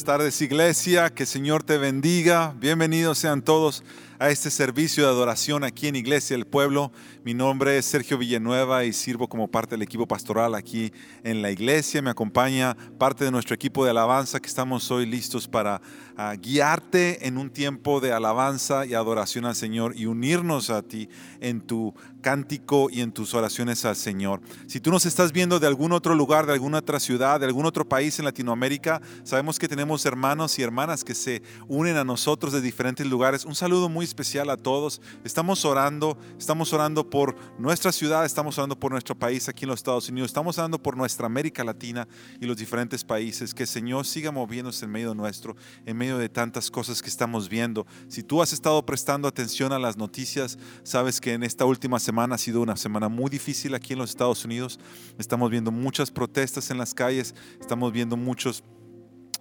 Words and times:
Buenas 0.00 0.18
tardes 0.18 0.40
iglesia, 0.40 1.10
que 1.10 1.24
el 1.24 1.26
Señor 1.26 1.62
te 1.62 1.76
bendiga. 1.76 2.54
Bienvenidos 2.58 3.18
sean 3.18 3.42
todos 3.42 3.84
a 4.20 4.28
este 4.28 4.50
servicio 4.50 5.04
de 5.04 5.08
adoración 5.08 5.64
aquí 5.64 5.88
en 5.88 5.96
Iglesia 5.96 6.36
del 6.36 6.46
Pueblo. 6.46 6.92
Mi 7.24 7.32
nombre 7.32 7.78
es 7.78 7.86
Sergio 7.86 8.18
Villanueva 8.18 8.84
y 8.84 8.92
sirvo 8.92 9.30
como 9.30 9.48
parte 9.48 9.76
del 9.76 9.82
equipo 9.82 10.06
pastoral 10.06 10.54
aquí 10.54 10.92
en 11.24 11.40
la 11.40 11.50
iglesia. 11.50 12.02
Me 12.02 12.10
acompaña 12.10 12.76
parte 12.98 13.24
de 13.24 13.30
nuestro 13.30 13.54
equipo 13.54 13.82
de 13.82 13.92
alabanza 13.92 14.38
que 14.38 14.46
estamos 14.46 14.90
hoy 14.90 15.06
listos 15.06 15.48
para 15.48 15.80
ah, 16.18 16.34
guiarte 16.34 17.26
en 17.26 17.38
un 17.38 17.48
tiempo 17.48 17.98
de 17.98 18.12
alabanza 18.12 18.84
y 18.84 18.92
adoración 18.92 19.46
al 19.46 19.56
Señor 19.56 19.94
y 19.96 20.04
unirnos 20.04 20.68
a 20.68 20.82
ti 20.82 21.08
en 21.40 21.62
tu 21.62 21.94
cántico 22.20 22.88
y 22.90 23.00
en 23.00 23.12
tus 23.12 23.32
oraciones 23.32 23.86
al 23.86 23.96
Señor. 23.96 24.42
Si 24.66 24.80
tú 24.80 24.90
nos 24.90 25.06
estás 25.06 25.32
viendo 25.32 25.58
de 25.58 25.66
algún 25.66 25.92
otro 25.92 26.14
lugar, 26.14 26.44
de 26.44 26.52
alguna 26.52 26.78
otra 26.78 27.00
ciudad, 27.00 27.40
de 27.40 27.46
algún 27.46 27.64
otro 27.64 27.88
país 27.88 28.18
en 28.18 28.26
Latinoamérica, 28.26 29.00
sabemos 29.24 29.58
que 29.58 29.66
tenemos 29.66 30.04
hermanos 30.04 30.58
y 30.58 30.62
hermanas 30.62 31.04
que 31.04 31.14
se 31.14 31.42
unen 31.68 31.96
a 31.96 32.04
nosotros 32.04 32.52
de 32.52 32.60
diferentes 32.60 33.06
lugares. 33.06 33.46
Un 33.46 33.54
saludo 33.54 33.88
muy 33.88 34.09
especial 34.10 34.50
a 34.50 34.56
todos. 34.56 35.00
Estamos 35.24 35.64
orando, 35.64 36.18
estamos 36.38 36.72
orando 36.72 37.08
por 37.08 37.36
nuestra 37.58 37.92
ciudad, 37.92 38.24
estamos 38.24 38.58
orando 38.58 38.78
por 38.78 38.90
nuestro 38.92 39.18
país 39.18 39.48
aquí 39.48 39.64
en 39.64 39.70
los 39.70 39.80
Estados 39.80 40.08
Unidos, 40.08 40.30
estamos 40.30 40.58
orando 40.58 40.82
por 40.82 40.96
nuestra 40.96 41.26
América 41.26 41.64
Latina 41.64 42.06
y 42.40 42.46
los 42.46 42.56
diferentes 42.56 43.04
países. 43.04 43.54
Que 43.54 43.62
el 43.62 43.68
Señor 43.68 44.06
siga 44.06 44.30
moviéndose 44.30 44.84
en 44.84 44.90
medio 44.90 45.14
nuestro, 45.14 45.56
en 45.86 45.96
medio 45.96 46.18
de 46.18 46.28
tantas 46.28 46.70
cosas 46.70 47.00
que 47.00 47.08
estamos 47.08 47.48
viendo. 47.48 47.86
Si 48.08 48.22
tú 48.22 48.42
has 48.42 48.52
estado 48.52 48.84
prestando 48.84 49.28
atención 49.28 49.72
a 49.72 49.78
las 49.78 49.96
noticias, 49.96 50.58
sabes 50.82 51.20
que 51.20 51.32
en 51.32 51.42
esta 51.42 51.64
última 51.64 52.00
semana 52.00 52.34
ha 52.34 52.38
sido 52.38 52.60
una 52.60 52.76
semana 52.76 53.08
muy 53.08 53.30
difícil 53.30 53.74
aquí 53.74 53.92
en 53.92 54.00
los 54.00 54.10
Estados 54.10 54.44
Unidos. 54.44 54.78
Estamos 55.18 55.50
viendo 55.50 55.70
muchas 55.70 56.10
protestas 56.10 56.70
en 56.70 56.78
las 56.78 56.94
calles, 56.94 57.34
estamos 57.60 57.92
viendo 57.92 58.16
muchos 58.16 58.64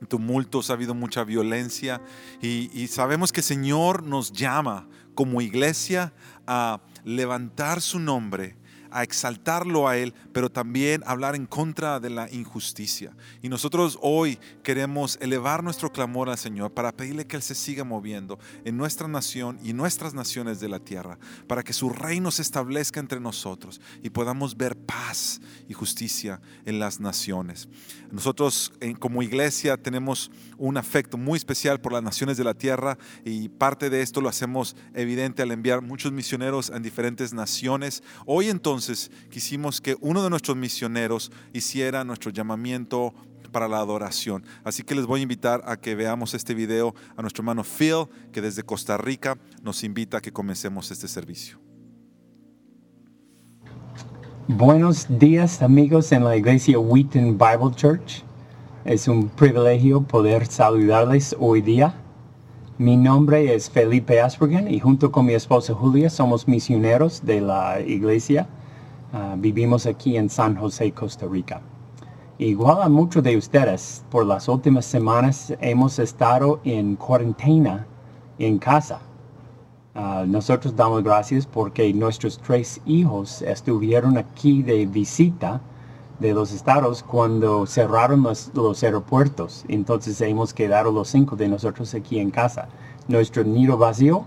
tumultos, 0.07 0.69
ha 0.69 0.73
habido 0.73 0.93
mucha 0.93 1.23
violencia 1.23 2.01
y, 2.41 2.87
sabemos 2.87 3.31
que 3.31 3.41
el 3.41 3.45
Señor 3.45 4.03
nos 4.03 4.31
llama 4.31 4.87
como 5.15 5.41
iglesia 5.41 6.13
a 6.47 6.81
levantar 7.03 7.81
su 7.81 7.99
nombre 7.99 8.55
a 8.91 9.03
exaltarlo 9.03 9.87
a 9.87 9.97
Él, 9.97 10.13
pero 10.31 10.49
también 10.49 11.03
hablar 11.05 11.35
en 11.35 11.45
contra 11.45 11.99
de 11.99 12.09
la 12.09 12.31
injusticia. 12.31 13.15
Y 13.41 13.49
nosotros 13.49 13.97
hoy 14.01 14.39
queremos 14.63 15.17
elevar 15.21 15.63
nuestro 15.63 15.91
clamor 15.91 16.29
al 16.29 16.37
Señor 16.37 16.73
para 16.73 16.91
pedirle 16.91 17.27
que 17.27 17.35
Él 17.35 17.41
se 17.41 17.55
siga 17.55 17.83
moviendo 17.83 18.39
en 18.65 18.77
nuestra 18.77 19.07
nación 19.07 19.59
y 19.63 19.73
nuestras 19.73 20.13
naciones 20.13 20.59
de 20.59 20.69
la 20.69 20.79
tierra, 20.79 21.17
para 21.47 21.63
que 21.63 21.73
su 21.73 21.89
reino 21.89 22.31
se 22.31 22.41
establezca 22.41 22.99
entre 22.99 23.19
nosotros 23.19 23.81
y 24.01 24.09
podamos 24.09 24.57
ver 24.57 24.75
paz 24.75 25.41
y 25.67 25.73
justicia 25.73 26.41
en 26.65 26.79
las 26.79 26.99
naciones. 26.99 27.67
Nosotros 28.11 28.71
como 28.99 29.21
iglesia 29.21 29.77
tenemos 29.77 30.31
un 30.57 30.77
afecto 30.77 31.17
muy 31.17 31.37
especial 31.37 31.79
por 31.79 31.93
las 31.93 32.03
naciones 32.03 32.37
de 32.37 32.43
la 32.43 32.53
tierra 32.53 32.97
y 33.23 33.49
parte 33.49 33.89
de 33.89 34.01
esto 34.01 34.21
lo 34.21 34.29
hacemos 34.29 34.75
evidente 34.93 35.41
al 35.41 35.51
enviar 35.51 35.81
muchos 35.81 36.11
misioneros 36.11 36.69
en 36.69 36.81
diferentes 36.81 37.33
naciones. 37.33 38.03
Hoy 38.25 38.49
entonces, 38.49 38.78
entonces 38.79 39.11
quisimos 39.29 39.81
que 39.81 39.97
uno 39.99 40.23
de 40.23 40.29
nuestros 40.29 40.55
misioneros 40.55 41.33
hiciera 41.51 42.05
nuestro 42.05 42.31
llamamiento 42.31 43.13
para 43.51 43.67
la 43.67 43.79
adoración. 43.79 44.45
Así 44.63 44.83
que 44.83 44.95
les 44.95 45.05
voy 45.05 45.19
a 45.19 45.23
invitar 45.23 45.61
a 45.65 45.75
que 45.75 45.95
veamos 45.95 46.33
este 46.33 46.53
video 46.53 46.95
a 47.17 47.21
nuestro 47.21 47.41
hermano 47.41 47.65
Phil, 47.65 48.05
que 48.31 48.41
desde 48.41 48.63
Costa 48.63 48.97
Rica 48.97 49.37
nos 49.63 49.83
invita 49.83 50.19
a 50.19 50.21
que 50.21 50.31
comencemos 50.31 50.91
este 50.91 51.09
servicio. 51.09 51.59
Buenos 54.47 55.07
días 55.09 55.61
amigos 55.61 56.13
en 56.13 56.23
la 56.23 56.37
iglesia 56.37 56.79
Wheaton 56.79 57.37
Bible 57.37 57.75
Church. 57.75 58.23
Es 58.85 59.09
un 59.09 59.27
privilegio 59.27 60.03
poder 60.03 60.45
saludarles 60.45 61.35
hoy 61.37 61.61
día. 61.61 61.95
Mi 62.77 62.95
nombre 62.95 63.53
es 63.53 63.69
Felipe 63.69 64.21
Aspergen 64.21 64.73
y 64.73 64.79
junto 64.79 65.11
con 65.11 65.25
mi 65.25 65.33
esposa 65.33 65.73
Julia 65.73 66.09
somos 66.09 66.47
misioneros 66.47 67.25
de 67.25 67.41
la 67.41 67.81
iglesia 67.81 68.47
Ah, 69.11 69.35
vivimos 69.35 69.87
aquí 69.87 70.17
en 70.17 70.29
San 70.29 70.55
José, 70.55 70.91
Costa 70.91 71.25
Rica. 71.25 71.61
Igual 72.37 72.83
a 72.83 72.89
muchos 72.89 73.23
de 73.23 73.37
ustedes, 73.37 74.05
por 74.11 74.23
las 74.23 74.47
últimas 74.47 74.85
semanas 74.85 75.51
hemos 75.61 75.97
estado 75.97 76.59
en 76.63 76.95
cuarentena 76.95 77.87
en 78.37 78.59
casa. 78.59 78.99
Ah, 79.95 80.25
nosotros 80.27 80.75
damos 80.75 81.03
gracias 81.03 81.47
porque 81.47 81.91
nuestros 81.91 82.37
tres 82.37 82.79
hijos 82.85 83.41
estuvieron 83.41 84.15
aquí 84.15 84.61
de 84.61 84.85
visita 84.85 85.59
de 86.19 86.33
los 86.33 86.51
estados 86.51 87.01
cuando 87.01 87.65
cerraron 87.65 88.21
los, 88.21 88.51
los, 88.53 88.83
aeropuertos. 88.83 89.65
Entonces 89.69 90.21
hemos 90.21 90.53
quedado 90.53 90.91
los 90.91 91.07
cinco 91.07 91.35
de 91.35 91.47
nosotros 91.47 91.95
aquí 91.95 92.19
en 92.19 92.29
casa. 92.29 92.69
Nuestro 93.07 93.43
nido 93.43 93.75
vacío 93.75 94.23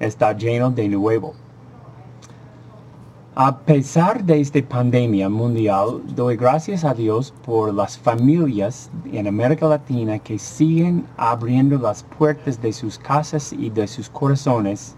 está 0.00 0.32
lleno 0.32 0.72
de 0.72 0.88
nuevo. 0.88 1.34
A 3.38 3.54
pesar 3.54 4.24
de 4.24 4.40
esta 4.40 4.62
pandemia 4.62 5.28
mundial, 5.28 6.00
doy 6.14 6.38
gracias 6.38 6.84
a 6.84 6.94
Dios 6.94 7.34
por 7.44 7.74
las 7.74 7.98
familias 7.98 8.90
en 9.12 9.26
América 9.26 9.68
Latina 9.68 10.18
que 10.18 10.38
siguen 10.38 11.04
abriendo 11.18 11.76
las 11.78 12.02
puertas 12.02 12.62
de 12.62 12.72
sus 12.72 12.98
casas 12.98 13.52
y 13.52 13.68
de 13.68 13.88
sus 13.88 14.08
corazones 14.08 14.96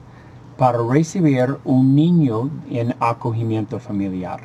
para 0.57 0.79
recibir 0.79 1.57
un 1.65 1.97
niño 1.97 2.49
en 2.71 2.95
acogimiento 3.01 3.81
familiar. 3.81 4.39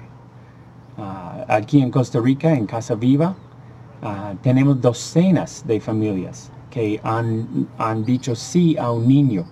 Ah, 0.97 1.45
aquí 1.47 1.79
en 1.79 1.91
Costa 1.91 2.19
Rica, 2.19 2.51
en 2.51 2.65
Casa 2.65 2.95
Viva, 2.95 3.35
ah, 4.01 4.33
tenemos 4.41 4.81
docenas 4.81 5.63
de 5.67 5.79
familias 5.79 6.51
que 6.71 6.99
han, 7.03 7.67
han 7.77 8.03
dicho 8.03 8.33
sí 8.33 8.75
a 8.75 8.89
un 8.89 9.07
niño 9.07 9.45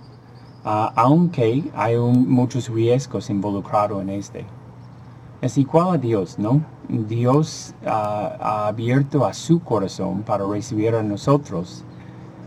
Ah, 0.64 0.92
aunque 0.94 1.64
hay 1.74 1.96
muchos 1.96 2.68
riesgos 2.68 3.30
involucrados 3.30 4.00
en 4.00 4.10
este. 4.10 4.44
Es 5.40 5.58
igual 5.58 5.94
a 5.94 5.98
Dios, 5.98 6.38
¿no? 6.38 6.60
Dios 6.88 7.74
ah, 7.84 8.36
ha 8.40 8.68
abierto 8.68 9.26
a 9.26 9.34
su 9.34 9.58
corazón 9.58 10.22
para 10.22 10.46
recibir 10.46 10.94
a 10.94 11.02
nosotros 11.02 11.82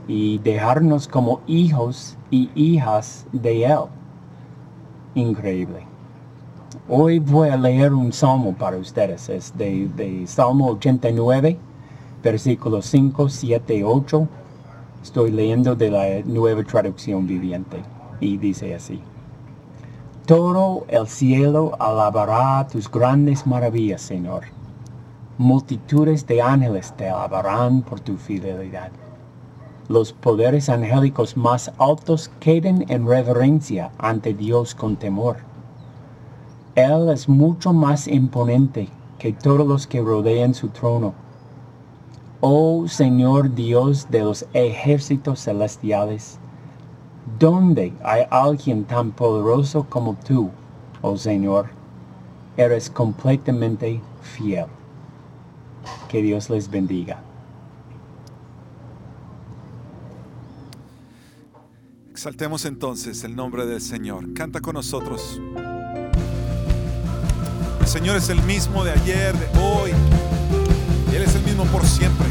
y 0.07 0.37
dejarnos 0.37 1.09
como 1.09 1.41
hijos 1.45 2.17
y 2.31 2.49
hijas 2.55 3.25
de 3.33 3.65
Él. 3.65 3.79
Increíble. 5.13 5.85
Hoy 6.87 7.19
voy 7.19 7.49
a 7.49 7.57
leer 7.57 7.93
un 7.93 8.13
salmo 8.13 8.53
para 8.53 8.77
ustedes. 8.77 9.27
Es 9.27 9.57
de, 9.57 9.89
de 9.89 10.25
Salmo 10.25 10.69
89, 10.69 11.57
versículos 12.23 12.85
5, 12.85 13.27
7, 13.27 13.83
8. 13.83 14.27
Estoy 15.03 15.31
leyendo 15.31 15.75
de 15.75 15.91
la 15.91 16.21
nueva 16.23 16.63
traducción 16.63 17.27
viviente 17.27 17.83
y 18.19 18.37
dice 18.37 18.75
así. 18.75 19.01
Todo 20.25 20.85
el 20.87 21.07
cielo 21.07 21.73
alabará 21.79 22.67
tus 22.67 22.89
grandes 22.89 23.45
maravillas, 23.45 24.01
Señor. 24.01 24.45
Multitudes 25.37 26.25
de 26.25 26.41
ángeles 26.41 26.93
te 26.97 27.09
alabarán 27.09 27.81
por 27.81 27.99
tu 27.99 28.17
fidelidad. 28.17 28.89
Los 29.87 30.13
poderes 30.13 30.67
angélicos 30.69 31.37
más 31.37 31.71
altos 31.77 32.31
queden 32.39 32.85
en 32.89 33.05
reverencia 33.07 33.91
ante 33.99 34.33
Dios 34.33 34.73
con 34.73 34.95
temor. 34.95 35.37
Él 36.73 37.09
es 37.09 37.29
mucho 37.29 37.71
más 37.71 38.07
imponente 38.07 38.89
que 39.19 39.31
todos 39.31 39.67
los 39.67 39.85
que 39.85 40.01
rodean 40.01 40.55
su 40.55 40.69
trono. 40.69 41.13
Oh 42.41 42.87
Señor 42.87 43.53
Dios 43.53 44.07
de 44.09 44.21
los 44.21 44.47
ejércitos 44.53 45.43
celestiales, 45.43 46.39
¿Dónde 47.39 47.91
hay 48.03 48.23
alguien 48.29 48.85
tan 48.85 49.11
poderoso 49.11 49.85
como 49.89 50.15
tú, 50.15 50.51
oh 51.01 51.17
Señor? 51.17 51.69
Eres 52.55 52.89
completamente 52.89 53.99
fiel. 54.21 54.67
Que 56.07 56.21
Dios 56.21 56.49
les 56.49 56.69
bendiga. 56.69 57.21
Exaltemos 62.11 62.63
entonces 62.65 63.23
el 63.23 63.35
nombre 63.35 63.65
del 63.65 63.81
Señor. 63.81 64.33
Canta 64.33 64.61
con 64.61 64.75
nosotros. 64.75 65.41
El 67.81 67.87
Señor 67.87 68.15
es 68.17 68.29
el 68.29 68.41
mismo 68.43 68.83
de 68.83 68.91
ayer, 68.91 69.35
de 69.37 69.59
hoy. 69.59 69.91
Y 71.11 71.15
Él 71.15 71.23
es 71.23 71.35
el 71.35 71.43
mismo 71.43 71.65
por 71.65 71.83
siempre. 71.85 72.27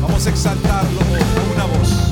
Vamos 0.00 0.26
a 0.26 0.30
exaltarlo 0.30 0.98
con 0.98 1.54
una 1.54 1.66
voz. 1.78 2.07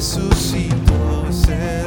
Que 0.00 0.06
resucitó 0.06 1.26
es 1.28 1.79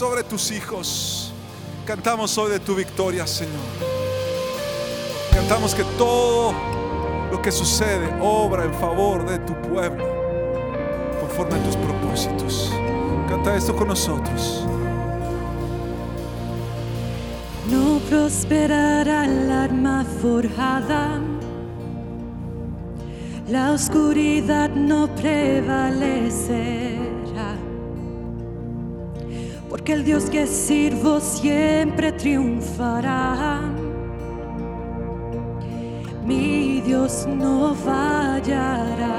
sobre 0.00 0.24
tus 0.24 0.50
hijos. 0.50 1.30
Cantamos 1.84 2.38
hoy 2.38 2.52
de 2.52 2.58
tu 2.58 2.74
victoria, 2.74 3.26
Señor. 3.26 3.60
Cantamos 5.30 5.74
que 5.74 5.84
todo 5.98 6.54
lo 7.30 7.42
que 7.42 7.52
sucede 7.52 8.08
obra 8.18 8.64
en 8.64 8.72
favor 8.72 9.28
de 9.28 9.38
tu 9.40 9.52
pueblo, 9.60 10.06
conforme 11.20 11.56
a 11.56 11.64
tus 11.64 11.76
propósitos. 11.76 12.72
Canta 13.28 13.54
esto 13.54 13.76
con 13.76 13.88
nosotros. 13.88 14.64
No 17.70 17.98
prosperará 18.08 19.26
el 19.26 19.50
alma 19.50 20.06
forjada, 20.22 21.20
la 23.48 23.72
oscuridad 23.72 24.70
no 24.70 25.14
prevalece 25.14 27.09
el 29.92 30.04
Dios 30.04 30.30
que 30.30 30.46
sirvo 30.46 31.20
siempre 31.20 32.12
triunfará. 32.12 33.60
Mi 36.24 36.80
Dios 36.80 37.26
no 37.26 37.74
fallará. 37.74 39.18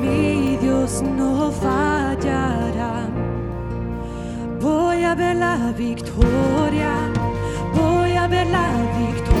Mi 0.00 0.56
Dios 0.56 1.02
no 1.02 1.50
fallará. 1.50 3.08
Voy 4.60 5.04
a 5.04 5.14
ver 5.14 5.36
la 5.36 5.72
victoria. 5.76 6.94
Voy 7.74 8.12
a 8.12 8.26
ver 8.26 8.46
la 8.46 8.68
victoria. 8.98 9.33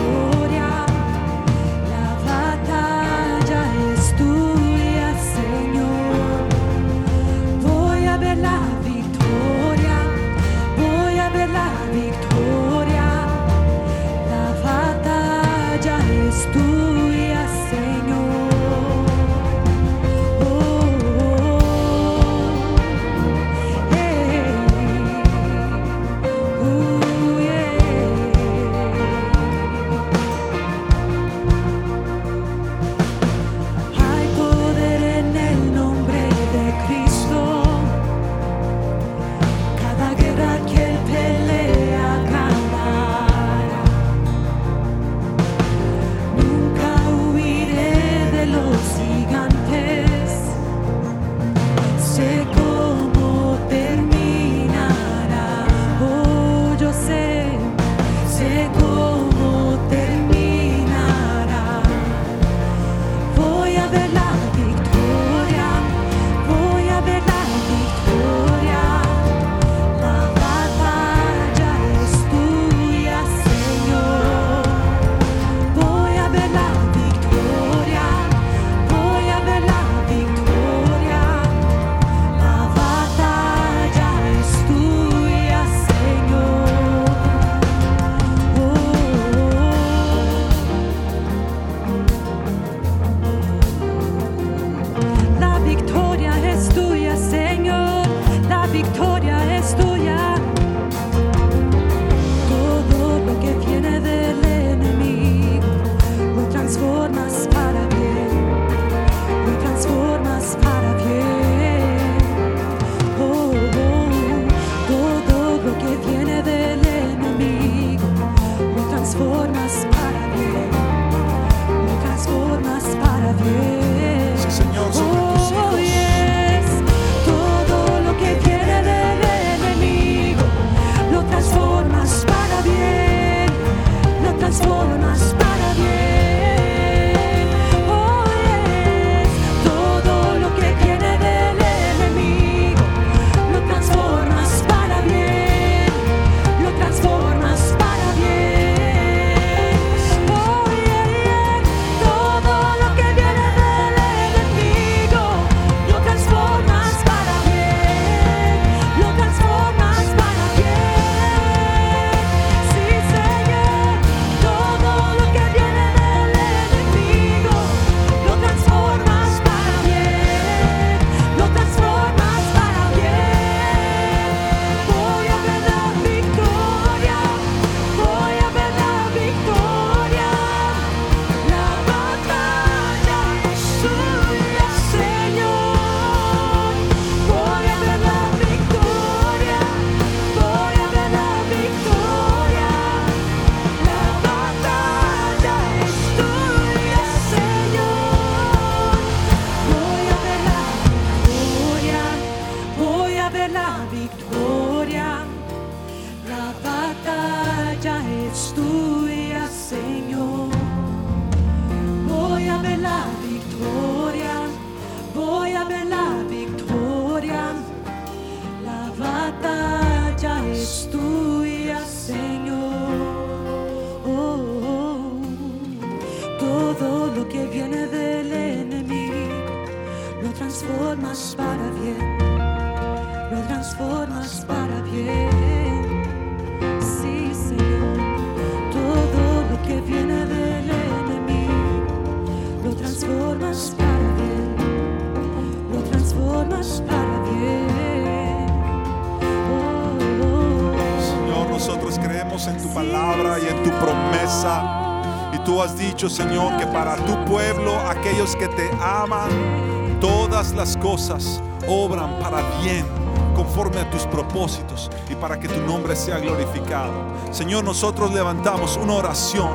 Y 255.32 255.38
tú 255.38 255.62
has 255.62 255.76
dicho, 255.76 256.08
Señor, 256.08 256.56
que 256.58 256.66
para 256.66 256.96
tu 256.96 257.24
pueblo, 257.24 257.78
aquellos 257.88 258.36
que 258.36 258.46
te 258.48 258.70
aman, 258.80 259.98
todas 260.00 260.52
las 260.52 260.76
cosas 260.76 261.42
obran 261.66 262.18
para 262.20 262.42
bien, 262.62 262.86
conforme 263.34 263.80
a 263.80 263.90
tus 263.90 264.06
propósitos 264.06 264.90
y 265.08 265.14
para 265.14 265.40
que 265.40 265.48
tu 265.48 265.60
nombre 265.62 265.96
sea 265.96 266.18
glorificado. 266.18 266.92
Señor, 267.30 267.64
nosotros 267.64 268.12
levantamos 268.12 268.76
una 268.76 268.94
oración 268.94 269.50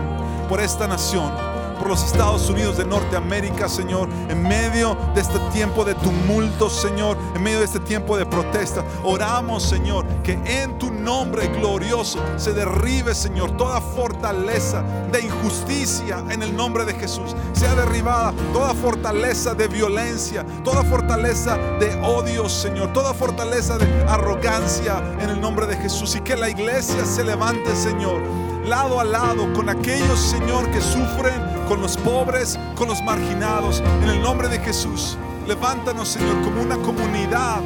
por 0.49 0.60
esta 0.60 0.88
nación, 0.88 1.32
por 1.79 1.87
los 1.87 2.03
Estados 2.03 2.49
Unidos 2.49 2.77
de 2.77 2.85
Norteamérica, 2.85 3.69
Señor, 3.69 4.09
en 4.29 4.43
medio 4.43 4.95
de 5.15 5.21
este 5.21 5.39
tiempo 5.51 5.85
de 5.85 5.95
tumulto, 5.95 6.69
Señor, 6.69 7.17
en 7.33 7.41
medio 7.41 7.59
de 7.59 7.65
este 7.65 7.79
tiempo 7.79 8.17
de 8.17 8.25
protesta. 8.25 8.83
Oramos, 9.03 9.63
Señor, 9.63 10.05
que 10.21 10.33
en 10.45 10.77
tu 10.77 10.91
nombre 10.91 11.47
glorioso 11.47 12.19
se 12.37 12.53
derribe, 12.53 13.15
Señor, 13.15 13.57
toda 13.57 13.79
fortaleza 13.79 14.83
de 15.11 15.21
injusticia 15.21 16.23
en 16.29 16.43
el 16.43 16.55
nombre 16.55 16.85
de 16.85 16.93
Jesús. 16.93 17.35
Sea 17.53 17.73
derribada 17.75 18.33
toda 18.53 18.73
fortaleza 18.73 19.55
de 19.55 19.67
violencia, 19.67 20.45
toda 20.63 20.83
fortaleza 20.83 21.57
de 21.79 21.99
odio, 22.03 22.49
Señor, 22.49 22.91
toda 22.93 23.13
fortaleza 23.13 23.77
de 23.77 23.87
arrogancia 24.07 25.01
en 25.19 25.29
el 25.29 25.39
nombre 25.39 25.65
de 25.65 25.77
Jesús. 25.77 26.15
Y 26.15 26.19
que 26.21 26.35
la 26.35 26.49
iglesia 26.49 27.05
se 27.05 27.23
levante, 27.23 27.73
Señor 27.75 28.21
lado 28.69 28.99
a 28.99 29.03
lado 29.03 29.51
con 29.53 29.67
aquellos, 29.67 30.19
Señor, 30.19 30.69
que 30.69 30.79
sufren, 30.79 31.41
con 31.69 31.82
los 31.82 31.97
pobres, 31.97 32.60
con 32.75 32.88
los 32.88 33.01
marginados. 33.03 33.82
En 34.01 34.10
el 34.10 34.21
nombre 34.21 34.49
de 34.49 34.58
Jesús, 34.58 35.17
levántanos, 35.47 36.10
Señor, 36.10 36.41
como 36.41 36.63
una 36.63 36.77
comunidad 36.77 37.62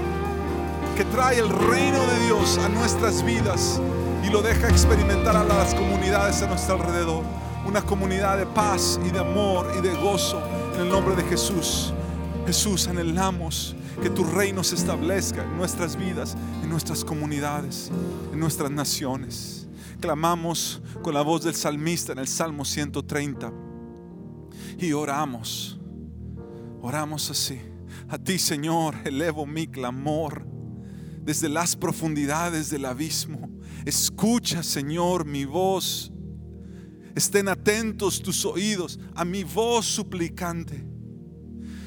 que 0.97 1.05
trae 1.05 1.39
el 1.39 1.47
reino 1.47 1.99
de 2.05 2.25
Dios 2.25 2.57
a 2.57 2.67
nuestras 2.67 3.23
vidas 3.23 3.81
y 4.21 4.29
lo 4.29 4.41
deja 4.41 4.67
experimentar 4.67 5.37
a 5.37 5.45
las 5.45 5.73
comunidades 5.73 6.41
a 6.41 6.47
nuestro 6.47 6.75
alrededor. 6.75 7.23
Una 7.65 7.81
comunidad 7.81 8.37
de 8.37 8.45
paz 8.45 8.99
y 9.07 9.09
de 9.09 9.19
amor 9.19 9.71
y 9.79 9.81
de 9.81 9.95
gozo 9.95 10.43
en 10.75 10.81
el 10.81 10.89
nombre 10.89 11.15
de 11.15 11.23
Jesús. 11.23 11.93
Jesús, 12.45 12.89
anhelamos 12.89 13.73
que 14.01 14.09
tu 14.09 14.25
reino 14.25 14.65
se 14.65 14.75
establezca 14.75 15.43
en 15.43 15.55
nuestras 15.55 15.95
vidas, 15.95 16.35
en 16.61 16.69
nuestras 16.69 17.05
comunidades, 17.05 17.89
en 18.33 18.39
nuestras 18.39 18.69
naciones 18.69 19.61
clamamos 20.01 20.81
con 21.01 21.13
la 21.13 21.21
voz 21.21 21.45
del 21.45 21.55
salmista 21.55 22.11
en 22.11 22.19
el 22.19 22.27
Salmo 22.27 22.65
130 22.65 23.72
y 24.79 24.93
oramos, 24.93 25.79
oramos 26.81 27.29
así. 27.29 27.59
A 28.09 28.17
ti, 28.17 28.37
Señor, 28.37 28.95
elevo 29.05 29.45
mi 29.45 29.67
clamor 29.67 30.45
desde 31.21 31.49
las 31.49 31.75
profundidades 31.75 32.69
del 32.69 32.85
abismo. 32.85 33.49
Escucha, 33.85 34.63
Señor, 34.63 35.25
mi 35.25 35.45
voz. 35.45 36.11
Estén 37.15 37.47
atentos 37.47 38.21
tus 38.21 38.45
oídos 38.45 38.99
a 39.15 39.23
mi 39.23 39.43
voz 39.43 39.85
suplicante. 39.85 40.85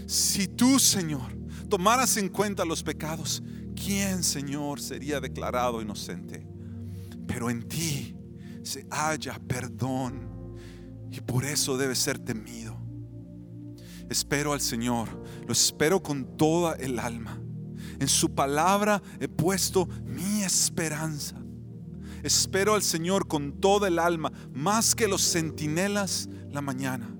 Si 0.06 0.46
tú, 0.46 0.78
Señor, 0.78 1.36
tomaras 1.68 2.16
en 2.16 2.28
cuenta 2.28 2.64
los 2.64 2.82
pecados, 2.82 3.42
¿quién, 3.74 4.22
Señor, 4.22 4.80
sería 4.80 5.20
declarado 5.20 5.82
inocente? 5.82 6.46
pero 7.26 7.50
en 7.50 7.68
ti 7.68 8.16
se 8.62 8.86
halla 8.90 9.38
perdón 9.46 10.56
y 11.10 11.20
por 11.20 11.44
eso 11.44 11.76
debe 11.76 11.94
ser 11.94 12.18
temido. 12.18 12.75
Espero 14.08 14.52
al 14.52 14.60
Señor, 14.60 15.08
lo 15.46 15.52
espero 15.52 16.02
con 16.02 16.36
toda 16.36 16.74
el 16.74 16.98
alma. 16.98 17.40
En 17.98 18.08
su 18.08 18.34
palabra 18.34 19.02
he 19.20 19.28
puesto 19.28 19.88
mi 20.04 20.42
esperanza. 20.42 21.36
Espero 22.22 22.74
al 22.74 22.82
Señor 22.82 23.26
con 23.28 23.60
toda 23.60 23.88
el 23.88 23.98
alma, 23.98 24.32
más 24.52 24.94
que 24.94 25.08
los 25.08 25.22
centinelas 25.22 26.28
la 26.50 26.60
mañana, 26.60 27.14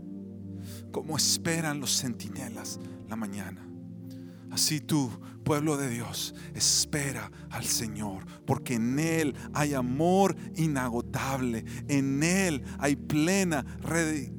como 0.91 1.17
esperan 1.17 1.81
los 1.81 1.97
centinelas 2.01 2.81
la 3.09 3.17
mañana. 3.17 3.67
Así 4.51 4.81
tú, 4.81 5.11
pueblo 5.47 5.77
de 5.77 5.89
Dios, 5.89 6.35
espera 6.57 7.31
al 7.51 7.63
Señor, 7.63 8.27
porque 8.45 8.75
en 8.75 8.99
Él 8.99 9.37
hay 9.55 9.75
amor 9.75 10.37
inagotable, 10.57 11.65
en 11.87 12.21
Él 12.25 12.65
hay 12.81 12.97
plena 12.97 13.65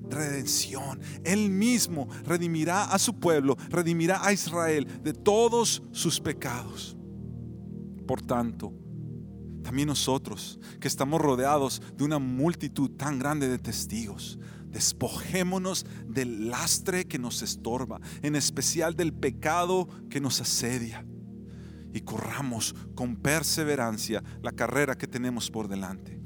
redención. 0.10 1.00
Él 1.24 1.50
mismo 1.50 2.10
redimirá 2.26 2.84
a 2.84 3.00
su 3.00 3.18
pueblo, 3.18 3.56
redimirá 3.70 4.20
a 4.22 4.34
Israel 4.34 4.86
de 5.02 5.14
todos 5.14 5.82
sus 5.94 6.20
pecados. 6.20 6.98
Por 8.06 8.22
tanto, 8.22 8.74
también 9.64 9.88
nosotros, 9.88 10.60
que 10.82 10.90
estamos 10.90 11.22
rodeados 11.22 11.82
de 11.96 12.04
una 12.04 12.20
multitud 12.20 12.92
tan 12.98 13.18
grande 13.18 13.48
de 13.48 13.60
testigos, 13.60 14.40
Despojémonos 14.78 15.88
del 16.06 16.50
lastre 16.52 17.06
que 17.06 17.18
nos 17.18 17.42
estorba, 17.42 18.00
en 18.22 18.36
especial 18.36 18.96
del 18.96 19.12
pecado 19.12 19.88
que 20.08 20.22
nos 20.22 20.40
asedia. 20.40 21.04
Y 21.96 22.02
corramos 22.02 22.76
con 22.94 23.16
perseverancia 23.16 24.24
la 24.44 24.52
carrera 24.52 24.96
que 24.96 25.08
tenemos 25.08 25.50
por 25.50 25.68
delante. 25.68 26.22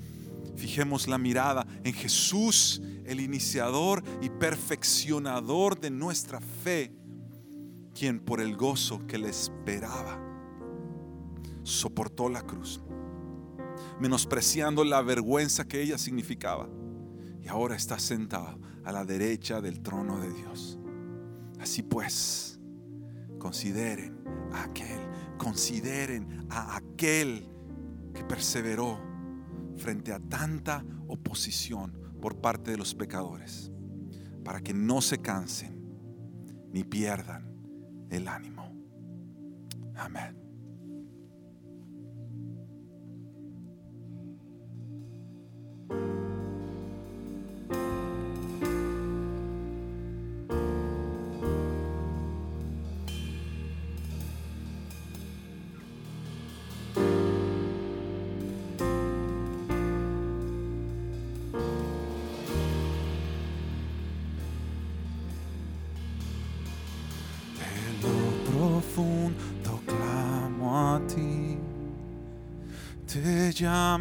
Fijemos 0.58 1.08
la 1.08 1.18
mirada 1.18 1.66
en 1.86 1.94
Jesús, 1.94 2.82
el 3.06 3.22
iniciador 3.22 4.04
y 4.22 4.30
perfeccionador 4.30 5.80
de 5.80 5.90
nuestra 5.90 6.42
fe, 6.42 6.94
quien 7.98 8.20
por 8.20 8.42
el 8.42 8.58
gozo 8.58 9.08
que 9.08 9.18
le 9.18 9.30
esperaba 9.30 10.20
soportó 11.64 12.28
la 12.28 12.42
cruz, 12.42 12.82
menospreciando 14.02 14.84
la 14.84 15.02
vergüenza 15.02 15.66
que 15.66 15.82
ella 15.82 15.98
significaba 15.98 16.68
ahora 17.52 17.76
está 17.76 18.00
sentado 18.00 18.58
a 18.86 18.94
la 18.94 19.04
derecha 19.04 19.60
del 19.60 19.82
trono 19.82 20.20
de 20.20 20.32
Dios. 20.32 20.80
Así 21.60 21.84
pues, 21.84 22.60
consideren 23.38 24.24
a 24.54 24.64
aquel, 24.64 25.00
consideren 25.38 26.48
a 26.50 26.78
aquel 26.78 27.50
que 28.14 28.24
perseveró 28.24 29.00
frente 29.76 30.14
a 30.14 30.20
tanta 30.20 30.86
oposición 31.08 31.92
por 32.22 32.40
parte 32.40 32.72
de 32.72 32.78
los 32.78 32.96
pecadores, 32.96 33.70
para 34.46 34.62
que 34.62 34.74
no 34.74 35.02
se 35.02 35.18
cansen 35.18 35.78
ni 36.72 36.86
pierdan 36.86 37.54
el 38.10 38.30
ánimo. 38.30 38.74
Amén. 39.96 40.41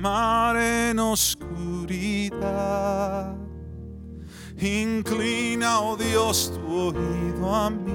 Llamar 0.01 0.57
en 0.57 0.99
oscuridad. 0.99 1.37
Inclina, 4.59 5.81
oh 5.81 5.97
Dios, 5.97 6.53
tu 6.55 6.89
oído 6.89 7.55
a 7.55 7.71
mí. 7.71 7.91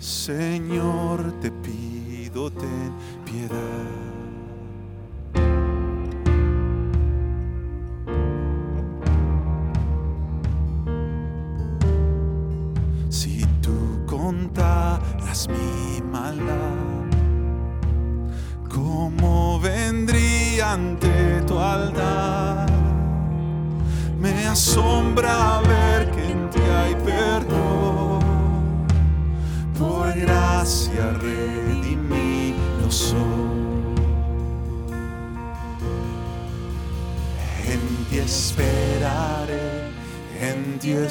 Señor, 0.00 1.32
te 1.40 1.50
pido, 1.50 2.50
ten 2.50 2.92
piedad. 3.24 3.97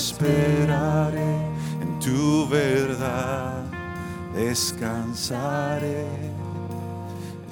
Esperaré, 0.08 1.36
en 1.82 2.00
tu 2.00 2.48
verdad 2.48 3.64
descansaré. 4.34 6.06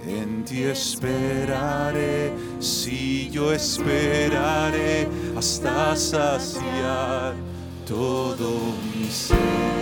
En 0.07 0.45
ti 0.45 0.63
esperaré, 0.63 2.31
si 2.59 3.29
yo 3.29 3.51
esperaré 3.51 5.07
hasta 5.35 5.95
saciar 5.95 7.33
todo 7.85 8.75
mi 8.93 9.09
ser. 9.09 9.74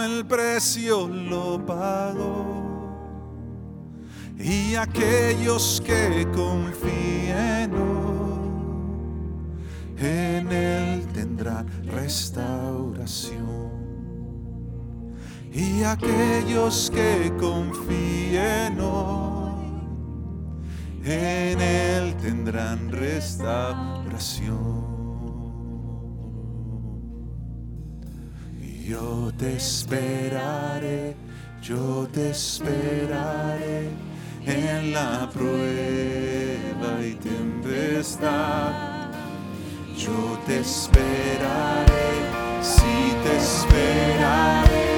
El 0.00 0.26
precio 0.26 1.08
lo 1.08 1.64
pagó. 1.64 2.68
Y 4.38 4.74
aquellos 4.76 5.82
que 5.84 6.26
confíen 6.34 7.72
en 9.98 10.52
Él 10.52 11.06
tendrán 11.12 11.66
restauración. 11.86 13.38
Y 15.52 15.82
aquellos 15.82 16.90
que 16.94 17.32
confíen 17.38 18.78
en 21.04 21.60
Él 21.60 22.14
tendrán 22.16 22.90
restauración. 22.90 24.87
Yo 28.88 29.30
te 29.36 29.56
esperaré, 29.56 31.14
yo 31.60 32.08
te 32.10 32.30
esperaré 32.30 33.90
en 34.46 34.94
la 34.94 35.28
prueba 35.30 37.04
y 37.04 37.12
tempestad. 37.16 38.72
Yo 39.94 40.38
te 40.46 40.60
esperaré, 40.60 42.12
si 42.62 43.12
te 43.24 43.36
esperaré, 43.36 44.97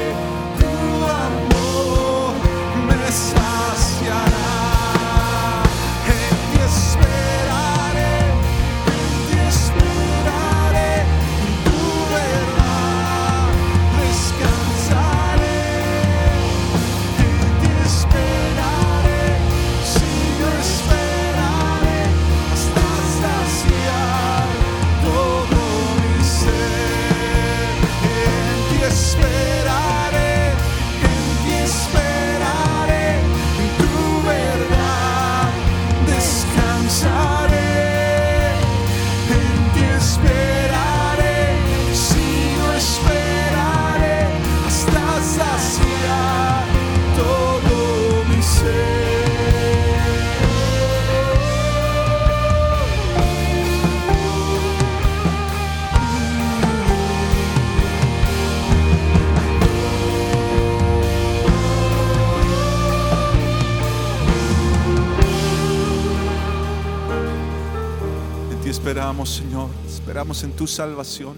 esperamos, 68.81 69.29
Señor. 69.29 69.69
Esperamos 69.87 70.43
en 70.43 70.53
tu 70.53 70.67
salvación. 70.67 71.37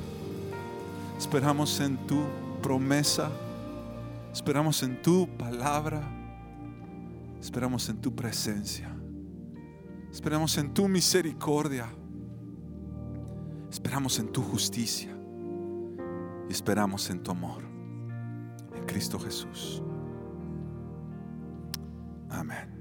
Esperamos 1.19 1.81
en 1.81 1.97
tu 2.07 2.23
promesa. 2.63 3.33
Esperamos 4.33 4.81
en 4.85 5.03
tu 5.03 5.29
palabra. 5.37 6.03
Esperamos 7.41 7.89
en 7.89 8.01
tu 8.01 8.15
presencia. 8.15 8.95
Esperamos 10.13 10.57
en 10.57 10.73
tu 10.73 10.87
misericordia. 10.87 11.93
Esperamos 13.69 14.21
en 14.21 14.29
tu 14.29 14.41
justicia. 14.41 15.11
Y 16.49 16.53
esperamos 16.53 17.11
en 17.11 17.25
tu 17.25 17.33
amor. 17.33 17.65
En 18.73 18.85
Cristo 18.87 19.19
Jesús. 19.19 19.83
Amén. 22.31 22.72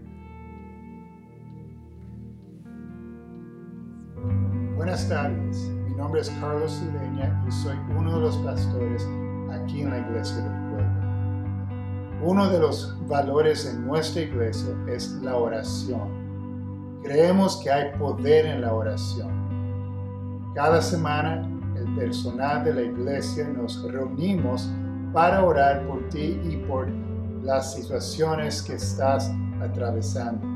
Buenas 4.81 5.07
tardes, 5.07 5.69
mi 5.87 5.93
nombre 5.93 6.21
es 6.21 6.29
Carlos 6.41 6.81
Ureña 6.89 7.39
y 7.47 7.51
soy 7.51 7.77
uno 7.95 8.15
de 8.15 8.21
los 8.21 8.35
pastores 8.37 9.07
aquí 9.51 9.81
en 9.81 9.91
la 9.91 9.99
Iglesia 9.99 10.37
del 10.37 10.71
Pueblo. 10.71 10.89
Uno 12.23 12.49
de 12.49 12.59
los 12.59 12.97
valores 13.07 13.67
en 13.67 13.85
nuestra 13.85 14.23
iglesia 14.23 14.75
es 14.87 15.11
la 15.21 15.35
oración. 15.35 16.99
Creemos 17.03 17.57
que 17.57 17.69
hay 17.69 17.95
poder 17.99 18.47
en 18.47 18.61
la 18.61 18.73
oración. 18.73 20.51
Cada 20.55 20.81
semana 20.81 21.47
el 21.75 21.95
personal 21.95 22.63
de 22.63 22.73
la 22.73 22.81
iglesia 22.81 23.47
nos 23.49 23.83
reunimos 23.83 24.67
para 25.13 25.45
orar 25.45 25.85
por 25.85 26.09
ti 26.09 26.41
y 26.43 26.57
por 26.67 26.89
las 27.43 27.75
situaciones 27.75 28.63
que 28.63 28.73
estás 28.73 29.31
atravesando. 29.61 30.50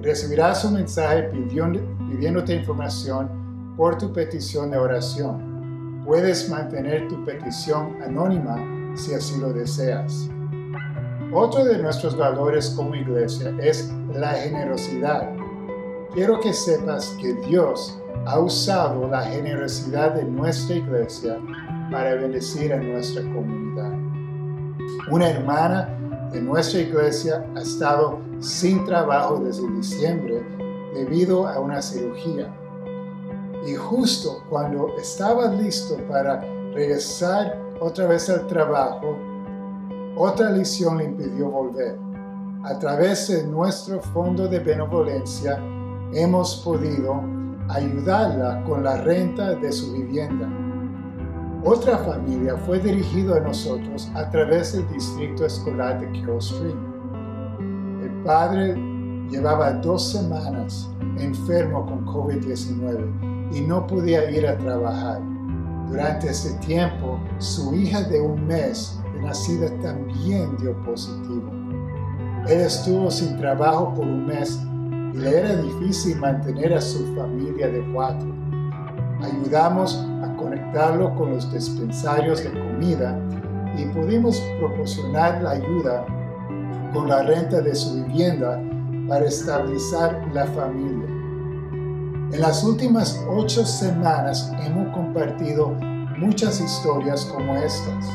Recibirás 0.00 0.64
un 0.64 0.74
mensaje 0.74 1.24
pidiéndote 1.24 2.54
información 2.54 3.74
por 3.76 3.98
tu 3.98 4.12
petición 4.12 4.70
de 4.70 4.78
oración. 4.78 6.04
Puedes 6.06 6.48
mantener 6.48 7.08
tu 7.08 7.24
petición 7.24 8.00
anónima 8.00 8.64
si 8.94 9.12
así 9.12 9.40
lo 9.40 9.52
deseas. 9.52 10.30
Otro 11.34 11.64
de 11.64 11.78
nuestros 11.78 12.16
valores 12.16 12.70
como 12.76 12.94
iglesia 12.94 13.52
es 13.60 13.92
la 14.14 14.34
generosidad. 14.34 15.28
Quiero 16.14 16.38
que 16.38 16.52
sepas 16.52 17.16
que 17.20 17.34
Dios 17.48 17.98
ha 18.26 18.38
usado 18.38 19.08
la 19.08 19.22
generosidad 19.22 20.14
de 20.14 20.24
nuestra 20.24 20.76
iglesia 20.76 21.38
para 21.90 22.14
bendecir 22.14 22.72
a 22.72 22.78
nuestra 22.78 23.22
comunidad. 23.22 23.92
Una 25.10 25.30
hermana 25.30 25.88
de 26.32 26.40
nuestra 26.42 26.80
iglesia 26.80 27.44
ha 27.56 27.60
estado 27.60 28.18
sin 28.40 28.84
trabajo 28.84 29.40
desde 29.40 29.68
diciembre 29.70 30.42
debido 30.94 31.46
a 31.46 31.58
una 31.58 31.80
cirugía. 31.80 32.52
Y 33.66 33.74
justo 33.74 34.42
cuando 34.48 34.96
estaba 34.98 35.48
listo 35.48 35.96
para 36.08 36.40
regresar 36.72 37.58
otra 37.80 38.06
vez 38.06 38.28
al 38.28 38.46
trabajo, 38.46 39.16
otra 40.16 40.50
lesión 40.50 40.98
le 40.98 41.04
impidió 41.04 41.50
volver. 41.50 41.98
A 42.64 42.78
través 42.78 43.28
de 43.28 43.44
nuestro 43.46 44.00
fondo 44.00 44.48
de 44.48 44.58
benevolencia 44.58 45.58
hemos 46.12 46.56
podido 46.56 47.37
ayudarla 47.68 48.62
con 48.64 48.84
la 48.84 48.96
renta 49.02 49.54
de 49.54 49.72
su 49.72 49.92
vivienda. 49.92 50.48
Otra 51.64 51.98
familia 51.98 52.56
fue 52.56 52.78
dirigida 52.78 53.36
a 53.36 53.40
nosotros 53.40 54.10
a 54.14 54.30
través 54.30 54.72
del 54.72 54.88
distrito 54.88 55.44
escolar 55.44 56.00
de 56.00 56.20
Carroll 56.20 56.40
Stream. 56.40 56.78
El 58.02 58.10
padre 58.24 58.74
llevaba 59.28 59.72
dos 59.72 60.12
semanas 60.12 60.88
enfermo 61.18 61.84
con 61.84 62.06
COVID-19 62.06 63.52
y 63.52 63.60
no 63.62 63.86
podía 63.86 64.30
ir 64.30 64.46
a 64.46 64.56
trabajar. 64.56 65.20
Durante 65.88 66.28
ese 66.28 66.54
tiempo, 66.58 67.18
su 67.38 67.74
hija 67.74 68.02
de 68.02 68.20
un 68.20 68.46
mes 68.46 69.00
de 69.14 69.22
nacida 69.22 69.68
también 69.80 70.56
dio 70.58 70.76
positivo. 70.84 71.50
Él 72.46 72.60
estuvo 72.60 73.10
sin 73.10 73.36
trabajo 73.38 73.94
por 73.94 74.06
un 74.06 74.26
mes 74.26 74.60
y 75.14 75.18
le 75.18 75.38
era 75.38 75.56
difícil 75.56 76.18
mantener 76.18 76.74
a 76.74 76.80
su 76.80 77.14
familia 77.14 77.68
de 77.68 77.82
cuatro. 77.92 78.28
Ayudamos 79.22 79.96
a 80.22 80.36
conectarlo 80.36 81.14
con 81.16 81.30
los 81.30 81.52
dispensarios 81.52 82.44
de 82.44 82.50
comida 82.52 83.18
y 83.76 83.86
pudimos 83.86 84.40
proporcionar 84.58 85.42
la 85.42 85.50
ayuda 85.52 86.06
con 86.92 87.08
la 87.08 87.22
renta 87.22 87.60
de 87.60 87.74
su 87.74 88.04
vivienda 88.04 88.60
para 89.08 89.26
estabilizar 89.26 90.26
la 90.32 90.46
familia. 90.46 91.08
En 92.32 92.40
las 92.40 92.62
últimas 92.62 93.24
ocho 93.28 93.64
semanas 93.64 94.52
hemos 94.64 94.94
compartido 94.94 95.70
muchas 96.18 96.60
historias 96.60 97.24
como 97.24 97.56
estas 97.56 98.06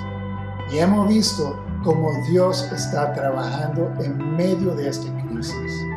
y 0.71 0.77
hemos 0.77 1.07
visto 1.07 1.59
cómo 1.83 2.09
Dios 2.29 2.69
está 2.71 3.11
trabajando 3.13 3.91
en 3.99 4.35
medio 4.35 4.75
de 4.75 4.89
esta 4.89 5.11
crisis. 5.27 5.92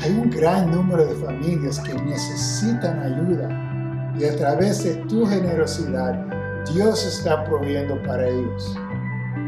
Hay 0.00 0.12
un 0.12 0.30
gran 0.30 0.70
número 0.70 1.04
de 1.04 1.14
familias 1.16 1.80
que 1.80 1.92
necesitan 1.94 3.00
ayuda 3.00 3.48
y 4.16 4.24
a 4.24 4.36
través 4.36 4.84
de 4.84 4.94
tu 5.06 5.26
generosidad 5.26 6.24
Dios 6.72 7.04
está 7.04 7.44
proveyendo 7.44 8.00
para 8.02 8.28
ellos. 8.28 8.78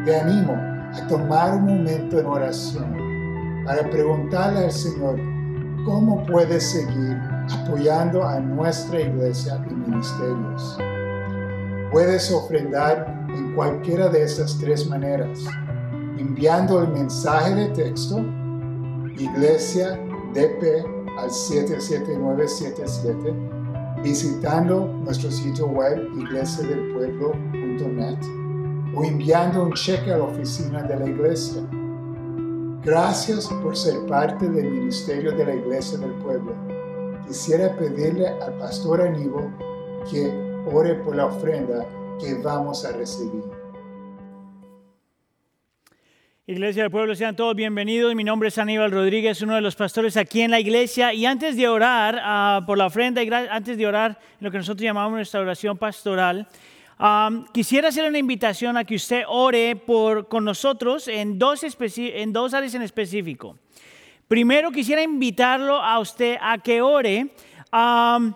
Te 0.05 0.19
animo 0.19 0.55
a 0.55 1.07
tomar 1.07 1.55
un 1.55 1.67
momento 1.67 2.19
en 2.19 2.27
oración 2.27 2.97
para 3.65 3.89
preguntarle 3.91 4.65
al 4.65 4.73
Señor 4.73 5.21
cómo 5.85 6.27
puedes 6.27 6.65
seguir 6.69 7.17
apoyando 7.53 8.27
a 8.27 8.41
nuestra 8.41 9.03
iglesia 9.03 9.65
y 9.71 9.75
ministerios. 9.75 10.79
Puedes 11.93 12.31
ofrendar 12.33 13.25
en 13.29 13.55
cualquiera 13.55 14.09
de 14.09 14.25
estas 14.25 14.59
tres 14.59 14.89
maneras, 14.89 15.39
enviando 16.19 16.83
el 16.83 16.89
mensaje 16.89 17.55
de 17.55 17.69
texto, 17.69 18.19
iglesia 19.17 19.99
DP 20.33 20.87
al 21.19 21.31
77977, 21.31 23.35
visitando 24.03 24.87
nuestro 24.87 25.31
sitio 25.31 25.67
web 25.67 26.09
iglesiadelpueblo.net 26.17 28.41
o 28.95 29.05
enviando 29.05 29.63
un 29.63 29.73
cheque 29.73 30.13
a 30.13 30.19
la 30.19 30.25
oficina 30.25 30.83
de 30.83 30.99
la 30.99 31.07
iglesia. 31.07 31.63
Gracias 32.83 33.47
por 33.63 33.77
ser 33.77 34.07
parte 34.07 34.49
del 34.49 34.71
ministerio 34.71 35.33
de 35.33 35.45
la 35.45 35.55
Iglesia 35.55 35.99
del 35.99 36.15
Pueblo. 36.15 36.55
Quisiera 37.27 37.77
pedirle 37.77 38.29
al 38.29 38.55
pastor 38.55 39.03
Aníbal 39.03 39.55
que 40.11 40.33
ore 40.73 40.95
por 40.95 41.15
la 41.15 41.27
ofrenda 41.27 41.87
que 42.19 42.35
vamos 42.43 42.85
a 42.85 42.93
recibir. 42.93 43.60
Iglesia 46.51 46.83
del 46.83 46.91
Pueblo, 46.91 47.15
sean 47.15 47.37
todos 47.37 47.55
bienvenidos. 47.55 48.13
Mi 48.17 48.25
nombre 48.25 48.49
es 48.49 48.59
Aníbal 48.59 48.91
Rodríguez, 48.91 49.41
uno 49.41 49.55
de 49.55 49.61
los 49.61 49.77
pastores 49.77 50.17
aquí 50.17 50.41
en 50.41 50.51
la 50.51 50.59
iglesia. 50.59 51.15
Y 51.15 51.25
antes 51.25 51.55
de 51.55 51.69
orar 51.69 52.21
ah, 52.21 52.65
por 52.67 52.77
la 52.77 52.87
ofrenda, 52.87 53.23
y 53.23 53.31
antes 53.33 53.79
de 53.79 53.87
orar 53.87 54.19
lo 54.41 54.51
que 54.51 54.59
nosotros 54.59 54.83
llamamos 54.83 55.13
nuestra 55.13 55.39
oración 55.39 55.79
pastoral, 55.79 56.49
quisiera 57.53 57.91
hacer 57.91 58.05
una 58.09 58.19
invitación 58.19 58.77
a 58.77 58.85
que 58.85 58.97
usted 58.97 59.23
ore 59.29 59.81
con 60.29 60.45
nosotros 60.45 61.07
en 61.07 61.39
dos, 61.39 61.63
en 61.63 62.37
áreas 62.53 62.75
en 62.75 62.83
específico. 62.83 63.57
Primero, 64.27 64.73
quisiera 64.73 65.05
invitarlo 65.05 65.77
a 65.77 66.01
usted 66.01 66.37
a 66.41 66.59
que 66.59 66.83
ore. 66.83 67.29
am, 67.71 68.35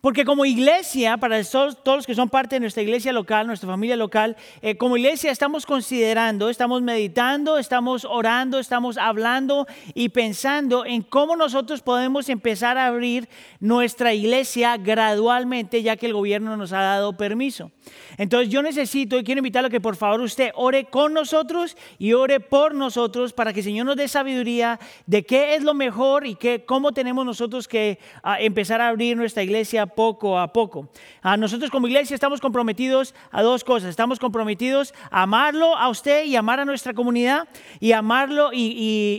porque 0.00 0.24
como 0.24 0.44
iglesia, 0.44 1.16
para 1.16 1.42
todos, 1.42 1.76
los 1.84 2.06
que 2.06 2.14
son 2.14 2.28
parte 2.28 2.56
de 2.56 2.60
nuestra 2.60 2.82
iglesia 2.82 3.12
local, 3.12 3.46
nuestra 3.46 3.68
familia 3.68 3.96
local, 3.96 4.36
eh, 4.62 4.76
como 4.76 4.96
iglesia 4.96 5.30
estamos 5.30 5.66
considerando, 5.66 6.48
estamos 6.50 6.82
meditando, 6.82 7.58
estamos 7.58 8.04
orando, 8.04 8.58
estamos 8.58 8.96
hablando 8.96 9.66
y 9.94 10.10
pensando 10.10 10.84
en 10.84 11.02
cómo 11.02 11.36
nosotros 11.36 11.82
podemos 11.82 12.28
empezar 12.28 12.78
a 12.78 12.86
abrir 12.86 13.28
nuestra 13.60 14.14
iglesia 14.14 14.76
gradualmente, 14.76 15.82
ya 15.82 15.96
que 15.96 16.06
el 16.06 16.12
gobierno 16.12 16.56
nos 16.56 16.72
ha 16.72 16.80
dado 16.80 17.16
permiso. 17.16 17.72
Entonces 18.18 18.50
yo 18.50 18.62
necesito 18.62 19.18
y 19.18 19.24
quiero 19.24 19.38
invitarlo 19.38 19.68
a 19.68 19.70
que 19.70 19.80
por 19.80 19.96
favor 19.96 20.20
usted 20.20 20.50
ore 20.54 20.84
con 20.86 21.14
nosotros 21.14 21.76
y 21.98 22.12
ore 22.12 22.40
por 22.40 22.74
nosotros 22.74 23.32
para 23.32 23.52
que 23.52 23.60
el 23.60 23.64
Señor 23.64 23.86
nos 23.86 23.96
dé 23.96 24.08
sabiduría 24.08 24.78
de 25.06 25.24
qué 25.24 25.54
es 25.54 25.62
lo 25.62 25.72
mejor 25.72 26.26
y 26.26 26.34
qué, 26.34 26.64
cómo 26.66 26.92
tenemos 26.92 27.24
nosotros 27.24 27.66
que 27.68 27.98
ah, 28.22 28.40
empezar 28.40 28.80
a 28.80 28.88
abrir 28.88 29.16
nuestra 29.16 29.42
iglesia 29.42 29.86
poco 29.86 30.38
a 30.38 30.52
poco. 30.52 30.88
Ah, 31.22 31.36
nosotros 31.36 31.70
como 31.70 31.86
iglesia 31.86 32.14
estamos 32.14 32.40
comprometidos 32.40 33.14
a 33.30 33.42
dos 33.42 33.62
cosas. 33.64 33.88
Estamos 33.90 34.18
comprometidos 34.18 34.92
a 35.10 35.22
amarlo 35.22 35.76
a 35.76 35.88
usted 35.88 36.24
y 36.24 36.34
amar 36.36 36.58
a 36.60 36.64
nuestra 36.64 36.92
comunidad 36.94 37.48
y 37.80 37.92
amarlo 37.92 38.50
y, 38.52 38.72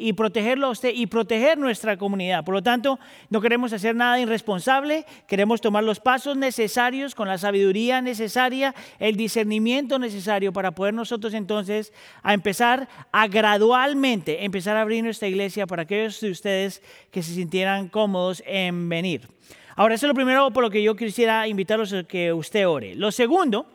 y- 0.04 0.08
y 0.10 0.14
protegerlo 0.14 0.68
a 0.68 0.72
usted 0.72 0.92
y 0.94 1.08
proteger 1.08 1.58
nuestra 1.58 1.96
comunidad. 1.98 2.44
Por 2.44 2.54
lo 2.54 2.62
tanto, 2.62 3.00
no 3.30 3.40
queremos 3.40 3.72
hacer 3.72 3.96
nada 3.96 4.20
irresponsable, 4.20 5.06
queremos 5.28 5.62
tomar 5.62 5.84
los 5.86 6.02
pasos 6.02 6.36
necesarios 6.36 7.16
con 7.16 7.28
la 7.30 7.38
sabiduría 7.38 8.02
necesaria, 8.02 8.76
el 8.98 9.16
discernimiento 9.16 10.00
necesario 10.00 10.52
para 10.52 10.72
poder 10.72 10.94
nosotros 10.94 11.34
entonces 11.34 11.94
a 12.24 12.34
empezar 12.34 12.88
a 13.12 13.28
gradualmente 13.28 14.44
empezar 14.44 14.78
a 14.78 14.82
abrir 14.82 15.04
nuestra 15.04 15.28
iglesia 15.28 15.68
para 15.68 15.84
aquellos 15.84 16.20
de 16.22 16.32
ustedes 16.32 16.82
que 17.12 17.24
se 17.24 17.34
sintieran 17.34 17.88
cómodos 17.90 18.44
en 18.46 18.90
venir. 18.90 19.28
Ahora, 19.76 19.96
eso 19.96 20.06
es 20.06 20.10
lo 20.10 20.16
primero 20.16 20.52
por 20.52 20.64
lo 20.64 20.70
que 20.70 20.84
yo 20.84 20.96
quisiera 20.96 21.48
invitarlos 21.48 21.94
a 21.94 22.04
que 22.04 22.34
usted 22.34 22.68
ore. 22.68 22.96
Lo 22.96 23.12
segundo 23.12 23.66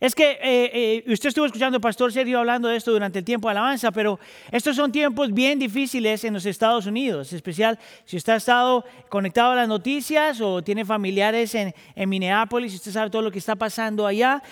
es 0.00 0.14
que 0.14 0.30
eh, 0.42 1.02
eh, 1.06 1.12
usted 1.12 1.28
estuvo 1.28 1.44
escuchando 1.46 1.80
pastor 1.80 2.12
Sergio 2.12 2.38
hablando 2.38 2.68
de 2.68 2.76
esto 2.76 2.90
durante 2.90 3.18
el 3.18 3.24
tiempo 3.24 3.48
de 3.48 3.52
alabanza, 3.52 3.92
pero 3.92 4.18
estos 4.50 4.74
son 4.74 4.90
tiempos 4.90 5.32
bien 5.32 5.58
difíciles 5.58 6.24
en 6.24 6.34
los 6.34 6.46
Estados 6.46 6.86
Unidos, 6.86 7.30
en 7.32 7.36
especial 7.36 7.78
si 8.04 8.16
usted 8.16 8.32
ha 8.32 8.36
estado 8.36 8.84
conectado 9.08 9.52
a 9.52 9.56
las 9.56 9.68
noticias 9.68 10.40
o 10.40 10.62
tiene 10.62 10.84
familiares 10.84 11.54
en, 11.54 11.74
en 11.94 12.08
Minneapolis, 12.08 12.74
usted 12.74 12.92
sabe 12.92 13.10
todo 13.10 13.22
lo 13.22 13.30
que 13.30 13.38
está 13.38 13.56
pasando 13.56 14.06
allá, 14.06 14.42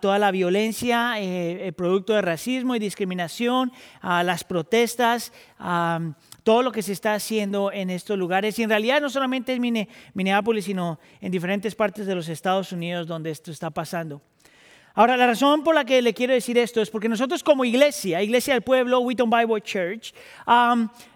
toda 0.00 0.18
la 0.18 0.30
violencia, 0.30 1.14
eh, 1.20 1.68
eh, 1.68 1.72
producto 1.72 2.12
de 2.12 2.22
racismo 2.22 2.76
y 2.76 2.78
discriminación, 2.78 3.72
a 4.00 4.22
las 4.22 4.44
protestas. 4.44 5.32
a 5.58 6.00
todo 6.42 6.62
lo 6.62 6.72
que 6.72 6.82
se 6.82 6.92
está 6.92 7.12
haciendo 7.12 7.70
en 7.70 7.90
estos 7.90 8.18
lugares. 8.18 8.58
Y 8.58 8.62
en 8.62 8.70
realidad 8.70 9.00
no 9.02 9.10
solamente 9.10 9.54
Minne- 9.60 9.88
Minneapolis, 10.14 10.64
sino 10.64 10.98
en 11.20 11.30
diferentes 11.30 11.74
partes 11.74 12.06
de 12.06 12.14
los 12.14 12.28
Estados 12.30 12.72
Unidos 12.72 13.06
donde 13.06 13.30
esto 13.30 13.50
está 13.50 13.70
pasando. 13.70 14.22
Ahora, 14.94 15.16
la 15.16 15.26
razón 15.26 15.62
por 15.62 15.74
la 15.74 15.84
que 15.84 16.02
le 16.02 16.14
quiero 16.14 16.34
decir 16.34 16.58
esto 16.58 16.80
es 16.82 16.90
porque 16.90 17.08
nosotros 17.08 17.42
como 17.42 17.64
iglesia, 17.64 18.22
Iglesia 18.22 18.54
del 18.54 18.62
Pueblo, 18.62 19.00
Wheaton 19.00 19.30
Bible 19.30 19.60
Church, 19.60 20.12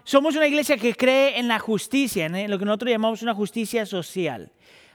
somos 0.03 0.35
una 0.35 0.47
iglesia 0.47 0.77
que 0.77 0.95
cree 0.95 1.37
en 1.37 1.47
la 1.47 1.59
justicia, 1.59 2.25
en 2.25 2.49
lo 2.49 2.57
que 2.57 2.65
nosotros 2.65 2.91
llamamos 2.91 3.21
una 3.21 3.33
justicia 3.33 3.85
social. 3.85 4.51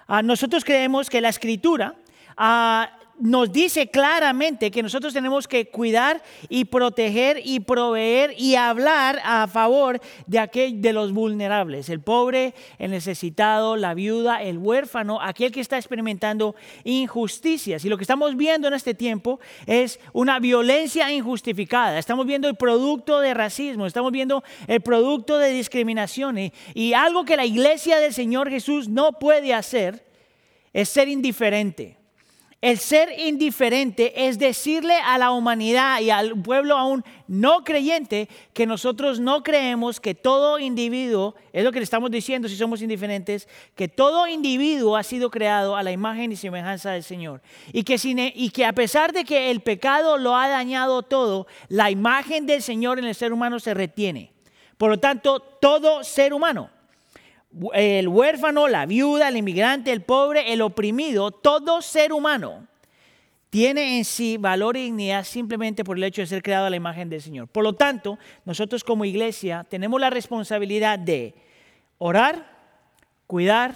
Ah, 0.08 0.22
nosotros 0.22 0.64
creemos 0.64 1.08
que 1.08 1.20
la 1.20 1.28
escritura 1.28 1.94
ah, 2.36 2.90
nos 3.20 3.52
dice 3.52 3.88
claramente 3.88 4.70
que 4.70 4.82
nosotros 4.82 5.12
tenemos 5.12 5.46
que 5.46 5.68
cuidar 5.68 6.22
y 6.48 6.64
proteger 6.64 7.40
y 7.44 7.60
proveer 7.60 8.34
y 8.36 8.56
hablar 8.56 9.20
a 9.24 9.46
favor 9.46 10.00
de 10.26 10.38
aquel 10.38 10.80
de 10.80 10.92
los 10.92 11.12
vulnerables, 11.12 11.88
el 11.88 12.00
pobre, 12.00 12.54
el 12.78 12.90
necesitado, 12.90 13.76
la 13.76 13.94
viuda, 13.94 14.42
el 14.42 14.58
huérfano, 14.58 15.20
aquel 15.20 15.52
que 15.52 15.60
está 15.60 15.76
experimentando 15.76 16.54
injusticias. 16.84 17.84
Y 17.84 17.88
lo 17.88 17.96
que 17.96 18.04
estamos 18.04 18.36
viendo 18.36 18.68
en 18.68 18.74
este 18.74 18.94
tiempo 18.94 19.40
es 19.66 20.00
una 20.12 20.38
violencia 20.38 21.12
injustificada. 21.12 21.98
Estamos 21.98 22.26
viendo 22.26 22.48
el 22.48 22.56
producto 22.56 23.20
de 23.20 23.34
racismo, 23.34 23.86
estamos 23.86 24.12
viendo 24.12 24.42
el 24.66 24.80
producto 24.80 25.38
de 25.38 25.50
discriminación 25.52 26.38
y, 26.38 26.52
y 26.74 26.94
algo 26.94 27.24
que 27.24 27.36
la 27.36 27.44
iglesia 27.44 27.98
del 27.98 28.14
Señor 28.14 28.50
Jesús 28.50 28.88
no 28.88 29.12
puede 29.12 29.52
hacer 29.52 30.04
es 30.72 30.88
ser 30.88 31.08
indiferente. 31.08 31.99
El 32.60 32.76
ser 32.76 33.18
indiferente 33.18 34.28
es 34.28 34.38
decirle 34.38 34.94
a 35.02 35.16
la 35.16 35.30
humanidad 35.30 35.98
y 36.00 36.10
al 36.10 36.38
pueblo 36.42 36.76
aún 36.76 37.02
no 37.26 37.64
creyente 37.64 38.28
que 38.52 38.66
nosotros 38.66 39.18
no 39.18 39.42
creemos 39.42 39.98
que 39.98 40.14
todo 40.14 40.58
individuo, 40.58 41.34
es 41.54 41.64
lo 41.64 41.72
que 41.72 41.78
le 41.78 41.84
estamos 41.84 42.10
diciendo 42.10 42.50
si 42.50 42.56
somos 42.56 42.82
indiferentes, 42.82 43.48
que 43.74 43.88
todo 43.88 44.26
individuo 44.26 44.94
ha 44.94 45.02
sido 45.02 45.30
creado 45.30 45.74
a 45.74 45.82
la 45.82 45.90
imagen 45.90 46.32
y 46.32 46.36
semejanza 46.36 46.90
del 46.90 47.02
Señor. 47.02 47.40
Y 47.72 47.82
que, 47.82 47.96
y 48.34 48.50
que 48.50 48.66
a 48.66 48.74
pesar 48.74 49.14
de 49.14 49.24
que 49.24 49.50
el 49.50 49.60
pecado 49.60 50.18
lo 50.18 50.36
ha 50.36 50.46
dañado 50.46 51.02
todo, 51.02 51.46
la 51.68 51.90
imagen 51.90 52.44
del 52.44 52.60
Señor 52.60 52.98
en 52.98 53.06
el 53.06 53.14
ser 53.14 53.32
humano 53.32 53.58
se 53.58 53.72
retiene. 53.72 54.34
Por 54.76 54.90
lo 54.90 55.00
tanto, 55.00 55.40
todo 55.40 56.04
ser 56.04 56.34
humano 56.34 56.68
el 57.74 58.08
huérfano, 58.08 58.68
la 58.68 58.86
viuda, 58.86 59.28
el 59.28 59.36
inmigrante, 59.36 59.92
el 59.92 60.02
pobre, 60.02 60.52
el 60.52 60.62
oprimido, 60.62 61.30
todo 61.30 61.82
ser 61.82 62.12
humano 62.12 62.68
tiene 63.50 63.98
en 63.98 64.04
sí 64.04 64.36
valor 64.36 64.76
y 64.76 64.84
dignidad 64.84 65.24
simplemente 65.24 65.82
por 65.82 65.96
el 65.96 66.04
hecho 66.04 66.22
de 66.22 66.28
ser 66.28 66.42
creado 66.42 66.66
a 66.66 66.70
la 66.70 66.76
imagen 66.76 67.10
del 67.10 67.20
Señor. 67.20 67.48
Por 67.48 67.64
lo 67.64 67.74
tanto, 67.74 68.18
nosotros 68.44 68.84
como 68.84 69.04
iglesia 69.04 69.66
tenemos 69.68 70.00
la 70.00 70.08
responsabilidad 70.08 71.00
de 71.00 71.34
orar, 71.98 72.46
cuidar, 73.26 73.74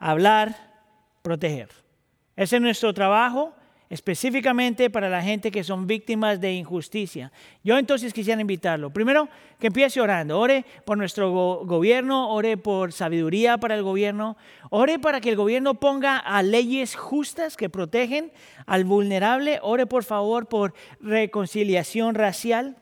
hablar, 0.00 0.74
proteger. 1.22 1.68
Ese 2.34 2.56
es 2.56 2.62
nuestro 2.62 2.92
trabajo 2.92 3.54
específicamente 3.90 4.90
para 4.90 5.08
la 5.08 5.22
gente 5.22 5.50
que 5.50 5.64
son 5.64 5.86
víctimas 5.86 6.40
de 6.40 6.52
injusticia. 6.52 7.32
Yo 7.64 7.78
entonces 7.78 8.12
quisiera 8.12 8.40
invitarlo. 8.40 8.90
Primero, 8.90 9.28
que 9.58 9.68
empiece 9.68 10.00
orando. 10.00 10.38
Ore 10.38 10.64
por 10.84 10.98
nuestro 10.98 11.30
gobierno, 11.64 12.30
ore 12.30 12.56
por 12.56 12.92
sabiduría 12.92 13.58
para 13.58 13.74
el 13.74 13.82
gobierno, 13.82 14.36
ore 14.70 14.98
para 14.98 15.20
que 15.20 15.30
el 15.30 15.36
gobierno 15.36 15.74
ponga 15.74 16.18
a 16.18 16.42
leyes 16.42 16.96
justas 16.96 17.56
que 17.56 17.70
protegen 17.70 18.32
al 18.66 18.84
vulnerable, 18.84 19.58
ore 19.62 19.86
por 19.86 20.04
favor 20.04 20.46
por 20.46 20.74
reconciliación 21.00 22.14
racial. 22.14 22.76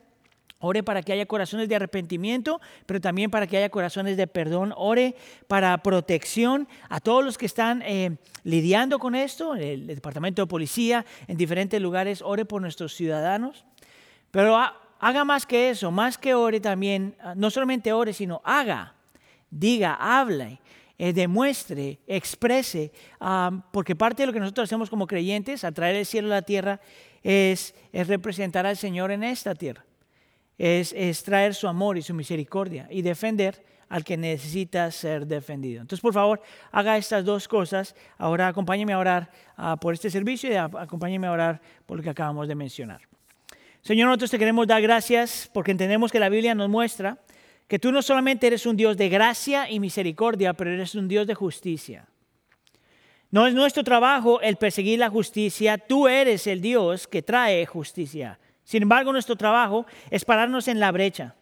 Ore 0.66 0.82
para 0.82 1.02
que 1.02 1.12
haya 1.12 1.26
corazones 1.26 1.68
de 1.68 1.76
arrepentimiento, 1.76 2.60
pero 2.86 3.00
también 3.00 3.30
para 3.30 3.46
que 3.46 3.56
haya 3.56 3.70
corazones 3.70 4.16
de 4.16 4.26
perdón. 4.26 4.74
Ore 4.76 5.14
para 5.46 5.76
protección 5.78 6.68
a 6.88 7.00
todos 7.00 7.24
los 7.24 7.38
que 7.38 7.46
están 7.46 7.82
eh, 7.82 8.16
lidiando 8.42 8.98
con 8.98 9.14
esto, 9.14 9.54
el, 9.54 9.86
departamento 9.86 10.42
de 10.42 10.46
policía, 10.46 11.06
en 11.28 11.36
diferentes 11.36 11.80
lugares. 11.80 12.20
Ore 12.22 12.44
por 12.44 12.60
nuestros 12.60 12.94
ciudadanos. 12.94 13.64
Pero 14.30 14.58
haga 14.98 15.24
más 15.24 15.46
que 15.46 15.70
eso, 15.70 15.90
más 15.90 16.18
que 16.18 16.34
ore 16.34 16.60
también, 16.60 17.14
ah, 17.20 17.34
no 17.36 17.50
solamente 17.50 17.92
ore, 17.92 18.12
sino 18.12 18.42
haga, 18.44 18.94
diga, 19.50 19.94
hable. 19.94 20.60
Eh, 20.98 21.12
demuestre, 21.12 21.98
exprese, 22.06 22.90
ah, 23.20 23.50
porque 23.70 23.94
parte 23.94 24.22
de 24.22 24.28
lo 24.28 24.32
que 24.32 24.40
nosotros 24.40 24.64
hacemos 24.64 24.88
como 24.88 25.06
creyentes, 25.06 25.62
al 25.62 25.74
traer 25.74 25.96
el 25.96 26.06
cielo 26.06 26.28
a 26.28 26.36
la 26.36 26.42
tierra, 26.42 26.80
es 27.22 27.74
representar 27.92 28.64
al 28.64 28.78
Señor 28.78 29.10
en 29.10 29.22
esta 29.22 29.54
tierra 29.54 29.84
es, 30.58 31.22
traer 31.22 31.54
su 31.54 31.68
amor 31.68 31.98
y 31.98 32.02
su 32.02 32.14
misericordia 32.14 32.86
y 32.90 33.02
defender 33.02 33.64
al 33.88 34.04
que 34.04 34.16
necesita 34.16 34.90
ser 34.90 35.26
defendido. 35.26 35.80
Entonces, 35.80 36.02
por 36.02 36.12
favor, 36.12 36.42
haga 36.72 36.96
estas 36.96 37.24
dos 37.24 37.46
cosas. 37.46 37.94
Ahora 38.18 38.48
acompáñeme 38.48 38.92
a 38.92 38.98
orar 38.98 39.30
ah, 39.56 39.76
por 39.76 39.94
este 39.94 40.10
servicio 40.10 40.50
y 40.50 40.56
acompáñeme 40.56 41.26
a 41.26 41.32
orar 41.32 41.60
por 41.84 41.98
lo 41.98 42.02
que 42.02 42.10
acabamos 42.10 42.48
de 42.48 42.54
mencionar. 42.54 43.00
Señor, 43.82 44.08
nosotros 44.08 44.32
te 44.32 44.38
queremos 44.38 44.66
dar 44.66 44.82
gracias 44.82 45.48
porque 45.52 45.70
entendemos 45.70 46.10
que 46.10 46.18
la 46.18 46.28
Biblia 46.28 46.54
nos 46.54 46.68
muestra 46.68 47.18
que 47.68 47.78
tú 47.78 47.92
no 47.92 48.02
solamente 48.02 48.46
eres 48.46 48.66
un 48.66 48.76
Dios 48.76 48.96
de 48.96 49.08
gracia 49.08 49.70
y 49.70 49.80
misericordia, 49.80 50.54
pero 50.54 50.70
eres 50.70 50.94
un 50.94 51.08
Dios 51.08 51.26
de 51.26 51.34
justicia. 51.34 52.06
No 53.30 53.46
es 53.46 53.54
nuestro 53.54 53.82
trabajo 53.82 54.40
el 54.40 54.56
perseguir 54.56 55.00
la 55.00 55.10
justicia, 55.10 55.78
tú 55.78 56.06
eres 56.06 56.46
el 56.46 56.60
Dios 56.60 57.08
que 57.08 57.22
trae 57.22 57.66
justicia. 57.66 58.38
Sin 58.66 58.82
embargo, 58.82 59.12
nuestro 59.12 59.36
trabajo 59.36 59.86
es 60.10 60.24
pararnos 60.24 60.66
en 60.66 60.80
la 60.80 60.90
brecha. 60.90 61.36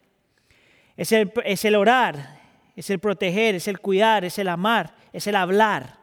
Es 0.95 1.11
el, 1.11 1.75
orar, 1.75 2.39
es 2.75 2.91
el 2.91 2.99
proteger, 2.99 3.55
es 3.55 3.67
el 3.67 3.79
cuidar, 3.79 4.23
es 4.23 4.37
el 4.37 4.47
amar, 4.47 4.93
es 5.11 5.25
el 5.25 5.35
hablar. 5.35 5.97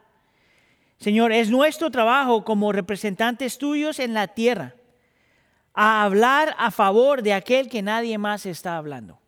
Señor, 0.99 1.31
es 1.31 1.49
nuestro 1.49 1.93
trabajo 1.93 2.45
como 2.45 2.73
representantes 2.73 3.57
tuyos 3.57 4.01
en 4.01 4.15
la 4.15 4.27
tierra 4.27 4.75
a 5.75 6.03
hablar 6.03 6.57
a 6.59 6.73
favor 6.73 7.23
de 7.23 7.35
aquel 7.35 7.69
que 7.69 7.83
nadie 7.83 8.19
más 8.19 8.45
está 8.45 8.77
hablando. 8.77 9.22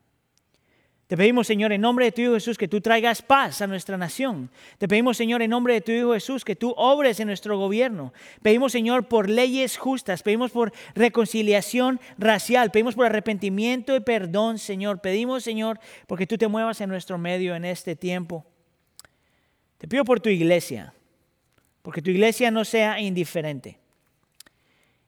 Te 1.07 1.15
pedimos, 1.15 1.45
Señor, 1.45 1.71
en 1.71 1.81
nombre 1.81 2.05
de 2.05 2.11
tu 2.11 2.21
Hijo 2.21 2.33
Jesús, 2.33 2.57
que 2.57 2.67
tú 2.67 2.81
traigas 2.81 3.21
paz 3.21 3.61
a 3.61 3.67
nuestra 3.67 3.95
nación. 3.95 4.49
Te 4.79 4.87
pedimos, 4.87 5.17
Señor, 5.17 5.43
en 5.43 5.51
nombre 5.51 5.75
de 5.75 5.81
tu 5.81 5.91
Hijo 5.91 6.13
Jesús, 6.13 6.43
que 6.43 6.55
tú 6.55 6.73
obres 6.77 7.19
en 7.19 7.27
nuestro 7.27 7.59
gobierno. 7.59 8.11
Pedimos, 8.41 8.71
Señor, 8.71 9.07
por 9.07 9.29
leyes 9.29 9.77
justas. 9.77 10.23
Pedimos 10.23 10.49
por 10.49 10.73
reconciliación 10.95 11.99
racial. 12.17 12.71
Pedimos 12.71 12.95
por 12.95 13.05
arrepentimiento 13.05 13.95
y 13.95 13.99
perdón, 13.99 14.57
Señor. 14.57 14.99
Pedimos, 14.99 15.43
Señor, 15.43 15.79
porque 16.07 16.25
tú 16.25 16.39
te 16.39 16.47
muevas 16.47 16.81
en 16.81 16.89
nuestro 16.89 17.19
medio 17.19 17.55
en 17.55 17.65
este 17.65 17.95
tiempo. 17.95 18.43
Te 19.77 19.87
pido 19.87 20.05
por 20.05 20.19
tu 20.19 20.29
iglesia, 20.29 20.95
porque 21.83 22.01
tu 22.01 22.09
iglesia 22.09 22.49
no 22.49 22.65
sea 22.65 22.99
indiferente. 22.99 23.77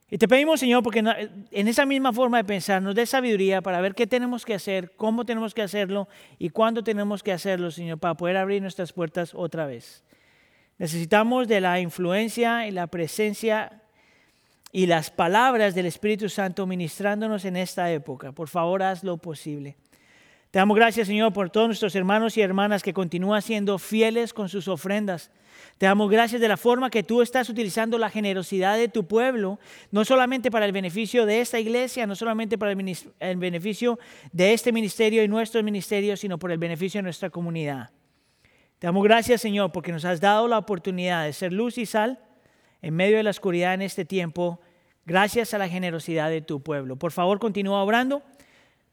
Y 0.10 0.18
te 0.18 0.28
pedimos, 0.28 0.62
Señor, 0.62 0.84
porque 0.84 1.00
en 1.00 1.68
esa 1.68 1.86
misma 1.86 2.14
forma 2.14 2.38
de 2.38 2.46
pensar 2.46 2.82
nos 2.82 2.96
dé 2.96 3.06
sabiduría 3.06 3.62
para 3.62 3.82
ver 3.82 3.94
qué 3.94 4.08
tenemos 4.08 4.46
que 4.46 4.54
hacer, 4.54 4.94
cómo 4.96 5.26
tenemos 5.26 5.54
que 5.54 5.62
hacerlo 5.62 6.08
y 6.40 6.50
cuándo 6.50 6.82
tenemos 6.82 7.24
que 7.24 7.34
hacerlo, 7.34 7.72
Señor, 7.72 7.98
para 8.00 8.16
poder 8.16 8.38
abrir 8.38 8.62
nuestras 8.62 8.94
puertas 8.94 9.34
otra 9.36 9.66
vez. 9.66 10.06
Necesitamos 10.78 11.50
de 11.50 11.60
la 11.60 11.82
influencia 11.82 12.68
y 12.68 12.72
la 12.72 12.88
presencia 12.88 13.82
y 14.72 14.86
las 14.86 15.12
palabras 15.12 15.76
del 15.76 15.88
Espíritu 15.88 16.30
Santo 16.30 16.66
ministrándonos 16.68 17.44
en 17.44 17.58
esta 17.58 17.92
época. 17.92 18.32
Por 18.32 18.48
favor, 18.48 18.84
haz 18.84 19.04
lo 19.04 19.18
posible. 19.18 19.76
Te 20.52 20.60
damos 20.60 20.78
gracias, 20.78 21.08
Señor, 21.08 21.34
por 21.34 21.50
todos 21.50 21.68
nuestros 21.68 21.96
hermanos 21.96 22.38
y 22.38 22.42
hermanas 22.42 22.84
que 22.84 22.94
continúan 22.94 23.42
siendo 23.42 23.78
fieles 23.78 24.34
con 24.34 24.50
sus 24.50 24.68
ofrendas 24.68 25.32
te 25.78 25.86
damos 25.86 26.10
gracias 26.10 26.42
de 26.42 26.48
la 26.48 26.58
forma 26.58 26.90
que 26.90 27.04
tú 27.04 27.22
estás 27.22 27.50
utilizando 27.50 27.98
la 28.00 28.10
generosidad 28.10 28.78
de 28.78 28.88
tu 28.88 29.06
pueblo, 29.06 29.60
no 29.92 30.06
solamente 30.06 30.50
para 30.50 30.66
el 30.66 30.72
beneficio 30.72 31.26
de 31.26 31.40
esta 31.40 31.60
iglesia, 31.60 32.08
no 32.08 32.16
solamente 32.16 32.58
para 32.58 32.72
el, 32.72 33.38
beneficio 33.38 34.00
de 34.32 34.54
este 34.54 34.72
ministerio 34.72 35.24
y 35.24 35.28
nuestro 35.28 35.62
ministerio, 35.62 36.18
sino 36.18 36.40
por 36.40 36.52
el 36.52 36.58
beneficio 36.58 37.00
de 37.00 37.04
nuestra 37.04 37.30
comunidad. 37.30 37.92
Te 38.80 38.88
damos 38.88 39.04
gracias, 39.04 39.42
Señor, 39.42 39.72
porque 39.72 39.92
nos 39.92 40.04
has 40.04 40.20
dado 40.20 40.48
la 40.48 40.58
oportunidad 40.58 41.26
de 41.26 41.34
ser 41.34 41.54
luz 41.54 41.78
y 41.78 41.86
sal 41.86 42.20
en 42.82 42.96
medio 42.96 43.18
de 43.18 43.24
la 43.24 43.32
oscuridad 43.32 43.76
en 43.76 43.84
este 43.84 44.04
tiempo, 44.04 44.60
gracias 45.06 45.54
a 45.54 45.60
la 45.60 45.70
generosidad 45.70 46.30
de 46.30 46.42
tu 46.42 46.62
pueblo. 46.62 46.96
Por 46.96 47.12
favor, 47.12 47.40
continúa 47.40 47.84
obrando. 47.84 48.24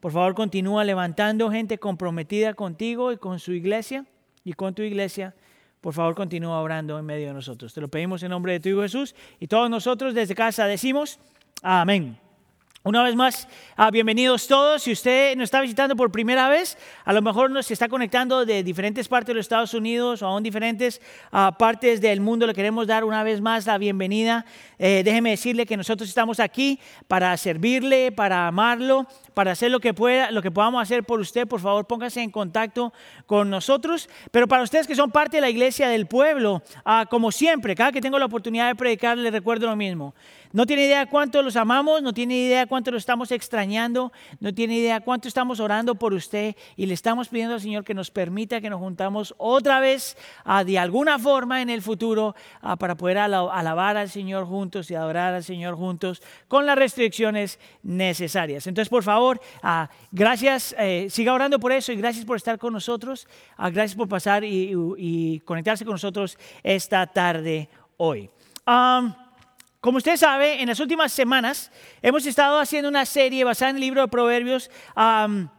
Por 0.05 0.13
favor, 0.13 0.35
continúa 0.35 0.85
levantando 0.85 1.51
gente 1.51 1.79
comprometida 1.79 2.53
contigo 2.53 3.11
y 3.11 3.17
con 3.17 3.39
su 3.39 3.53
iglesia 3.53 4.05
y 4.45 4.53
con 4.53 4.75
tu 4.75 4.83
iglesia 4.83 5.35
por 5.81 5.95
favor 5.95 6.15
continúa 6.15 6.61
orando 6.61 6.99
en 6.99 7.07
medio 7.07 7.29
de 7.29 7.33
nosotros. 7.33 7.73
Te 7.73 7.81
lo 7.81 7.89
pedimos 7.89 8.23
en 8.23 8.29
nombre 8.29 8.53
de 8.53 8.61
tu 8.61 8.69
Hijo 8.69 8.83
Jesús 8.83 9.15
y 9.41 9.47
todos 9.47 9.71
nosotros 9.71 10.13
desde 10.13 10.35
casa 10.35 10.67
decimos 10.67 11.19
amén. 11.63 12.19
Una 12.87 13.03
vez 13.03 13.17
más, 13.17 13.49
ah, 13.77 13.91
bienvenidos 13.91 14.47
todos. 14.47 14.83
Si 14.83 14.93
usted 14.93 15.35
nos 15.37 15.45
está 15.45 15.63
visitando 15.63 15.97
por 15.97 16.13
primera 16.13 16.51
vez, 16.51 16.77
a 17.07 17.15
lo 17.15 17.23
mejor 17.23 17.51
nos 17.51 17.71
está 17.71 17.89
conectando 17.89 18.45
de 18.45 18.63
diferentes 18.63 19.09
partes 19.09 19.29
de 19.29 19.35
los 19.37 19.45
Estados 19.47 19.73
Unidos 19.73 20.21
o 20.21 20.27
aún 20.27 20.43
diferentes 20.43 21.01
ah, 21.33 21.57
partes 21.59 22.03
del 22.03 22.21
mundo. 22.21 22.47
Le 22.47 22.53
queremos 22.53 22.87
dar 22.87 23.05
una 23.05 23.23
vez 23.23 23.41
más 23.41 23.65
la 23.65 23.79
bienvenida. 23.79 24.45
Eh, 24.79 25.01
déjeme 25.03 25.31
decirle 25.31 25.65
que 25.65 25.79
nosotros 25.79 26.11
estamos 26.11 26.41
aquí 26.41 26.79
para 27.09 27.35
servirle, 27.39 28.13
para 28.13 28.49
amarlo, 28.49 29.07
para 29.33 29.53
hacer 29.53 29.71
lo 29.71 29.81
que 29.81 29.95
pueda, 29.95 30.31
lo 30.31 30.43
que 30.43 30.51
podamos 30.51 30.83
hacer 30.83 31.05
por 31.05 31.21
usted. 31.21 31.49
Por 31.49 31.61
favor, 31.61 31.87
póngase 31.87 32.21
en 32.21 32.31
contacto 32.31 32.93
con 33.25 33.49
nosotros. 33.49 34.11
Pero 34.31 34.47
para 34.47 34.63
ustedes 34.63 34.87
que 34.87 34.95
son 34.95 35.11
parte 35.11 35.39
de 35.39 35.41
la 35.41 35.49
iglesia 35.49 35.89
del 35.89 36.07
pueblo, 36.07 36.63
ah, 36.85 37.07
como 37.09 37.33
siempre, 37.33 37.75
cada 37.75 37.93
que 37.93 38.03
tengo 38.03 38.19
la 38.19 38.27
oportunidad 38.27 38.69
de 38.69 38.75
predicar, 38.75 39.17
les 39.17 39.33
recuerdo 39.33 39.69
lo 39.69 39.75
mismo 39.75 40.15
no 40.55 40.67
tiene 40.67 40.87
idea 40.87 41.07
cuánto 41.07 41.43
los 41.43 41.57
amamos, 41.57 42.01
no 42.01 42.13
tiene 42.15 42.37
idea 42.37 42.67
cuánto 42.67 42.93
lo 42.93 42.97
estamos 42.97 43.33
extrañando, 43.33 44.13
no 44.39 44.55
tiene 44.55 44.77
idea 44.77 45.01
cuánto 45.01 45.27
estamos 45.27 45.59
orando 45.59 45.97
por 45.97 46.15
usted 46.15 46.55
y 46.77 46.87
le 46.87 46.95
estamos 46.95 47.29
pidiendo 47.29 47.55
al 47.55 47.61
Señor 47.61 47.83
que 47.83 47.93
nos 47.93 48.13
permita 48.13 48.61
que 48.61 48.71
nos 48.71 48.79
juntamos 48.79 49.35
otra 49.37 49.81
vez 49.81 50.17
ah, 50.45 50.63
de 50.63 50.79
alguna 50.79 51.19
forma 51.19 51.61
en 51.61 51.71
el 51.71 51.83
futuro 51.83 52.37
ah, 52.63 52.77
para 52.77 52.95
poder 52.95 53.19
ala- 53.19 53.51
alabar 53.53 53.97
al 53.97 54.09
Señor 54.09 54.47
juntos 54.47 54.89
y 54.93 54.95
adorar 54.95 55.35
al 55.35 55.43
Señor 55.43 55.75
juntos 55.75 56.23
con 56.47 56.67
las 56.67 56.79
restricciones 56.79 57.59
necesarias. 57.83 58.69
Entonces, 58.69 58.89
por 58.89 59.03
favor, 59.03 59.41
ah, 59.61 59.91
gracias, 60.13 60.73
eh, 60.79 61.09
siga 61.11 61.33
orando 61.33 61.59
por 61.59 61.73
eso 61.73 61.91
y 61.91 61.97
gracias 61.97 62.25
por 62.25 62.37
estar 62.37 62.59
con 62.59 62.73
nosotros. 62.73 63.27
Gracias 63.59 63.97
por 63.97 64.09
pasar 64.09 64.45
y, 64.45 65.43
conectarse 65.45 65.85
con 65.85 65.95
nosotros 65.95 66.39
esta 66.63 67.07
tarde 67.09 67.69
hoy. 67.97 68.31
Como 69.85 69.99
usted 69.99 70.17
sabe, 70.17 70.63
en 70.63 70.69
las 70.69 70.81
últimas 70.81 71.13
semanas 71.13 71.71
hemos 72.01 72.25
estado 72.25 72.59
haciendo 72.59 72.89
una 72.89 73.05
serie 73.05 73.45
basada 73.45 73.69
en 73.69 73.77
el 73.77 73.83
libro 73.83 74.01
de 74.01 74.09
Proverbios 74.09 74.71
am, 74.95 75.51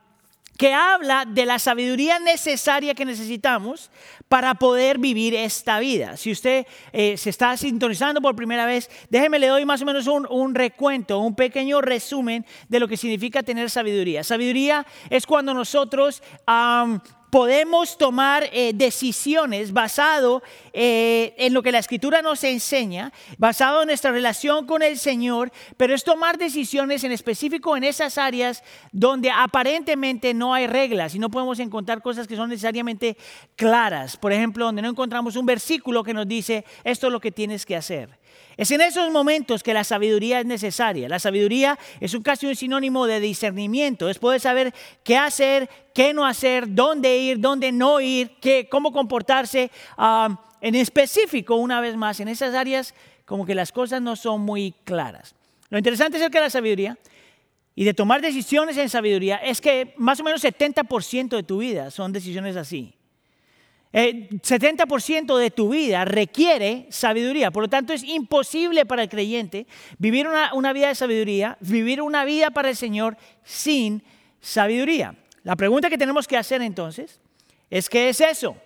que 0.58 0.74
habla 0.74 1.26
de 1.26 1.46
la 1.46 1.60
sabiduría 1.60 2.18
necesaria 2.18 2.96
que 2.96 3.06
necesitamos 3.06 3.92
para 4.28 4.56
poder 4.56 4.98
vivir 4.98 5.36
esta 5.36 5.78
vida. 5.78 6.18
Si 6.18 6.32
usted 6.32 6.66
eh, 6.92 7.18
se 7.18 7.30
está 7.30 7.56
sintonizando 7.56 8.20
por 8.20 8.36
primera 8.36 8.66
vez, 8.66 8.90
déjeme 9.12 9.38
le 9.38 9.46
doy 9.46 9.64
más 9.64 9.84
o 9.84 9.86
menos 9.86 10.08
un, 10.08 10.26
un 10.28 10.56
recuento, 10.56 11.20
un 11.20 11.36
pequeño 11.36 11.80
resumen 11.82 12.48
de 12.68 12.80
lo 12.80 12.88
que 12.88 12.98
significa 12.98 13.44
tener 13.44 13.70
sabiduría. 13.70 14.24
Sabiduría 14.24 14.88
es 15.12 15.28
cuando 15.28 15.54
nosotros 15.54 16.24
am, 16.48 17.00
podemos 17.36 17.98
tomar 17.98 18.48
eh, 18.54 18.72
decisiones 18.74 19.74
basado 19.74 20.42
eh, 20.72 21.34
en 21.38 21.54
lo 21.54 21.62
que 21.62 21.74
la 21.74 21.80
escritura 21.80 22.22
nos 22.22 22.46
enseña, 22.46 23.12
basado 23.38 23.82
en 23.82 23.88
nuestra 23.88 24.12
relación 24.12 24.66
con 24.66 24.82
el 24.82 24.98
Señor, 24.98 25.52
pero 25.76 25.94
es 25.94 26.06
tomar 26.06 26.38
decisiones 26.38 27.04
en 27.04 27.12
específico 27.12 27.76
en 27.76 27.84
esas 27.84 28.18
áreas 28.18 28.64
donde 28.94 29.32
aparentemente 29.32 30.34
no 30.34 30.54
hay 30.54 30.68
reglas 30.68 31.14
y 31.14 31.20
no 31.20 31.30
podemos 31.30 31.60
encontrar 31.60 32.02
cosas 32.02 32.26
que 32.26 32.38
son 32.38 32.50
necesariamente 32.50 33.18
claras. 33.58 34.16
Por 34.16 34.32
ejemplo, 34.32 34.64
donde 34.64 34.82
no 34.82 34.88
encontramos 34.88 35.36
un 35.36 35.46
versículo 35.46 36.06
que 36.06 36.14
nos 36.14 36.30
dice 36.30 36.64
esto 36.86 37.08
es 37.08 37.12
lo 37.12 37.20
que 37.20 37.34
tienes 37.34 37.66
que 37.66 37.76
hacer. 37.76 38.18
Es 38.58 38.72
en 38.72 38.82
esos 38.82 39.12
momentos 39.12 39.64
que 39.64 39.74
la 39.74 39.84
sabiduría 39.84 40.40
es 40.40 40.46
necesaria. 40.46 41.10
La 41.10 41.20
sabiduría 41.20 41.78
es 42.00 42.14
un, 42.14 42.24
casi 42.24 42.46
un 42.48 42.56
sinónimo 42.56 43.06
de 43.06 43.20
discernimiento. 43.20 44.10
Es 44.10 44.20
poder 44.20 44.40
saber 44.40 44.74
qué 45.04 45.18
hacer, 45.18 45.70
qué 45.94 46.14
no 46.14 46.26
hacer, 46.26 46.74
dónde 46.74 47.18
ir, 47.18 47.40
dónde 47.40 47.72
no 47.72 48.00
ir, 48.00 48.38
qué, 48.40 48.68
cómo 48.70 48.92
comportarse. 48.92 49.72
ah, 49.98 50.42
en 50.62 50.74
específico, 50.74 51.58
una 51.58 51.80
vez 51.80 51.96
más, 51.96 52.20
en 52.20 52.28
esas 52.28 52.56
áreas 52.56 52.96
como 53.26 53.46
que 53.46 53.54
las 53.54 53.72
cosas 53.72 54.02
no 54.02 54.16
son 54.16 54.42
muy 54.42 54.74
claras. 54.84 55.36
Lo 55.70 55.78
interesante 55.78 56.18
acerca 56.18 56.40
de 56.40 56.46
la 56.46 56.50
sabiduría 56.50 56.98
y 57.76 57.84
de 57.84 57.94
tomar 57.94 58.20
decisiones 58.20 58.76
en 58.78 58.90
sabiduría 58.90 59.38
es 59.38 59.62
que 59.62 59.94
más 59.98 60.20
o 60.20 60.24
menos 60.24 60.44
70% 60.44 61.36
de 61.36 61.44
tu 61.44 61.60
vida 61.60 61.92
son 61.92 62.12
decisiones 62.12 62.56
así. 62.56 62.95
Eh, 63.94 64.30
70% 64.30 65.38
de 65.38 65.52
tu 65.52 65.70
vida 65.70 66.04
requiere 66.04 66.88
sabiduría. 66.90 67.52
Por 67.52 67.64
lo 67.64 67.70
tanto, 67.70 67.94
es 67.94 68.04
imposible 68.04 68.86
para 68.86 69.04
el 69.04 69.10
creyente 69.10 69.68
vivir 69.98 70.28
una, 70.28 70.54
una 70.54 70.74
vida 70.74 70.90
de 70.90 70.96
sabiduría, 70.96 71.58
vivir 71.62 72.02
una 72.02 72.26
vida 72.26 72.52
para 72.52 72.70
el 72.70 72.76
Señor 72.76 73.18
sin 73.44 74.04
sabiduría. 74.42 75.16
La 75.44 75.56
pregunta 75.56 75.90
que 75.90 75.98
tenemos 75.98 76.28
que 76.28 76.38
hacer 76.38 76.62
entonces 76.62 77.22
es, 77.70 77.90
¿qué 77.90 78.10
es 78.10 78.20
eso? 78.20 78.58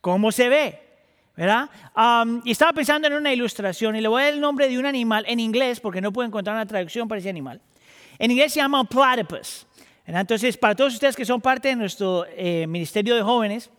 ¿Cómo 0.00 0.32
se 0.32 0.48
ve? 0.48 0.80
¿Verdad? 1.36 1.70
Am, 1.94 2.42
y 2.44 2.50
estaba 2.50 2.72
pensando 2.72 3.08
en 3.08 3.14
una 3.14 3.32
ilustración 3.32 3.96
y 3.96 4.00
le 4.00 4.08
voy 4.08 4.22
a 4.22 4.24
dar 4.26 4.34
el 4.34 4.40
nombre 4.40 4.68
de 4.68 4.78
un 4.78 4.86
animal 4.86 5.24
en 5.26 5.40
inglés 5.40 5.80
porque 5.80 6.00
no 6.00 6.12
puedo 6.12 6.26
encontrar 6.26 6.54
una 6.54 6.66
traducción 6.66 7.08
para 7.08 7.18
ese 7.18 7.30
animal. 7.30 7.60
En 8.18 8.30
inglés 8.30 8.52
se 8.52 8.60
llama 8.60 8.84
platypus. 8.84 9.66
Entonces, 10.04 10.56
para 10.56 10.74
todos 10.74 10.92
ustedes 10.94 11.14
que 11.14 11.24
son 11.24 11.40
parte 11.40 11.68
de 11.68 11.76
nuestro 11.76 12.26
eh, 12.36 12.66
ministerio 12.66 13.14
de 13.14 13.22
jóvenes, 13.22 13.70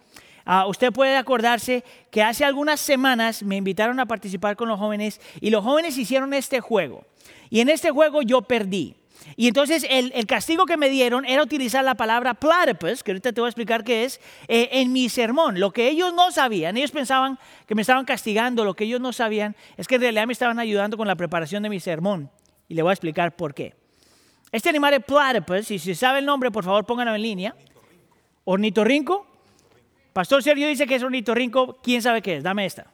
ah, 0.46 0.66
usted 0.68 0.92
puede 0.92 1.18
acordarse 1.18 1.84
que 2.10 2.24
hace 2.24 2.46
algunas 2.46 2.80
semanas 2.80 3.44
me 3.44 3.56
invitaron 3.56 4.00
a 4.00 4.06
participar 4.06 4.56
con 4.56 4.70
los 4.70 4.80
jóvenes 4.80 5.22
y 5.39 5.50
los 5.50 5.64
jóvenes 5.64 5.98
hicieron 5.98 6.34
este 6.34 6.60
juego. 6.60 7.06
Y 7.50 7.60
en 7.60 7.70
este 7.70 7.92
juego 7.92 8.22
yo 8.22 8.42
perdí. 8.42 8.96
Y 9.36 9.48
entonces 9.48 9.86
el, 9.89 10.12
el 10.16 10.26
castigo 10.26 10.66
que 10.66 10.78
me 10.78 10.89
dieron 10.89 11.26
era 11.26 11.44
utilizar 11.44 11.84
la 11.84 11.96
palabra 11.96 12.34
platypus, 12.34 13.04
que 13.04 13.12
ahorita 13.12 13.34
te 13.34 13.42
voy 13.42 13.48
a 13.48 13.50
explicar 13.50 13.84
qué 13.84 14.04
es, 14.04 14.20
eh, 14.48 14.70
en 14.74 14.92
mi 14.92 15.10
sermón. 15.10 15.60
Lo 15.60 15.72
que 15.72 15.89
ellos 15.89 16.14
no 16.14 16.32
sabían, 16.32 16.78
ellos 16.78 16.92
pensaban 16.92 17.38
que 17.68 17.76
me 17.76 17.82
estaban 17.82 18.06
castigando, 18.06 18.66
lo 18.66 18.74
que 18.74 18.86
ellos 18.86 19.02
no 19.02 19.14
sabían 19.14 19.56
es 19.78 19.88
que 19.88 19.96
en 19.96 20.02
realidad 20.02 20.28
me 20.28 20.34
estaban 20.34 20.60
ayudando 20.60 20.98
con 20.98 21.08
la 21.08 21.16
preparación 21.16 21.64
de 21.64 21.70
mi 21.70 21.80
sermón. 21.80 22.30
Y 22.68 22.74
le 22.74 22.82
voy 22.82 22.89
a 22.89 22.94
explicar 22.94 23.36
por 23.36 23.54
qué. 23.54 23.76
Este 24.52 24.70
animal 24.70 24.94
es 24.94 25.04
platypus, 25.06 25.72
y 25.72 25.80
si 25.80 25.96
sabe 25.96 26.20
el 26.20 26.26
nombre, 26.26 26.52
por 26.52 26.64
favor 26.64 26.86
pónganlo 26.86 27.16
en 27.16 27.22
línea. 27.22 27.56
Ornitorrinco. 28.44 29.31
Pastor 30.14 30.43
Sergio 30.43 30.68
dice 30.68 30.86
que 30.86 30.95
es 30.95 31.03
ornitorrinco, 31.03 31.80
¿quién 31.82 32.01
sabe 32.01 32.22
qué 32.22 32.38
es? 32.38 32.43
Dame 32.43 32.66
esta. 32.66 32.88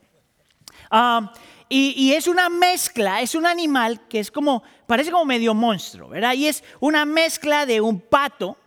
Ah, 0.92 1.34
y, 1.70 1.94
y 1.98 2.14
es 2.14 2.28
una 2.28 2.50
mezcla, 2.50 3.22
es 3.22 3.36
un 3.36 3.46
animal 3.46 4.08
que 4.08 4.20
es 4.20 4.32
como, 4.32 4.64
parece 4.86 5.12
como 5.12 5.26
medio 5.26 5.54
monstruo, 5.54 6.10
¿verdad? 6.10 6.34
Y 6.34 6.48
es 6.48 6.64
una 6.80 7.06
mezcla 7.06 7.66
de 7.66 7.82
un 7.82 8.00
pato 8.00 8.58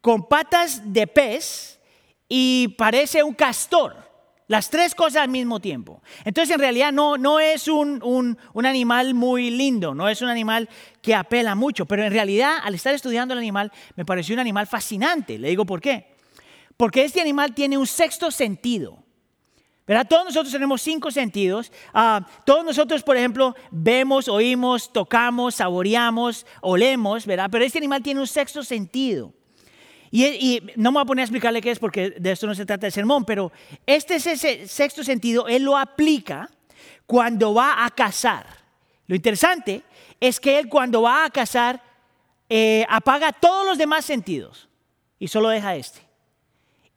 con 0.00 0.28
patas 0.28 0.92
de 0.92 1.06
pez 1.06 1.80
y 2.28 2.68
parece 2.76 3.22
un 3.22 3.34
castor. 3.34 4.04
Las 4.46 4.68
tres 4.68 4.94
cosas 4.94 5.22
al 5.22 5.30
mismo 5.30 5.58
tiempo. 5.60 6.02
Entonces 6.24 6.54
en 6.54 6.60
realidad 6.60 6.92
no, 6.92 7.16
no 7.16 7.40
es 7.40 7.66
un, 7.66 8.02
un, 8.02 8.36
un 8.52 8.66
animal 8.66 9.14
muy 9.14 9.50
lindo, 9.50 9.94
no 9.94 10.06
es 10.08 10.20
un 10.20 10.28
animal 10.28 10.68
que 11.00 11.14
apela 11.14 11.54
mucho, 11.54 11.86
pero 11.86 12.04
en 12.04 12.12
realidad 12.12 12.58
al 12.62 12.74
estar 12.74 12.94
estudiando 12.94 13.32
el 13.32 13.38
animal 13.38 13.72
me 13.96 14.04
pareció 14.04 14.34
un 14.34 14.40
animal 14.40 14.66
fascinante. 14.66 15.38
Le 15.38 15.48
digo 15.48 15.64
por 15.64 15.80
qué. 15.80 16.13
Porque 16.76 17.04
este 17.04 17.20
animal 17.20 17.54
tiene 17.54 17.78
un 17.78 17.86
sexto 17.86 18.30
sentido. 18.30 19.04
¿Verdad? 19.86 20.06
Todos 20.08 20.24
nosotros 20.24 20.50
tenemos 20.50 20.80
cinco 20.80 21.10
sentidos. 21.10 21.70
Ah, 21.92 22.26
todos 22.46 22.64
nosotros, 22.64 23.02
por 23.02 23.16
ejemplo, 23.16 23.54
vemos, 23.70 24.28
oímos, 24.28 24.90
tocamos, 24.90 25.56
saboreamos, 25.56 26.46
olemos, 26.62 27.26
¿verdad? 27.26 27.48
Pero 27.50 27.64
este 27.64 27.78
animal 27.78 28.02
tiene 28.02 28.20
un 28.20 28.26
sexto 28.26 28.62
sentido. 28.64 29.32
Y, 30.10 30.62
no 30.76 30.92
me 30.92 30.98
voy 30.98 31.02
a 31.02 31.06
poner 31.06 31.22
a 31.22 31.24
explicarle 31.24 31.60
qué 31.60 31.72
es 31.72 31.80
porque 31.80 32.10
de 32.10 32.30
esto 32.30 32.46
no 32.46 32.54
se 32.54 32.64
trata 32.64 32.86
el 32.86 32.92
sermón, 32.92 33.24
pero 33.24 33.50
este 33.84 34.14
es 34.14 34.26
ese 34.28 34.68
sexto 34.68 35.02
sentido, 35.02 35.48
él 35.48 35.64
lo 35.64 35.76
aplica 35.76 36.48
cuando 37.04 37.52
va 37.52 37.84
a 37.84 37.90
cazar. 37.90 38.46
Lo 39.08 39.16
interesante 39.16 39.82
es 40.20 40.38
que 40.38 40.56
él 40.60 40.68
cuando 40.68 41.02
va 41.02 41.24
a 41.24 41.30
cazar 41.30 41.82
eh, 42.48 42.86
apaga 42.88 43.32
todos 43.32 43.66
los 43.66 43.76
demás 43.76 44.04
sentidos 44.04 44.68
y 45.18 45.26
solo 45.26 45.48
deja 45.48 45.74
este. 45.74 46.03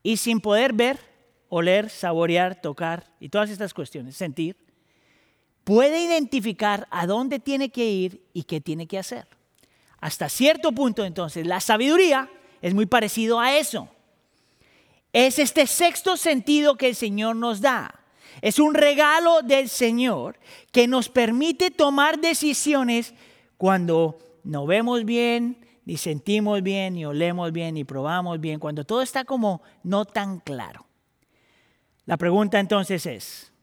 Y 0.04 0.18
sin 0.18 0.40
poder 0.40 0.74
ver, 0.74 1.00
oler, 1.50 1.90
saborear, 1.90 2.62
tocar 2.62 3.06
y 3.20 3.30
todas 3.30 3.50
estas 3.50 3.74
cuestiones, 3.74 4.16
sentir, 4.16 4.58
puede 5.64 6.04
identificar 6.04 6.88
a 6.92 7.06
dónde 7.08 7.40
tiene 7.40 7.70
que 7.70 7.86
ir 7.90 8.24
y 8.34 8.44
qué 8.44 8.62
tiene 8.62 8.88
que 8.88 8.98
hacer. 8.98 9.28
Hasta 10.00 10.30
cierto 10.30 10.72
punto 10.72 11.04
entonces, 11.04 11.46
la 11.46 11.60
sabiduría 11.60 12.30
es 12.62 12.74
muy 12.74 12.86
parecido 12.86 13.40
a 13.40 13.58
eso. 13.58 13.90
Es 15.14 15.40
este 15.40 15.68
sexto 15.68 16.18
sentido 16.18 16.78
que 16.78 16.90
el 16.90 16.96
Señor 16.96 17.36
nos 17.36 17.62
da. 17.62 18.00
Es 18.42 18.60
un 18.60 18.76
regalo 18.76 19.42
del 19.42 19.68
Señor 19.68 20.40
que 20.72 20.88
nos 20.88 21.10
permite 21.10 21.72
tomar 21.72 22.20
decisiones 22.20 23.14
cuando 23.58 24.20
no 24.44 24.66
vemos 24.68 25.06
bien, 25.06 25.67
ni 25.88 25.96
sentimos 25.96 26.62
bien, 26.62 26.96
ni 26.96 27.06
olemos 27.06 27.54
bien, 27.54 27.76
ni 27.76 27.86
probamos 27.86 28.42
bien, 28.42 28.60
cuando 28.60 28.84
todo 28.84 29.02
está 29.02 29.24
como 29.24 29.62
no 29.84 30.04
tan 30.04 30.42
claro. 30.42 30.86
La 32.06 32.18
pregunta 32.18 32.60
entonces 32.60 33.06
es, 33.06 33.54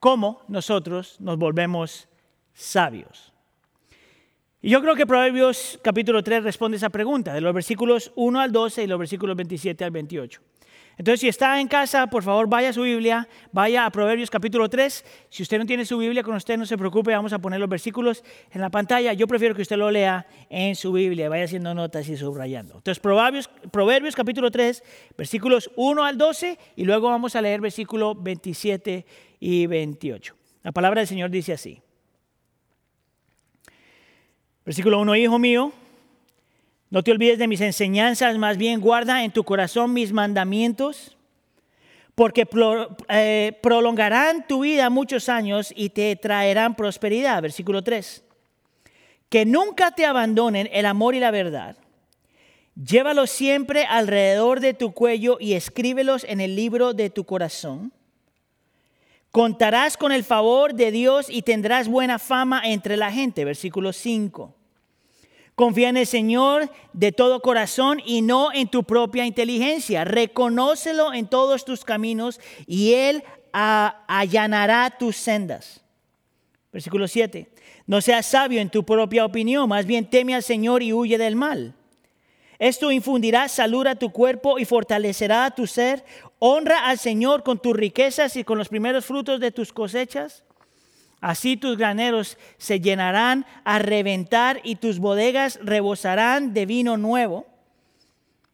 ¿cómo 0.00 0.40
nosotros 0.48 1.20
nos 1.20 1.36
volvemos 1.36 2.08
sabios? 2.54 3.34
Y 4.62 4.70
yo 4.70 4.80
creo 4.80 4.94
que 4.96 5.06
Proverbios 5.06 5.78
capítulo 5.82 6.24
3 6.24 6.44
responde 6.44 6.78
esa 6.78 6.88
pregunta, 6.88 7.34
de 7.34 7.42
los 7.42 7.52
versículos 7.52 8.12
1 8.16 8.40
al 8.40 8.50
12 8.50 8.84
y 8.84 8.86
los 8.86 8.98
versículos 8.98 9.36
27 9.36 9.84
al 9.84 9.90
28. 9.90 10.40
Entonces, 10.96 11.20
si 11.20 11.28
está 11.28 11.60
en 11.60 11.66
casa, 11.66 12.06
por 12.06 12.22
favor, 12.22 12.48
vaya 12.48 12.68
a 12.68 12.72
su 12.72 12.82
Biblia, 12.82 13.28
vaya 13.50 13.84
a 13.84 13.90
Proverbios 13.90 14.30
capítulo 14.30 14.68
3. 14.68 15.04
Si 15.28 15.42
usted 15.42 15.58
no 15.58 15.66
tiene 15.66 15.84
su 15.84 15.98
Biblia 15.98 16.22
con 16.22 16.34
usted, 16.36 16.56
no 16.56 16.66
se 16.66 16.78
preocupe, 16.78 17.10
vamos 17.10 17.32
a 17.32 17.40
poner 17.40 17.58
los 17.58 17.68
versículos 17.68 18.22
en 18.52 18.60
la 18.60 18.70
pantalla. 18.70 19.12
Yo 19.12 19.26
prefiero 19.26 19.54
que 19.54 19.62
usted 19.62 19.76
lo 19.76 19.90
lea 19.90 20.26
en 20.48 20.76
su 20.76 20.92
Biblia, 20.92 21.28
vaya 21.28 21.44
haciendo 21.44 21.74
notas 21.74 22.08
y 22.08 22.16
subrayando. 22.16 22.76
Entonces, 22.76 23.00
Proverbios, 23.00 23.48
Proverbios 23.72 24.14
capítulo 24.14 24.50
3, 24.50 24.84
versículos 25.18 25.70
1 25.74 26.04
al 26.04 26.16
12, 26.16 26.58
y 26.76 26.84
luego 26.84 27.08
vamos 27.08 27.34
a 27.34 27.42
leer 27.42 27.60
versículos 27.60 28.22
27 28.22 29.04
y 29.40 29.66
28. 29.66 30.36
La 30.62 30.72
palabra 30.72 31.00
del 31.00 31.08
Señor 31.08 31.30
dice 31.30 31.52
así. 31.52 31.82
Versículo 34.64 35.00
1, 35.00 35.16
hijo 35.16 35.38
mío, 35.38 35.72
no 36.94 37.02
te 37.02 37.10
olvides 37.10 37.38
de 37.38 37.48
mis 37.48 37.60
enseñanzas, 37.60 38.38
más 38.38 38.56
bien 38.56 38.80
guarda 38.80 39.24
en 39.24 39.32
tu 39.32 39.42
corazón 39.42 39.92
mis 39.92 40.12
mandamientos, 40.12 41.16
porque 42.14 42.46
eh, 43.08 43.58
prolongarán 43.60 44.46
tu 44.46 44.60
vida 44.60 44.88
muchos 44.90 45.28
años 45.28 45.72
y 45.74 45.88
te 45.88 46.14
traerán 46.14 46.76
prosperidad. 46.76 47.42
Versículo 47.42 47.82
3. 47.82 48.22
que 49.28 49.44
nunca 49.44 49.90
te 49.90 50.06
abandonen 50.06 50.68
el 50.72 50.86
amor 50.86 51.16
y 51.16 51.18
la 51.18 51.32
verdad. 51.32 51.76
Llévalos 52.76 53.28
siempre 53.30 53.86
alrededor 53.86 54.60
de 54.60 54.72
tu 54.72 54.92
cuello 54.92 55.38
y 55.40 55.54
escríbelos 55.54 56.22
en 56.22 56.40
el 56.40 56.54
libro 56.54 56.94
de 56.94 57.10
tu 57.10 57.24
corazón. 57.24 57.92
Contarás 59.32 59.96
con 59.96 60.12
el 60.12 60.22
favor 60.22 60.74
de 60.74 60.92
Dios 60.92 61.26
y 61.28 61.42
tendrás 61.42 61.88
buena 61.88 62.20
fama 62.20 62.62
entre 62.64 62.96
la 62.96 63.10
gente. 63.10 63.44
Versículo 63.44 63.92
5. 63.92 64.54
Confía 65.54 65.88
en 65.88 65.96
el 65.96 66.06
Señor 66.06 66.70
de 66.92 67.12
todo 67.12 67.40
corazón 67.40 68.00
y 68.04 68.22
no 68.22 68.52
en 68.52 68.68
tu 68.68 68.82
propia 68.82 69.24
inteligencia. 69.24 70.04
Reconócelo 70.04 71.12
en 71.12 71.28
todos 71.28 71.64
tus 71.64 71.84
caminos 71.84 72.40
y 72.66 72.94
Él 72.94 73.22
allanará 73.52 74.96
tus 74.98 75.16
sendas. 75.16 75.80
Versículo 76.72 77.06
7. 77.06 77.48
No 77.86 78.00
seas 78.00 78.26
sabio 78.26 78.60
en 78.60 78.70
tu 78.70 78.84
propia 78.84 79.24
opinión, 79.24 79.68
más 79.68 79.86
bien 79.86 80.10
teme 80.10 80.34
al 80.34 80.42
Señor 80.42 80.82
y 80.82 80.92
huye 80.92 81.18
del 81.18 81.36
mal. 81.36 81.74
Esto 82.58 82.90
infundirá 82.90 83.48
salud 83.48 83.86
a 83.86 83.94
tu 83.94 84.10
cuerpo 84.10 84.58
y 84.58 84.64
fortalecerá 84.64 85.44
a 85.44 85.54
tu 85.54 85.66
ser. 85.66 86.04
Honra 86.40 86.86
al 86.86 86.98
Señor 86.98 87.44
con 87.44 87.60
tus 87.60 87.76
riquezas 87.76 88.36
y 88.36 88.42
con 88.42 88.58
los 88.58 88.68
primeros 88.68 89.04
frutos 89.04 89.38
de 89.38 89.52
tus 89.52 89.72
cosechas. 89.72 90.42
Así 91.24 91.56
tus 91.56 91.78
graneros 91.78 92.36
se 92.58 92.80
llenarán 92.80 93.46
a 93.64 93.78
reventar 93.78 94.60
y 94.62 94.76
tus 94.76 94.98
bodegas 94.98 95.58
rebosarán 95.62 96.52
de 96.52 96.66
vino 96.66 96.98
nuevo. 96.98 97.46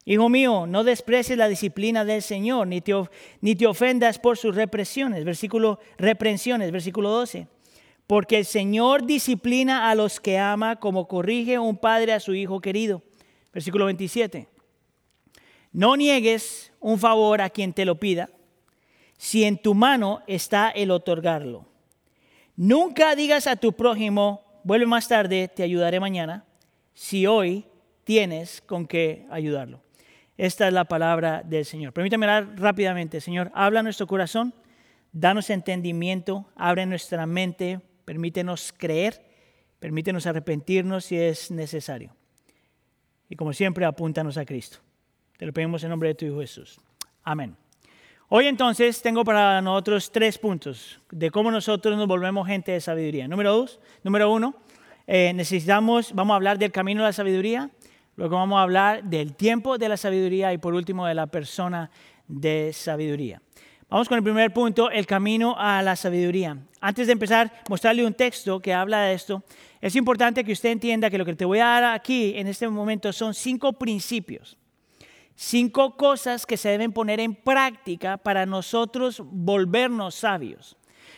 Hijo 0.05 0.29
mío, 0.29 0.68
no 0.68 0.85
desprecies 0.85 1.37
la 1.37 1.49
disciplina 1.49 2.05
del 2.05 2.23
Señor, 2.23 2.68
ni 2.68 2.81
te, 2.81 2.93
ni 3.41 3.57
te 3.57 3.66
ofendas 3.66 4.21
por 4.21 4.39
sus 4.39 4.55
represiones. 4.55 5.25
Versículo, 5.25 5.81
reprensiones, 5.99 6.71
versículo 6.71 7.11
12. 7.11 7.49
Porque 8.07 8.39
el 8.39 8.45
Señor 8.45 9.05
disciplina 9.05 9.91
a 9.91 9.97
los 9.97 10.21
que 10.21 10.39
ama 10.39 10.77
como 10.77 11.09
corrige 11.09 11.59
un 11.59 11.77
padre 11.77 12.12
a 12.12 12.21
su 12.21 12.35
hijo 12.35 12.61
querido. 12.61 13.03
Versículo 13.53 13.87
27. 13.87 14.47
No 15.73 15.97
niegues 15.97 16.71
un 16.79 17.01
favor 17.01 17.41
a 17.41 17.51
quien 17.51 17.73
te 17.73 17.85
lo 17.85 17.99
pida, 17.99 18.31
si 19.18 19.43
en 19.43 19.59
tu 19.59 19.75
mano 19.75 20.23
está 20.29 20.71
el 20.71 20.93
otorgarlo. 20.93 21.70
Nunca 22.57 23.15
digas 23.15 23.47
a 23.47 23.57
tu 23.57 23.73
prójimo, 23.73 24.61
vuelve 24.65 24.87
más 24.87 25.09
tarde, 25.09 25.49
te 25.49 25.63
ayudaré 25.63 26.01
mañana, 26.01 26.45
si 26.95 27.27
hoy 27.27 27.67
tienes 28.05 28.61
con 28.61 28.87
qué 28.87 29.27
ayudarlo. 29.31 29.81
Esta 30.37 30.67
es 30.67 30.73
la 30.73 30.85
palabra 30.85 31.43
del 31.45 31.65
Señor. 31.65 31.93
Permítame 31.93 32.27
hablar 32.27 32.59
rápidamente. 32.59 33.21
Señor, 33.21 33.51
habla 33.55 33.83
nuestro 33.83 34.07
corazón, 34.07 34.55
danos 35.13 35.51
entendimiento, 35.51 36.47
abre 36.57 36.87
nuestra 36.87 37.27
mente, 37.27 37.81
permítenos 38.05 38.75
creer, 38.77 39.23
permítenos 39.79 40.27
arrepentirnos 40.27 41.05
si 41.05 41.19
es 41.19 41.51
necesario. 41.51 42.17
Y 43.29 43.37
como 43.37 43.53
siempre, 43.53 43.85
apúntanos 43.85 44.39
a 44.39 44.45
Cristo. 44.45 44.79
Te 45.37 45.47
lo 45.47 45.53
pedimos 45.53 45.85
en 45.85 45.91
nombre 45.91 46.09
de 46.09 46.15
tu 46.15 46.27
Hijo 46.27 46.41
Jesús. 46.41 46.81
Amén. 47.23 47.57
Hoy 48.33 48.47
entonces 48.47 49.03
tengo 49.03 49.24
para 49.24 49.61
nosotros 49.61 50.12
tres 50.12 50.39
puntos 50.39 51.01
de 51.11 51.33
cómo 51.33 51.51
nosotros 51.51 51.99
nos 51.99 52.07
volvemos 52.07 52.47
gente 52.47 52.70
de 52.70 52.81
sabiduría. 52.81 53.26
Número 53.26 53.51
dos, 53.53 53.81
número 54.05 54.31
uno, 54.31 54.55
eh, 55.09 55.33
necesitamos, 55.35 56.14
vamos 56.14 56.35
a 56.35 56.37
hablar 56.37 56.57
del 56.57 56.70
camino 56.70 57.03
de 57.03 57.09
la 57.09 57.12
sabiduría, 57.12 57.70
luego 58.14 58.37
vamos 58.37 58.61
a 58.61 58.62
hablar 58.62 59.03
del 59.03 59.35
tiempo 59.35 59.78
de 59.78 59.89
la 59.89 59.97
sabiduría 59.97 60.53
y 60.53 60.59
por 60.59 60.74
último 60.74 61.09
de 61.09 61.14
la 61.14 61.26
persona 61.26 61.91
de 62.28 62.72
sabiduría. 62.72 63.43
Vamos 63.89 64.09
con 64.09 64.18
el 64.18 64.22
primer 64.22 64.53
punto, 64.53 64.93
el 64.93 65.07
camino 65.07 65.57
a 65.59 65.83
la 65.83 65.97
sabiduría. 65.97 66.57
Antes 66.81 67.09
de 67.09 67.14
empezar, 67.14 67.53
mostrarle 67.68 68.07
un 68.07 68.14
texto 68.14 68.61
que 68.61 68.72
habla 68.72 69.01
de 69.01 69.14
esto. 69.14 69.43
Es 69.81 69.97
importante 69.97 70.45
que 70.45 70.53
usted 70.53 70.68
entienda 70.68 71.11
que 71.11 71.18
lo 71.18 71.24
que 71.24 71.35
te 71.35 71.45
voy 71.45 71.59
a 71.59 71.64
dar 71.64 71.85
aquí 71.87 72.35
en 72.37 72.47
este 72.47 72.68
momento 72.68 73.12
son 73.12 73.35
cinco 73.35 73.72
principios, 73.72 74.57
cinco 75.41 75.97
cosas 75.97 76.45
que 76.45 76.59
se 76.59 76.68
deben 76.68 76.93
poner 76.93 77.18
en 77.18 77.34
práctica 77.34 78.18
para 78.18 78.45
nosotros 78.45 79.22
volvernos 79.24 80.14
sabios. 80.14 80.76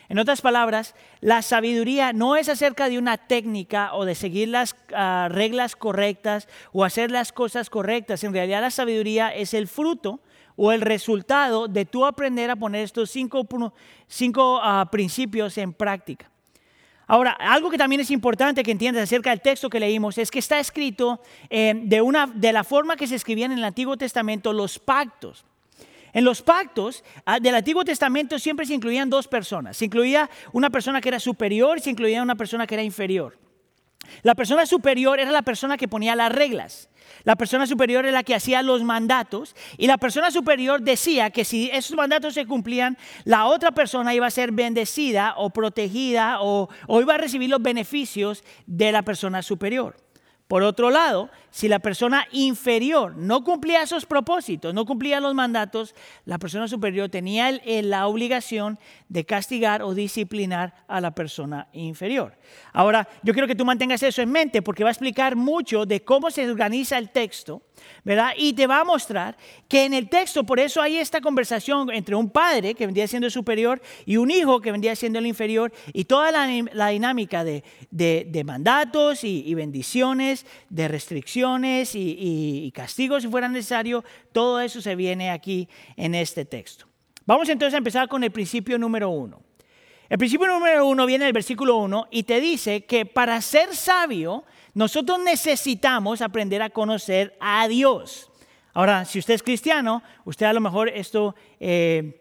En 0.08 0.20
otras 0.20 0.40
palabras, 0.40 0.94
la 1.20 1.42
sabiduría 1.42 2.12
no 2.12 2.36
es 2.36 2.48
acerca 2.48 2.88
de 2.88 2.98
una 2.98 3.16
técnica 3.16 3.92
o 3.94 4.04
de 4.04 4.14
seguir 4.14 4.48
las 4.48 4.76
ah, 4.94 5.28
reglas 5.28 5.74
correctas 5.74 6.46
o 6.72 6.84
hacer 6.84 7.10
las 7.10 7.32
cosas 7.32 7.68
correctas. 7.68 8.22
En 8.22 8.32
realidad 8.32 8.60
la 8.60 8.70
sabiduría 8.70 9.34
es 9.34 9.54
el 9.54 9.66
fruto 9.66 10.20
o 10.54 10.70
el 10.70 10.82
resultado 10.82 11.66
de 11.66 11.84
tú 11.84 12.06
aprender 12.06 12.48
a 12.50 12.56
poner 12.56 12.84
estos 12.84 13.10
cinco, 13.10 13.44
cinco 14.06 14.60
ah, 14.62 14.88
principios 14.92 15.58
en 15.58 15.72
práctica. 15.72 16.31
Ahora, 17.12 17.32
algo 17.32 17.68
que 17.68 17.76
también 17.76 18.00
es 18.00 18.10
importante 18.10 18.62
que 18.62 18.70
entiendas 18.70 19.02
acerca 19.02 19.28
del 19.28 19.42
texto 19.42 19.68
que 19.68 19.78
leímos 19.78 20.16
es 20.16 20.30
que 20.30 20.38
está 20.38 20.58
escrito 20.58 21.20
eh, 21.50 21.74
de, 21.76 22.00
una, 22.00 22.26
de 22.26 22.54
la 22.54 22.64
forma 22.64 22.96
que 22.96 23.06
se 23.06 23.16
escribían 23.16 23.52
en 23.52 23.58
el 23.58 23.64
Antiguo 23.64 23.98
Testamento 23.98 24.54
los 24.54 24.78
pactos. 24.78 25.44
En 26.14 26.24
los 26.24 26.40
pactos 26.40 27.04
ah, 27.26 27.38
del 27.38 27.54
Antiguo 27.54 27.84
Testamento 27.84 28.38
siempre 28.38 28.64
se 28.64 28.72
incluían 28.72 29.10
dos 29.10 29.28
personas. 29.28 29.76
Se 29.76 29.84
incluía 29.84 30.30
una 30.52 30.70
persona 30.70 31.02
que 31.02 31.10
era 31.10 31.20
superior 31.20 31.76
y 31.76 31.82
se 31.82 31.90
incluía 31.90 32.22
una 32.22 32.34
persona 32.34 32.66
que 32.66 32.76
era 32.76 32.82
inferior. 32.82 33.36
La 34.22 34.34
persona 34.34 34.64
superior 34.64 35.20
era 35.20 35.32
la 35.32 35.42
persona 35.42 35.76
que 35.76 35.88
ponía 35.88 36.16
las 36.16 36.32
reglas. 36.32 36.88
La 37.24 37.36
persona 37.36 37.66
superior 37.66 38.06
es 38.06 38.12
la 38.12 38.22
que 38.22 38.34
hacía 38.34 38.62
los 38.62 38.82
mandatos 38.82 39.54
y 39.78 39.86
la 39.86 39.98
persona 39.98 40.30
superior 40.30 40.82
decía 40.82 41.30
que 41.30 41.44
si 41.44 41.70
esos 41.72 41.96
mandatos 41.96 42.34
se 42.34 42.46
cumplían, 42.46 42.98
la 43.24 43.46
otra 43.46 43.72
persona 43.72 44.14
iba 44.14 44.26
a 44.26 44.30
ser 44.30 44.52
bendecida 44.52 45.34
o 45.36 45.50
protegida 45.50 46.40
o, 46.40 46.68
o 46.86 47.00
iba 47.00 47.14
a 47.14 47.18
recibir 47.18 47.50
los 47.50 47.62
beneficios 47.62 48.44
de 48.66 48.92
la 48.92 49.02
persona 49.02 49.42
superior. 49.42 49.96
Por 50.52 50.64
otro 50.64 50.90
lado, 50.90 51.30
si 51.50 51.66
la 51.66 51.78
persona 51.78 52.26
inferior 52.30 53.16
no 53.16 53.42
cumplía 53.42 53.80
esos 53.80 54.04
propósitos, 54.04 54.74
no 54.74 54.84
cumplía 54.84 55.18
los 55.18 55.34
mandatos, 55.34 55.94
la 56.26 56.38
persona 56.38 56.68
superior 56.68 57.08
tenía 57.08 57.58
la 57.64 58.06
obligación 58.06 58.78
de 59.12 59.26
castigar 59.26 59.82
o 59.82 59.92
disciplinar 59.92 60.72
a 60.88 60.98
la 60.98 61.10
persona 61.10 61.68
inferior. 61.74 62.32
Ahora, 62.72 63.06
yo 63.22 63.34
quiero 63.34 63.46
que 63.46 63.54
tú 63.54 63.62
mantengas 63.62 64.02
eso 64.02 64.22
en 64.22 64.32
mente 64.32 64.62
porque 64.62 64.84
va 64.84 64.88
a 64.88 64.92
explicar 64.92 65.36
mucho 65.36 65.84
de 65.84 66.02
cómo 66.02 66.30
se 66.30 66.50
organiza 66.50 66.96
el 66.96 67.10
texto, 67.10 67.60
¿verdad? 68.04 68.32
Y 68.38 68.54
te 68.54 68.66
va 68.66 68.80
a 68.80 68.84
mostrar 68.84 69.36
que 69.68 69.84
en 69.84 69.92
el 69.92 70.08
texto, 70.08 70.44
por 70.44 70.58
eso 70.58 70.80
hay 70.80 70.96
esta 70.96 71.20
conversación 71.20 71.90
entre 71.90 72.14
un 72.14 72.30
padre 72.30 72.72
que 72.72 72.86
vendría 72.86 73.06
siendo 73.06 73.26
el 73.26 73.32
superior 73.32 73.82
y 74.06 74.16
un 74.16 74.30
hijo 74.30 74.62
que 74.62 74.72
vendría 74.72 74.96
siendo 74.96 75.18
el 75.18 75.26
inferior 75.26 75.74
y 75.92 76.04
toda 76.04 76.32
la, 76.32 76.88
dinámica 76.88 77.44
de, 77.44 78.42
mandatos 78.46 79.24
y 79.24 79.54
bendiciones, 79.54 80.46
de 80.70 80.88
restricciones 80.88 81.94
y, 81.94 82.72
castigos 82.74 83.24
si 83.24 83.28
fuera 83.28 83.46
necesario, 83.46 84.04
todo 84.32 84.58
eso 84.58 84.80
se 84.80 84.96
viene 84.96 85.30
aquí 85.30 85.68
en 85.96 86.14
este 86.14 86.46
texto. 86.46 86.91
Vamos 87.26 87.48
entonces 87.48 87.74
a 87.74 87.78
empezar 87.78 88.08
con 88.08 88.24
el 88.24 88.30
principio 88.30 88.78
número 88.78 89.10
uno. 89.10 89.42
El 90.08 90.18
principio 90.18 90.46
número 90.46 90.86
uno 90.86 91.06
viene 91.06 91.24
del 91.24 91.32
versículo 91.32 91.76
uno 91.78 92.06
y 92.10 92.24
te 92.24 92.40
dice 92.40 92.84
que 92.84 93.06
para 93.06 93.40
ser 93.40 93.74
sabio 93.74 94.44
nosotros 94.74 95.18
necesitamos 95.20 96.20
aprender 96.20 96.60
a 96.62 96.70
conocer 96.70 97.36
a 97.40 97.66
Dios. 97.68 98.30
Ahora, 98.74 99.04
si 99.04 99.18
usted 99.18 99.34
es 99.34 99.42
cristiano, 99.42 100.02
usted 100.24 100.46
a 100.46 100.52
lo 100.52 100.60
mejor 100.60 100.88
esto 100.88 101.34
eh, 101.60 102.20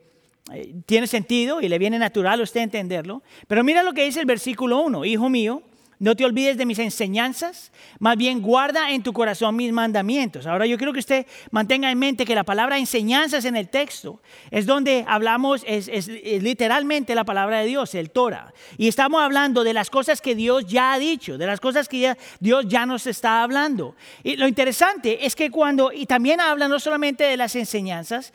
eh, 0.53 0.73
tiene 0.85 1.07
sentido 1.07 1.61
y 1.61 1.69
le 1.69 1.79
viene 1.79 1.97
natural 1.97 2.39
a 2.39 2.43
usted 2.43 2.61
entenderlo. 2.61 3.23
Pero 3.47 3.63
mira 3.63 3.83
lo 3.83 3.93
que 3.93 4.03
dice 4.03 4.19
el 4.19 4.25
versículo 4.25 4.81
1. 4.81 5.05
Hijo 5.05 5.29
mío, 5.29 5.63
no 6.01 6.15
te 6.15 6.25
olvides 6.25 6.57
de 6.57 6.65
mis 6.65 6.79
enseñanzas, 6.79 7.71
más 7.99 8.17
bien 8.17 8.41
guarda 8.41 8.89
en 8.89 9.03
tu 9.03 9.13
corazón 9.13 9.55
mis 9.55 9.71
mandamientos. 9.71 10.47
Ahora 10.47 10.65
yo 10.65 10.75
quiero 10.75 10.93
que 10.93 10.99
usted 10.99 11.27
mantenga 11.51 11.91
en 11.91 11.99
mente 11.99 12.25
que 12.25 12.33
la 12.33 12.43
palabra 12.43 12.79
enseñanzas 12.79 13.45
en 13.45 13.55
el 13.55 13.69
texto 13.69 14.19
es 14.49 14.65
donde 14.65 15.05
hablamos, 15.07 15.63
es, 15.67 16.07
literalmente 16.07 17.13
la 17.13 17.23
palabra 17.23 17.59
de 17.59 17.67
Dios, 17.67 17.93
el 17.93 18.09
Torah. 18.09 18.51
Y 18.79 18.87
estamos 18.87 19.21
hablando 19.21 19.63
de 19.63 19.75
las 19.75 19.91
cosas 19.91 20.21
que 20.21 20.33
Dios 20.33 20.65
ya 20.65 20.93
ha 20.93 20.97
dicho, 20.97 21.37
de 21.37 21.45
las 21.45 21.59
cosas 21.59 21.87
que 21.87 22.17
Dios 22.39 22.65
ya 22.67 22.87
nos 22.87 23.05
está 23.05 23.43
hablando. 23.43 23.95
Y 24.23 24.37
lo 24.37 24.47
interesante 24.47 25.23
es 25.23 25.35
que 25.35 25.51
cuando, 25.51 25.91
y 25.91 26.07
también 26.07 26.39
habla 26.39 26.67
no 26.67 26.79
solamente 26.79 27.25
de 27.25 27.37
las 27.37 27.55
enseñanzas, 27.55 28.33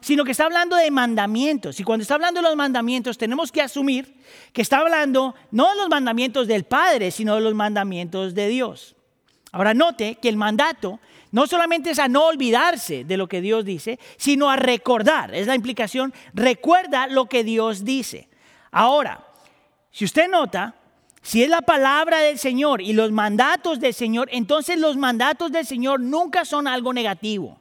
sino 0.00 0.24
que 0.24 0.32
está 0.32 0.46
hablando 0.46 0.74
de 0.74 0.90
mandamientos. 0.90 1.78
Y 1.78 1.84
cuando 1.84 2.02
está 2.02 2.14
hablando 2.14 2.42
de 2.42 2.48
los 2.48 2.56
mandamientos 2.56 3.16
tenemos 3.16 3.52
que 3.52 3.62
asumir 3.62 4.18
que 4.52 4.62
está 4.62 4.78
hablando 4.78 5.34
no 5.50 5.70
de 5.70 5.76
los 5.76 5.88
mandamientos 5.88 6.46
del 6.46 6.64
Padre, 6.64 7.10
sino 7.10 7.34
de 7.34 7.40
los 7.40 7.54
mandamientos 7.54 8.34
de 8.34 8.48
Dios. 8.48 8.96
Ahora 9.52 9.74
note 9.74 10.16
que 10.16 10.28
el 10.28 10.36
mandato 10.36 11.00
no 11.32 11.46
solamente 11.46 11.90
es 11.90 11.98
a 11.98 12.08
no 12.08 12.26
olvidarse 12.26 13.04
de 13.04 13.16
lo 13.16 13.28
que 13.28 13.40
Dios 13.40 13.64
dice, 13.64 13.98
sino 14.16 14.50
a 14.50 14.56
recordar. 14.56 15.34
Es 15.34 15.46
la 15.46 15.54
implicación, 15.54 16.12
recuerda 16.34 17.06
lo 17.06 17.26
que 17.26 17.44
Dios 17.44 17.84
dice. 17.84 18.28
Ahora, 18.70 19.26
si 19.90 20.04
usted 20.04 20.28
nota, 20.28 20.74
si 21.22 21.42
es 21.42 21.50
la 21.50 21.62
palabra 21.62 22.20
del 22.20 22.38
Señor 22.38 22.80
y 22.80 22.92
los 22.92 23.12
mandatos 23.12 23.80
del 23.80 23.94
Señor, 23.94 24.28
entonces 24.32 24.78
los 24.78 24.96
mandatos 24.96 25.52
del 25.52 25.66
Señor 25.66 26.00
nunca 26.00 26.44
son 26.44 26.66
algo 26.66 26.92
negativo. 26.92 27.59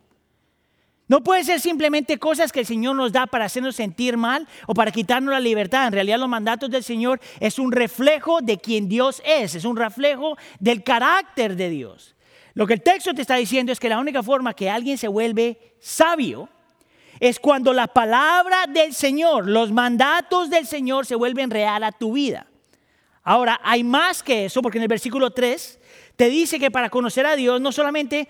No 1.10 1.24
puede 1.24 1.44
ser 1.44 1.60
simplemente 1.60 2.20
cosas 2.20 2.52
que 2.52 2.60
el 2.60 2.68
Señor 2.68 2.96
nos 2.96 3.12
da 3.12 3.26
para 3.26 3.46
hacernos 3.46 3.76
sentir 3.76 4.16
mal 4.16 4.48
o 4.68 4.76
para 4.76 4.92
quitarnos 4.92 5.34
la 5.34 5.40
libertad. 5.40 5.88
En 5.88 5.94
realidad 5.94 6.20
los 6.20 6.30
mandatos 6.30 6.70
del 6.70 6.84
Señor 6.84 7.20
es 7.40 7.58
un 7.58 7.72
reflejo 7.72 8.42
de 8.42 8.60
quien 8.60 8.88
Dios 8.88 9.20
es, 9.26 9.56
es 9.56 9.66
un 9.66 9.76
reflejo 9.76 10.38
del 10.60 10.84
carácter 10.84 11.56
de 11.56 11.72
Dios. 11.72 12.16
Lo 12.54 12.68
que 12.68 12.76
el 12.76 12.84
texto 12.84 13.12
te 13.16 13.24
está 13.24 13.38
diciendo 13.38 13.72
es 13.72 13.80
que 13.80 13.90
la 13.90 13.98
única 13.98 14.22
forma 14.22 14.54
que 14.54 14.70
alguien 14.70 15.00
se 15.00 15.08
vuelve 15.08 15.74
sabio 15.80 16.48
es 17.20 17.40
cuando 17.40 17.74
la 17.74 17.88
palabra 17.88 18.68
del 18.68 18.94
Señor, 18.94 19.48
los 19.48 19.72
mandatos 19.72 20.52
del 20.52 20.68
Señor 20.68 21.08
se 21.08 21.16
vuelven 21.16 21.50
real 21.50 21.84
a 21.86 21.92
tu 21.92 22.14
vida. 22.14 22.46
Ahora, 23.24 23.60
hay 23.64 23.84
más 23.84 24.22
que 24.22 24.46
eso, 24.46 24.62
porque 24.62 24.78
en 24.78 24.84
el 24.84 24.88
versículo 24.88 25.32
3 25.32 25.80
te 26.16 26.30
dice 26.30 26.60
que 26.60 26.70
para 26.70 26.92
conocer 26.92 27.26
a 27.26 27.36
Dios 27.36 27.60
no 27.60 27.72
solamente 27.72 28.28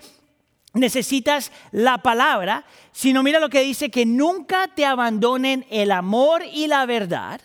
necesitas 0.72 1.52
la 1.72 1.98
palabra, 1.98 2.64
sino 2.92 3.22
mira 3.22 3.40
lo 3.40 3.48
que 3.48 3.60
dice, 3.60 3.90
que 3.90 4.06
nunca 4.06 4.68
te 4.74 4.84
abandonen 4.84 5.66
el 5.70 5.92
amor 5.92 6.42
y 6.52 6.66
la 6.66 6.86
verdad. 6.86 7.40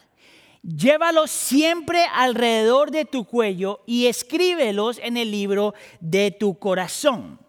Llévalos 0.61 1.29
siempre 1.29 2.05
alrededor 2.13 2.89
de 2.89 3.05
tu 3.05 3.25
cuello 3.25 3.81
y 3.85 4.07
escríbelos 4.07 4.99
en 5.03 5.17
el 5.17 5.29
libro 5.29 5.75
de 5.99 6.31
tu 6.31 6.57
corazón. 6.57 7.44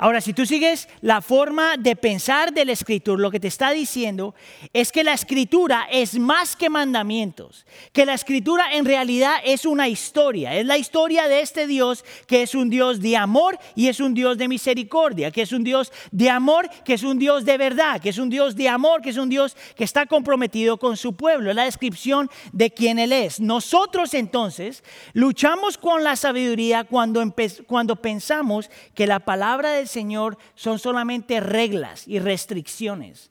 Ahora, 0.00 0.20
si 0.20 0.32
tú 0.32 0.46
sigues 0.46 0.88
la 1.00 1.20
forma 1.20 1.76
de 1.76 1.96
pensar 1.96 2.52
del 2.52 2.70
escritor, 2.70 3.18
lo 3.18 3.32
que 3.32 3.40
te 3.40 3.48
está 3.48 3.72
diciendo 3.72 4.32
es 4.72 4.92
que 4.92 5.02
la 5.02 5.12
escritura 5.12 5.88
es 5.90 6.16
más 6.16 6.54
que 6.54 6.70
mandamientos, 6.70 7.66
que 7.92 8.06
la 8.06 8.14
escritura 8.14 8.72
en 8.74 8.84
realidad 8.84 9.34
es 9.44 9.66
una 9.66 9.88
historia, 9.88 10.54
es 10.54 10.64
la 10.64 10.78
historia 10.78 11.26
de 11.26 11.40
este 11.40 11.66
Dios 11.66 12.04
que 12.28 12.42
es 12.42 12.54
un 12.54 12.70
Dios 12.70 13.00
de 13.00 13.16
amor 13.16 13.58
y 13.74 13.88
es 13.88 13.98
un 13.98 14.14
Dios 14.14 14.38
de 14.38 14.46
misericordia, 14.46 15.32
que 15.32 15.42
es 15.42 15.50
un 15.50 15.64
Dios 15.64 15.90
de 16.12 16.30
amor, 16.30 16.70
que 16.84 16.94
es 16.94 17.02
un 17.02 17.18
Dios 17.18 17.44
de 17.44 17.58
verdad, 17.58 18.00
que 18.00 18.10
es 18.10 18.18
un 18.18 18.30
Dios 18.30 18.54
de 18.54 18.68
amor, 18.68 19.02
que 19.02 19.10
es 19.10 19.16
un 19.16 19.28
Dios 19.28 19.56
que 19.76 19.82
está 19.82 20.06
comprometido 20.06 20.76
con 20.76 20.96
su 20.96 21.14
pueblo, 21.16 21.50
es 21.50 21.56
la 21.56 21.64
descripción 21.64 22.30
de 22.52 22.70
quién 22.70 23.00
Él 23.00 23.12
es. 23.12 23.40
Nosotros 23.40 24.14
entonces 24.14 24.84
luchamos 25.12 25.76
con 25.76 26.04
la 26.04 26.14
sabiduría 26.14 26.84
cuando, 26.84 27.20
cuando 27.66 27.96
pensamos 27.96 28.70
que 28.94 29.08
la 29.08 29.18
palabra 29.18 29.72
del 29.72 29.87
Señor 29.88 30.38
son 30.54 30.78
solamente 30.78 31.40
reglas 31.40 32.06
y 32.06 32.18
restricciones. 32.18 33.30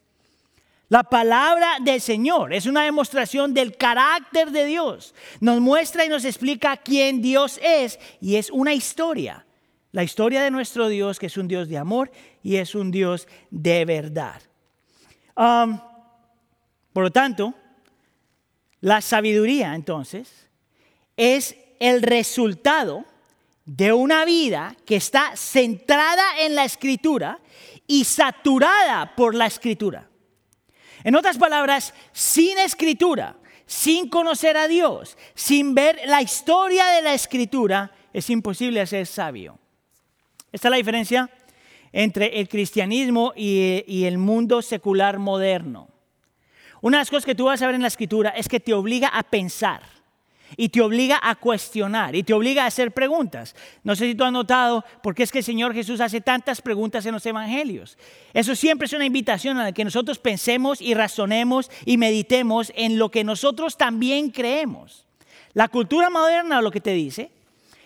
La 0.90 1.04
palabra 1.04 1.78
del 1.82 2.00
Señor 2.00 2.54
es 2.54 2.66
una 2.66 2.84
demostración 2.84 3.54
del 3.54 3.76
carácter 3.76 4.52
de 4.52 4.66
Dios. 4.66 5.14
Nos 5.42 5.60
muestra 5.60 6.06
y 6.06 6.10
nos 6.10 6.24
explica 6.24 6.78
quién 6.78 7.22
Dios 7.22 7.60
es 7.62 8.00
y 8.22 8.38
es 8.38 8.50
una 8.52 8.74
historia. 8.74 9.46
La 9.92 10.04
historia 10.04 10.44
de 10.44 10.52
nuestro 10.52 10.88
Dios, 10.88 11.20
que 11.20 11.26
es 11.26 11.38
un 11.38 11.48
Dios 11.48 11.68
de 11.68 11.78
amor 11.78 12.12
y 12.42 12.56
es 12.56 12.74
un 12.74 12.92
Dios 12.92 13.28
de 13.50 13.84
verdad. 13.84 14.42
Por 16.94 17.04
lo 17.04 17.12
tanto, 17.12 17.54
la 18.80 19.02
sabiduría 19.02 19.76
entonces 19.76 20.48
es 21.18 21.58
el 21.80 22.02
resultado 22.02 23.06
de 23.68 23.92
una 23.92 24.24
vida 24.24 24.76
que 24.86 24.96
está 24.96 25.36
centrada 25.36 26.40
en 26.40 26.56
la 26.56 26.64
escritura 26.64 27.40
y 27.86 28.06
saturada 28.06 29.14
por 29.14 29.36
la 29.36 29.46
escritura. 29.46 30.10
En 31.04 31.16
otras 31.16 31.38
palabras, 31.38 31.94
sin 32.14 32.58
escritura, 32.60 33.36
sin 33.66 34.08
conocer 34.08 34.56
a 34.56 34.70
Dios, 34.70 35.18
sin 35.36 35.76
ver 35.76 36.00
la 36.06 36.22
historia 36.22 36.88
de 36.88 37.02
la 37.02 37.14
escritura, 37.14 37.92
es 38.14 38.30
imposible 38.30 38.88
ser 38.88 39.06
sabio. 39.06 39.60
Esta 40.54 40.70
es 40.70 40.72
la 40.72 40.78
diferencia 40.78 41.30
entre 41.92 42.40
el 42.40 42.48
cristianismo 42.48 43.34
y, 43.36 44.06
el 44.06 44.18
mundo 44.18 44.62
secular 44.62 45.20
moderno. 45.20 45.90
Una 46.80 46.98
de 46.98 47.02
las 47.02 47.10
cosas 47.10 47.26
que 47.26 47.36
tú 47.36 47.46
vas 47.46 47.62
a 47.62 47.66
ver 47.66 47.76
en 47.76 47.82
la 47.82 47.90
escritura 47.90 48.30
es 48.30 48.48
que 48.48 48.62
te 48.62 48.74
obliga 48.74 49.10
a 49.10 49.24
pensar 49.24 49.97
y 50.56 50.70
te 50.70 50.82
obliga 50.82 51.20
a 51.22 51.36
cuestionar 51.36 52.16
y 52.16 52.24
te 52.24 52.34
obliga 52.34 52.64
a 52.64 52.68
hacer 52.68 52.92
preguntas. 52.92 53.56
No 53.84 53.96
sé 53.96 54.06
si 54.06 54.16
tú 54.16 54.24
has 54.24 54.32
notado 54.32 54.86
por 55.04 55.14
qué 55.14 55.24
es 55.24 55.32
que 55.32 55.40
el 55.40 55.44
Señor 55.44 55.74
Jesús 55.74 56.00
hace 56.00 56.22
tantas 56.22 56.62
preguntas 56.62 57.06
en 57.06 57.14
los 57.14 57.26
evangelios. 57.26 57.98
Eso 58.34 58.56
siempre 58.56 58.86
es 58.86 58.94
una 58.94 59.06
invitación 59.06 59.60
a 59.60 59.72
que 59.72 59.84
nosotros 59.84 60.20
pensemos 60.20 60.82
y 60.82 60.94
razonemos 60.94 61.70
y 61.86 61.98
meditemos 61.98 62.72
en 62.76 62.98
lo 62.98 63.10
que 63.10 63.24
nosotros 63.24 63.78
también 63.78 64.30
creemos. 64.30 65.06
La 65.54 65.68
cultura 65.68 66.10
moderna 66.10 66.62
lo 66.62 66.72
que 66.72 66.82
te 66.82 66.92
dice 66.92 67.32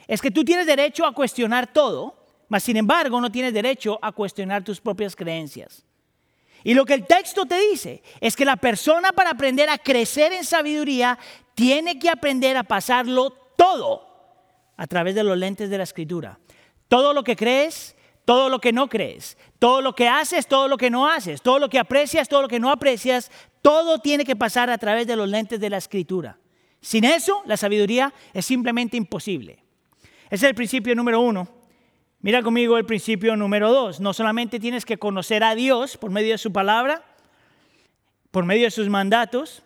es 0.08 0.22
que 0.22 0.32
tú 0.32 0.44
tienes 0.44 0.66
derecho 0.66 1.06
a 1.06 1.14
cuestionar 1.14 1.72
todo, 1.72 2.16
mas 2.50 2.64
sin 2.64 2.78
embargo 2.78 3.22
no 3.22 3.32
tienes 3.32 3.54
derecho 3.54 3.98
a 4.02 4.12
cuestionar 4.12 4.64
tus 4.64 4.82
propias 4.82 5.16
creencias. 5.16 5.86
Y 6.64 6.74
lo 6.74 6.86
que 6.86 6.94
el 6.94 7.08
texto 7.08 7.46
te 7.46 7.58
dice 7.58 8.04
es 8.20 8.36
que 8.36 8.46
la 8.46 8.58
persona 8.58 9.12
para 9.14 9.32
aprender 9.32 9.70
a 9.70 9.78
crecer 9.78 10.32
en 10.34 10.44
sabiduría 10.44 11.18
tiene 11.62 12.00
que 12.00 12.10
aprender 12.10 12.58
a 12.58 12.64
pasarlo 12.64 13.30
todo 13.56 14.08
a 14.78 14.88
través 14.88 15.14
de 15.14 15.24
los 15.24 15.38
lentes 15.38 15.70
de 15.70 15.78
la 15.78 15.84
escritura. 15.84 16.40
Todo 16.88 17.14
lo 17.14 17.24
que 17.24 17.36
crees, 17.36 17.96
todo 18.26 18.50
lo 18.50 18.60
que 18.60 18.74
no 18.74 18.90
crees, 18.90 19.38
todo 19.60 19.80
lo 19.80 19.94
que 19.94 20.08
haces, 20.08 20.48
todo 20.48 20.68
lo 20.68 20.76
que 20.76 20.90
no 20.90 21.08
haces, 21.08 21.40
todo 21.40 21.60
lo 21.60 21.70
que 21.70 21.78
aprecias, 21.78 22.28
todo 22.28 22.42
lo 22.42 22.48
que 22.48 22.60
no 22.60 22.72
aprecias, 22.72 23.30
todo 23.62 24.00
tiene 24.00 24.26
que 24.26 24.36
pasar 24.36 24.72
a 24.72 24.80
través 24.80 25.06
de 25.06 25.16
los 25.16 25.30
lentes 25.30 25.60
de 25.60 25.70
la 25.70 25.78
escritura. 25.78 26.40
Sin 26.82 27.04
eso, 27.04 27.44
la 27.46 27.58
sabiduría 27.58 28.12
es 28.34 28.44
simplemente 28.44 28.98
imposible. 28.98 29.64
Ese 30.32 30.48
es 30.48 30.50
el 30.50 30.56
principio 30.56 30.96
número 30.96 31.22
uno. 31.22 31.48
Mira 32.22 32.42
conmigo 32.42 32.80
el 32.80 32.88
principio 32.88 33.36
número 33.36 33.72
dos. 33.72 34.00
No 34.00 34.14
solamente 34.14 34.60
tienes 34.60 34.84
que 34.84 34.98
conocer 34.98 35.44
a 35.44 35.54
Dios 35.54 35.96
por 35.96 36.10
medio 36.10 36.32
de 36.32 36.40
su 36.40 36.52
palabra, 36.52 37.04
por 38.32 38.46
medio 38.46 38.64
de 38.64 38.72
sus 38.72 38.90
mandatos, 38.90 39.62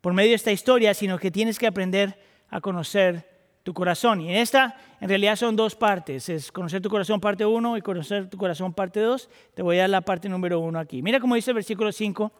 por 0.00 0.12
medio 0.12 0.30
de 0.30 0.36
esta 0.36 0.52
historia, 0.52 0.94
sino 0.94 1.18
que 1.18 1.30
tienes 1.30 1.58
que 1.58 1.66
aprender 1.66 2.18
a 2.50 2.60
conocer 2.60 3.28
tu 3.62 3.74
corazón. 3.74 4.20
Y 4.22 4.30
en 4.30 4.36
esta, 4.36 4.76
en 5.00 5.08
realidad 5.08 5.36
son 5.36 5.54
dos 5.54 5.76
partes. 5.76 6.28
Es 6.28 6.50
conocer 6.50 6.80
tu 6.80 6.88
corazón 6.88 7.20
parte 7.20 7.44
uno 7.44 7.76
y 7.76 7.82
conocer 7.82 8.30
tu 8.30 8.38
corazón 8.38 8.72
parte 8.72 9.00
dos. 9.00 9.28
Te 9.54 9.62
voy 9.62 9.76
a 9.76 9.82
dar 9.82 9.90
la 9.90 10.00
parte 10.00 10.28
número 10.28 10.60
uno 10.60 10.78
aquí. 10.78 11.02
Mira 11.02 11.20
cómo 11.20 11.34
dice 11.34 11.50
el 11.50 11.56
versículo 11.56 11.92
5. 11.92 12.32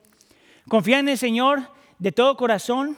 Confía 0.69 1.01
en 1.01 1.09
el 1.09 1.19
Señor 1.19 1.61
de 1.99 2.13
todo 2.13 2.37
corazón 2.37 2.97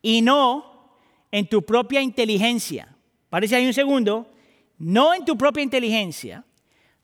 y 0.00 0.22
no 0.22 0.94
en 1.30 1.46
tu 1.46 1.62
propia 1.62 2.00
inteligencia. 2.00 2.96
Parece 3.28 3.56
ahí 3.56 3.66
un 3.66 3.74
segundo. 3.74 4.30
No 4.78 5.12
en 5.12 5.26
tu 5.26 5.36
propia 5.36 5.62
inteligencia. 5.62 6.44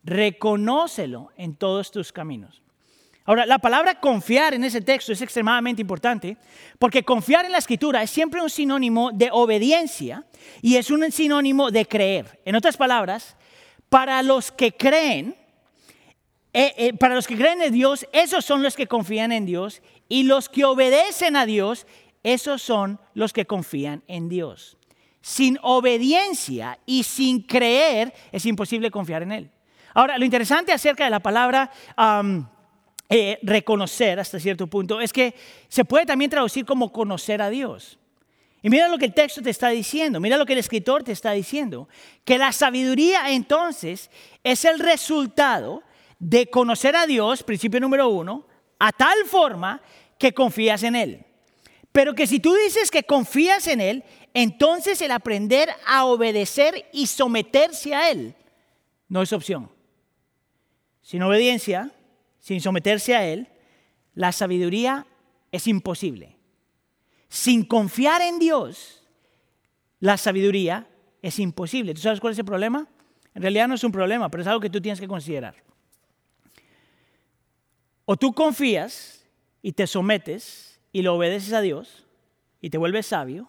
Reconócelo 0.03 1.31
en 1.37 1.57
todos 1.57 1.91
tus 1.91 2.11
caminos. 2.11 2.64
Ahora, 3.27 3.47
la 3.47 3.59
palabra 3.59 4.01
confiar 4.01 4.53
en 4.53 4.65
ese 4.65 4.83
texto 4.83 5.13
es 5.13 5.23
extremadamente 5.23 5.81
importante 5.81 6.37
porque 6.79 7.05
confiar 7.05 7.47
en 7.47 7.53
la 7.53 7.59
escritura 7.59 8.03
es 8.03 8.11
siempre 8.11 8.43
un 8.43 8.51
sinónimo 8.51 9.13
de 9.13 9.31
obediencia 9.33 10.27
y 10.61 10.77
es 10.77 10.91
un 10.91 11.11
sinónimo 11.11 11.71
de 11.71 11.87
creer. 11.87 12.41
En 12.45 12.55
otras 12.55 12.77
palabras, 12.77 13.35
para 13.89 14.23
los 14.23 14.53
que 14.53 14.73
creen, 14.73 15.35
eh, 16.53 16.75
eh, 16.77 16.93
para 16.93 17.15
los 17.15 17.27
que 17.27 17.37
creen 17.37 17.63
en 17.63 17.73
Dios, 17.73 18.07
esos 18.13 18.45
son 18.45 18.63
los 18.63 18.77
que 18.77 18.87
confían 18.87 19.33
en 19.33 19.47
Dios 19.47 19.81
y 20.07 20.25
los 20.25 20.51
que 20.51 20.67
obedecen 20.67 21.35
a 21.37 21.47
Dios, 21.47 21.87
esos 22.23 22.61
son 22.61 23.01
los 23.15 23.33
que 23.33 23.47
confían 23.47 24.03
en 24.07 24.29
Dios. 24.29 24.77
Sin 25.23 25.59
obediencia 25.63 26.79
y 26.85 27.05
sin 27.05 27.41
creer 27.41 28.13
es 28.33 28.45
imposible 28.45 28.91
confiar 28.91 29.23
en 29.23 29.33
Él. 29.33 29.51
Ahora, 29.95 30.19
lo 30.19 30.27
interesante 30.27 30.75
acerca 30.75 31.05
de 31.05 31.11
la 31.11 31.21
palabra... 31.21 31.71
Eh, 33.17 33.39
reconocer 33.43 34.19
hasta 34.19 34.41
cierto 34.41 34.67
punto 34.67 35.01
es 35.01 35.13
que 35.13 35.37
se 35.69 35.85
puede 35.85 36.05
también 36.05 36.33
traducir 36.33 36.65
como 36.65 36.91
conocer 36.91 37.41
a 37.43 37.49
Dios. 37.49 37.97
Y 38.61 38.69
mira 38.69 38.89
lo 38.89 38.99
que 38.99 39.05
el 39.05 39.15
texto 39.15 39.41
te 39.41 39.51
está 39.51 39.69
diciendo, 39.69 40.19
mira 40.19 40.37
lo 40.37 40.45
que 40.45 40.55
el 40.55 40.59
escritor 40.59 41.05
te 41.05 41.13
está 41.13 41.31
diciendo, 41.31 41.89
que 42.25 42.39
la 42.39 42.51
sabiduría 42.51 43.31
entonces 43.31 44.11
es 44.43 44.65
el 44.65 44.81
resultado 44.81 45.85
de 46.19 46.49
conocer 46.51 46.97
a 46.97 47.07
Dios, 47.07 47.45
principio 47.45 47.79
número 47.79 48.09
uno, 48.09 48.49
a 48.81 48.91
tal 48.91 49.17
forma 49.27 49.81
que 50.19 50.35
confías 50.35 50.83
en 50.83 50.97
Él. 50.97 51.25
Pero 51.93 52.17
que 52.17 52.27
si 52.27 52.41
tú 52.41 52.53
dices 52.57 52.91
que 52.91 53.05
confías 53.05 53.69
en 53.69 53.81
Él, 53.81 54.03
entonces 54.33 55.01
el 55.03 55.13
aprender 55.13 55.69
a 55.87 56.07
obedecer 56.07 56.87
y 56.93 57.07
someterse 57.07 57.95
a 57.95 58.11
Él 58.11 58.35
no 59.09 59.23
es 59.23 59.33
opción. 59.33 59.71
Sin 61.01 61.23
obediencia, 61.23 61.93
sin 62.45 62.61
someterse 62.61 63.17
a 63.17 63.27
Él, 63.27 63.49
la 64.15 64.31
sabiduría 64.31 65.07
es 65.51 65.67
imposible. 65.67 66.37
Sin 67.27 67.65
confiar 67.65 68.21
en 68.21 68.39
Dios, 68.39 69.03
la 69.99 70.19
sabiduría 70.19 70.87
es 71.23 71.39
imposible. 71.39 71.95
¿Tú 71.95 72.03
sabes 72.03 72.21
cuál 72.21 72.35
es 72.35 72.39
el 72.39 72.45
problema? 72.45 72.87
En 73.33 73.41
realidad 73.41 73.67
no 73.67 73.77
es 73.77 73.83
un 73.83 73.93
problema, 73.93 74.31
pero 74.31 74.43
es 74.43 74.47
algo 74.47 74.61
que 74.61 74.69
tú 74.69 74.79
tienes 74.79 75.01
que 75.01 75.09
considerar. 75.09 75.55
O 78.05 78.15
tú 78.19 78.35
confías 78.35 79.25
y 79.63 79.73
te 79.73 79.87
sometes 79.87 80.79
y 80.93 81.01
lo 81.01 81.15
obedeces 81.15 81.55
a 81.55 81.63
Dios 81.63 82.07
y 82.61 82.69
te 82.69 82.77
vuelves 82.77 83.07
sabio, 83.07 83.49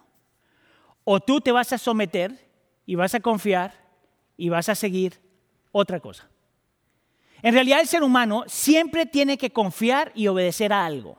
o 1.04 1.20
tú 1.20 1.42
te 1.42 1.52
vas 1.52 1.74
a 1.74 1.78
someter 1.78 2.48
y 2.86 2.96
vas 2.96 3.14
a 3.14 3.20
confiar 3.20 3.74
y 4.38 4.48
vas 4.48 4.70
a 4.70 4.76
seguir 4.76 5.20
otra 5.74 6.00
cosa. 6.00 6.30
En 7.46 7.54
realidad 7.54 7.80
el 7.80 7.88
ser 7.88 8.02
humano 8.02 8.44
siempre 8.48 9.06
tiene 9.06 9.38
que 9.38 9.52
confiar 9.52 10.12
y 10.16 10.26
obedecer 10.26 10.74
a 10.74 10.84
algo. 10.84 11.16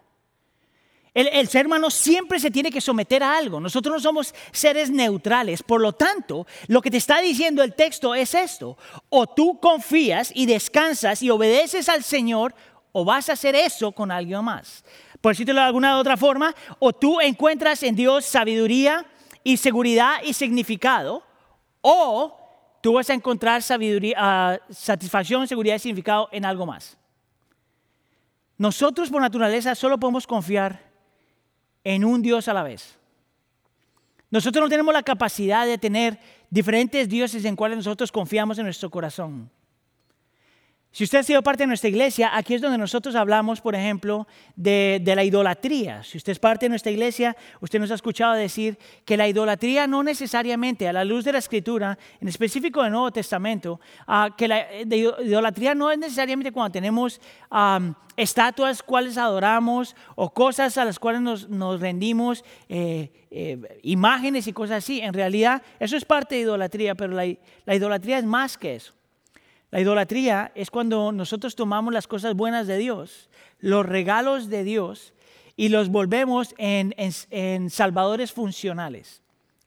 El, 1.14 1.46
ser 1.46 1.66
humano 1.66 1.88
siempre 1.88 2.40
se 2.40 2.50
tiene 2.50 2.72
que 2.72 2.80
someter 2.80 3.22
a 3.22 3.36
algo. 3.36 3.60
Nosotros 3.60 3.94
no 3.94 4.00
somos 4.00 4.34
seres 4.50 4.90
neutrales. 4.90 5.62
Por 5.62 5.80
lo 5.80 5.92
tanto, 5.92 6.44
lo 6.66 6.82
que 6.82 6.90
te 6.90 6.96
está 6.96 7.20
diciendo 7.20 7.62
el 7.62 7.74
texto 7.74 8.12
es 8.12 8.34
esto. 8.34 8.76
O 9.08 9.28
tú 9.28 9.60
confías 9.60 10.32
y 10.34 10.46
descansas 10.46 11.22
y 11.22 11.30
obedeces 11.30 11.88
al 11.88 12.02
Señor, 12.02 12.56
o 12.90 13.04
vas 13.04 13.30
a 13.30 13.34
hacer 13.34 13.54
eso 13.54 13.92
con 13.92 14.10
alguien 14.10 14.44
más. 14.44 14.84
Por 15.20 15.30
decirlo 15.32 15.54
de 15.54 15.60
alguna 15.60 15.96
otra 15.96 16.16
forma, 16.16 16.56
o 16.80 16.92
tú 16.92 17.20
encuentras 17.20 17.84
en 17.84 17.94
Dios 17.94 18.24
sabiduría 18.24 19.06
y 19.44 19.58
seguridad 19.58 20.16
y 20.24 20.32
significado, 20.32 21.22
o 21.82 22.45
tú 22.86 22.92
vas 22.92 23.10
a 23.10 23.14
encontrar 23.14 23.64
sabiduría, 23.64 24.60
uh, 24.70 24.72
satisfacción, 24.72 25.48
seguridad 25.48 25.74
y 25.74 25.80
significado 25.80 26.28
en 26.30 26.44
algo 26.44 26.64
más. 26.66 26.96
Nosotros 28.56 29.10
por 29.10 29.20
naturaleza 29.20 29.74
solo 29.74 29.98
podemos 29.98 30.24
confiar 30.24 30.88
en 31.82 32.04
un 32.04 32.22
Dios 32.22 32.46
a 32.46 32.54
la 32.54 32.62
vez. 32.62 32.96
Nosotros 34.30 34.62
no 34.62 34.68
tenemos 34.68 34.94
la 34.94 35.02
capacidad 35.02 35.66
de 35.66 35.78
tener 35.78 36.20
diferentes 36.48 37.08
dioses 37.08 37.44
en 37.44 37.56
cuales 37.56 37.78
nosotros 37.78 38.12
confiamos 38.12 38.56
en 38.58 38.66
nuestro 38.66 38.88
corazón. 38.88 39.50
Si 40.96 41.04
usted 41.04 41.18
ha 41.18 41.22
sido 41.22 41.42
parte 41.42 41.64
de 41.64 41.66
nuestra 41.66 41.90
iglesia, 41.90 42.30
aquí 42.34 42.54
es 42.54 42.62
donde 42.62 42.78
nosotros 42.78 43.14
hablamos, 43.16 43.60
por 43.60 43.74
ejemplo, 43.74 44.26
de, 44.54 45.02
la 45.04 45.24
idolatría. 45.24 46.02
Si 46.02 46.16
usted 46.16 46.32
es 46.32 46.38
parte 46.38 46.64
de 46.64 46.70
nuestra 46.70 46.90
iglesia, 46.90 47.36
usted 47.60 47.78
nos 47.78 47.90
ha 47.90 47.96
escuchado 47.96 48.32
decir 48.32 48.78
que 49.04 49.18
la 49.18 49.28
idolatría 49.28 49.86
no 49.86 50.02
necesariamente, 50.02 50.88
a 50.88 50.94
la 50.94 51.04
luz 51.04 51.26
de 51.26 51.32
la 51.32 51.38
escritura, 51.38 51.98
en 52.18 52.28
específico 52.28 52.82
del 52.82 52.92
Nuevo 52.92 53.10
Testamento, 53.10 53.78
uh, 54.08 54.34
que 54.38 54.48
la 54.48 54.64
de 54.86 54.96
idolatría 55.22 55.74
no 55.74 55.90
es 55.90 55.98
necesariamente 55.98 56.50
cuando 56.50 56.72
tenemos 56.72 57.20
estatuas 58.16 58.82
cuales 58.82 59.18
adoramos 59.18 59.94
o 60.14 60.32
cosas 60.32 60.78
a 60.78 60.86
las 60.86 60.98
cuales 60.98 61.20
nos, 61.20 61.78
rendimos, 61.78 62.42
eh, 62.70 63.12
eh, 63.30 63.60
imágenes 63.82 64.46
y 64.46 64.54
cosas 64.54 64.78
así. 64.78 65.02
En 65.02 65.12
realidad, 65.12 65.60
eso 65.78 65.94
es 65.94 66.06
parte 66.06 66.36
de 66.36 66.40
idolatría, 66.40 66.94
pero 66.94 67.12
la 67.12 67.74
idolatría 67.74 68.16
es 68.16 68.24
más 68.24 68.56
que 68.56 68.76
eso. 68.76 68.95
La 69.76 69.82
idolatría 69.82 70.52
es 70.54 70.70
cuando 70.70 71.12
nosotros 71.12 71.54
tomamos 71.54 71.92
las 71.92 72.08
cosas 72.08 72.34
buenas 72.34 72.66
de 72.66 72.78
Dios, 72.78 73.28
los 73.58 73.84
regalos 73.84 74.48
de 74.48 74.64
Dios, 74.64 75.12
y 75.54 75.68
los 75.68 75.90
volvemos 75.90 76.54
en, 76.56 76.94
salvadores 77.68 78.32
funcionales. 78.32 79.20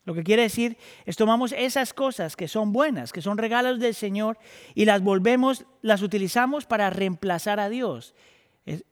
Lo 0.06 0.16
que 0.16 0.24
quiere 0.24 0.42
decir 0.42 0.78
es 1.06 1.16
tomamos 1.16 1.52
esas 1.52 1.94
cosas 1.94 2.36
que 2.36 2.48
son 2.48 2.74
buenas, 2.74 3.14
que 3.14 3.22
son 3.22 3.38
regalos 3.38 3.80
del 3.80 3.94
Señor, 3.94 4.40
y 4.74 4.86
las 4.86 5.04
volvemos, 5.04 5.66
las 5.84 6.02
utilizamos 6.02 6.66
para 6.66 6.90
reemplazar 6.90 7.60
a 7.60 7.70
Dios. 7.70 8.16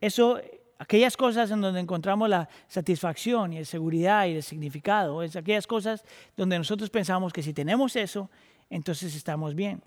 Eso, 0.00 0.40
aquellas 0.78 1.16
cosas 1.16 1.50
en 1.50 1.60
donde 1.60 1.80
encontramos 1.80 2.28
la 2.28 2.48
satisfacción 2.68 3.54
y 3.54 3.58
la 3.58 3.64
seguridad 3.64 4.26
y 4.26 4.36
el 4.36 4.44
significado, 4.44 5.24
es 5.24 5.34
aquellas 5.34 5.66
cosas 5.66 6.04
donde 6.36 6.58
nosotros 6.58 6.90
pensamos 6.90 7.32
que 7.32 7.42
si 7.42 7.52
tenemos 7.52 7.96
eso, 7.96 8.30
entonces 8.70 9.16
estamos 9.16 9.56
bien. 9.56 9.82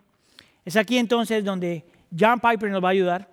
Es 0.66 0.76
aquí 0.76 0.98
entonces 0.98 1.44
donde 1.44 1.86
John 2.18 2.40
Piper 2.40 2.70
nos 2.70 2.84
va 2.84 2.90
a 2.90 2.92
ayudar. 2.92 3.30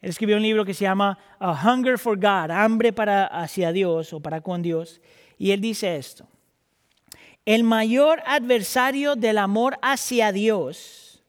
Él 0.00 0.10
escribió 0.10 0.36
un 0.36 0.42
libro 0.42 0.64
que 0.64 0.74
se 0.74 0.84
llama 0.84 1.18
A 1.38 1.52
Hunger 1.52 1.98
for 1.98 2.16
God, 2.16 2.50
hambre 2.50 2.92
para 2.92 3.26
hacia 3.26 3.72
Dios 3.72 4.12
o 4.12 4.20
para 4.20 4.40
con 4.40 4.62
Dios. 4.62 5.00
Y 5.38 5.52
él 5.52 5.60
dice 5.60 5.96
esto. 5.96 6.26
El 7.44 7.64
mayor 7.64 8.22
adversario 8.26 9.16
del 9.16 9.38
amor 9.38 9.78
hacia 9.82 10.32
Dios 10.32 11.22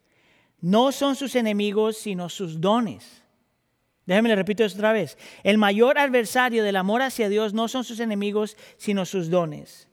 no 0.62 0.92
son 0.92 1.16
sus 1.16 1.36
enemigos, 1.36 1.98
sino 1.98 2.30
sus 2.30 2.62
dones. 2.62 3.24
Déjenme 4.06 4.30
le 4.30 4.36
repito 4.36 4.64
esto 4.64 4.78
otra 4.78 4.94
vez. 4.94 5.18
El 5.44 5.58
mayor 5.58 5.98
adversario 5.98 6.64
del 6.64 6.76
amor 6.76 7.02
hacia 7.02 7.30
Dios 7.30 7.54
no 7.54 7.68
son 7.68 7.84
sus 7.84 8.00
enemigos, 8.00 8.58
sino 8.78 9.06
sus 9.06 9.30
dones. 9.30 9.88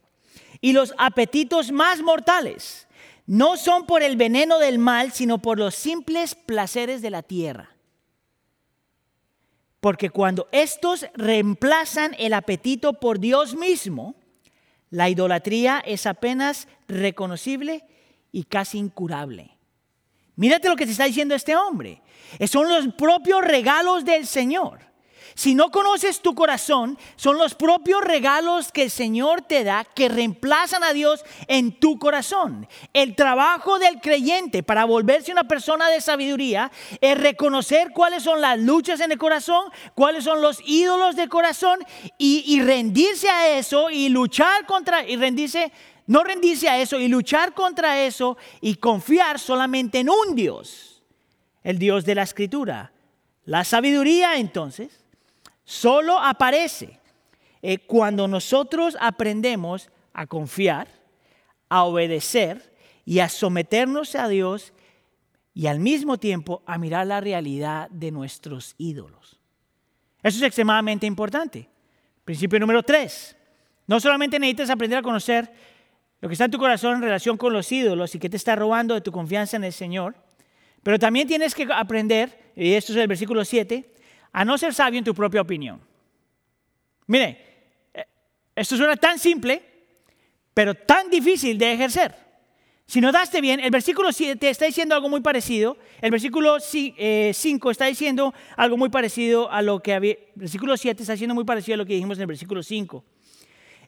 Y 0.61 0.73
los 0.73 0.95
apetitos 0.99 1.71
más 1.73 2.03
mortales 2.03 2.87
no 3.27 3.57
son 3.57 3.87
por 3.87 4.03
el 4.03 4.17
veneno 4.17 4.59
del 4.59 4.79
mal, 4.79 5.13
sino 5.13 5.39
por 5.39 5.59
los 5.59 5.75
simples 5.75 6.35
placeres 6.35 7.03
de 7.03 7.11
la 7.11 7.23
tierra. 7.23 7.71
Porque 9.81 10.11
cuando 10.11 10.49
estos 10.53 11.07
reemplazan 11.15 12.15
el 12.19 12.35
apetito 12.35 12.95
por 12.95 13.19
Dios 13.19 13.55
mismo, 13.55 14.15
la 14.91 15.09
idolatría 15.09 15.83
es 15.85 16.07
apenas 16.07 16.69
reconocible 16.89 17.85
y 18.33 18.45
casi 18.45 18.79
incurable. 18.79 19.57
Mírate 20.37 20.69
lo 20.69 20.77
que 20.77 20.87
te 20.87 20.93
está 20.93 21.05
diciendo 21.05 21.35
este 21.35 21.57
hombre. 21.57 22.03
Son 22.47 22.69
los 22.69 22.93
propios 22.95 23.43
regalos 23.43 24.05
del 24.05 24.27
Señor. 24.27 24.90
Si 25.41 25.55
no 25.55 25.71
conoces 25.71 26.21
tu 26.21 26.35
corazón, 26.35 26.99
son 27.17 27.39
los 27.39 27.55
propios 27.55 28.03
regalos 28.05 28.73
que 28.73 28.83
el 28.83 28.91
Señor 28.91 29.41
te 29.41 29.65
da 29.65 29.87
que 29.87 30.11
reemplazan 30.11 30.85
a 30.85 30.93
Dios 30.93 31.25
en 31.49 31.81
tu 31.81 31.99
corazón. 31.99 32.69
El 32.93 33.17
trabajo 33.17 33.79
del 33.79 34.03
creyente 34.03 34.63
para 34.63 34.85
volverse 34.85 35.33
una 35.33 35.45
persona 35.49 35.89
de 35.89 36.03
sabiduría 36.03 36.71
es 37.01 37.17
reconocer 37.19 37.93
cuáles 37.93 38.23
son 38.25 38.43
las 38.43 38.59
luchas 38.59 39.01
en 39.01 39.13
el 39.13 39.17
corazón, 39.17 39.65
cuáles 39.95 40.25
son 40.25 40.43
los 40.43 40.61
ídolos 40.67 41.17
del 41.17 41.31
corazón 41.31 41.79
y, 42.19 42.45
y 42.47 42.61
rendirse 42.61 43.31
a 43.31 43.57
eso 43.57 43.89
y 43.89 44.11
luchar 44.11 44.67
contra, 44.67 45.09
y 45.09 45.17
rendirse, 45.17 45.73
no 46.07 46.23
rendirse 46.23 46.69
a 46.69 46.79
eso 46.79 47.01
y 47.01 47.09
luchar 47.09 47.55
contra 47.55 48.03
eso 48.03 48.37
y 48.61 48.75
confiar 48.75 49.39
solamente 49.39 50.01
en 50.01 50.11
un 50.11 50.35
Dios, 50.35 51.03
el 51.63 51.79
Dios 51.79 52.05
de 52.05 52.15
la 52.15 52.25
Escritura. 52.25 52.93
La 53.47 53.65
sabiduría 53.65 54.37
entonces 54.37 55.00
Solo 55.71 56.19
aparece 56.19 56.99
eh, 57.63 57.79
cuando 57.79 58.27
nosotros 58.27 58.97
aprendemos 59.01 59.89
a 60.13 60.27
confiar, 60.27 60.89
a 61.69 61.85
obedecer 61.85 62.75
y 63.05 63.21
a 63.21 63.29
someternos 63.29 64.17
a 64.17 64.27
Dios 64.27 64.73
y 65.55 65.69
al 65.69 65.79
mismo 65.79 66.19
tiempo 66.19 66.65
a 66.67 66.77
mirar 66.77 67.07
la 67.07 67.21
realidad 67.21 67.89
de 67.91 68.11
nuestros 68.11 68.75
ídolos. 68.79 69.39
Eso 70.25 70.39
es 70.39 70.43
extremadamente 70.43 71.07
importante. 71.07 71.69
Principio 72.25 72.59
número 72.59 72.83
tres. 72.83 73.37
No 73.87 74.01
solamente 74.01 74.41
necesitas 74.41 74.71
aprender 74.71 74.99
a 74.99 75.03
conocer 75.03 75.53
lo 76.21 76.29
que 76.29 76.33
está 76.33 76.47
en 76.47 76.51
tu 76.51 76.59
corazón 76.59 76.97
en 76.97 77.03
relación 77.03 77.37
con 77.37 77.53
los 77.53 77.71
ídolos 77.71 78.13
y 78.17 78.19
que 78.19 78.29
te 78.29 78.37
está 78.37 78.57
robando 78.57 78.95
de 78.95 79.03
tu 79.03 79.13
confianza 79.13 79.57
en 79.57 79.63
el 79.63 79.73
Señor, 79.73 80.17
pero 80.83 80.99
también 80.99 81.29
tienes 81.29 81.55
que 81.55 81.69
aprender, 81.73 82.53
y 82.57 82.73
esto 82.73 82.91
es 82.91 82.99
el 82.99 83.07
versículo 83.07 83.45
7, 83.45 84.00
a 84.33 84.45
no 84.45 84.57
ser 84.59 84.75
sabio 84.75 84.99
en 84.99 85.05
tu 85.05 85.15
propia 85.15 85.41
opinión. 85.41 85.81
Mire, 87.07 87.89
eh, 87.95 88.05
esto 88.55 88.77
suena 88.77 88.97
tan 88.97 89.19
simple, 89.19 89.63
pero 90.55 90.75
tan 90.75 91.11
difícil 91.11 91.59
de 91.59 91.73
ejercer. 91.73 92.15
Si 92.91 93.01
notaste 93.01 93.41
bien, 93.41 93.61
el 93.61 93.71
versículo 93.71 94.11
7 94.11 94.51
está 94.51 94.67
diciendo 94.67 94.97
algo 94.97 95.09
muy 95.09 95.21
parecido. 95.21 95.77
El 96.01 96.11
versículo 96.11 96.59
5 96.59 96.97
eh, 96.99 97.33
está 97.71 97.87
diciendo 97.87 98.35
algo 98.57 98.77
muy 98.77 98.89
parecido 98.89 99.49
a 99.49 99.63
lo 99.63 99.79
que 99.79 99.95
había. 99.95 100.15
El 100.15 100.33
versículo 100.35 100.77
7 100.77 101.01
está 101.01 101.13
diciendo 101.13 101.35
muy 101.37 101.45
parecido 101.45 101.75
a 101.75 101.77
lo 101.77 101.87
que 101.87 101.95
dijimos 101.95 102.19
en 102.19 102.23
el 102.23 102.27
versículo 102.27 102.65
5. 102.65 103.05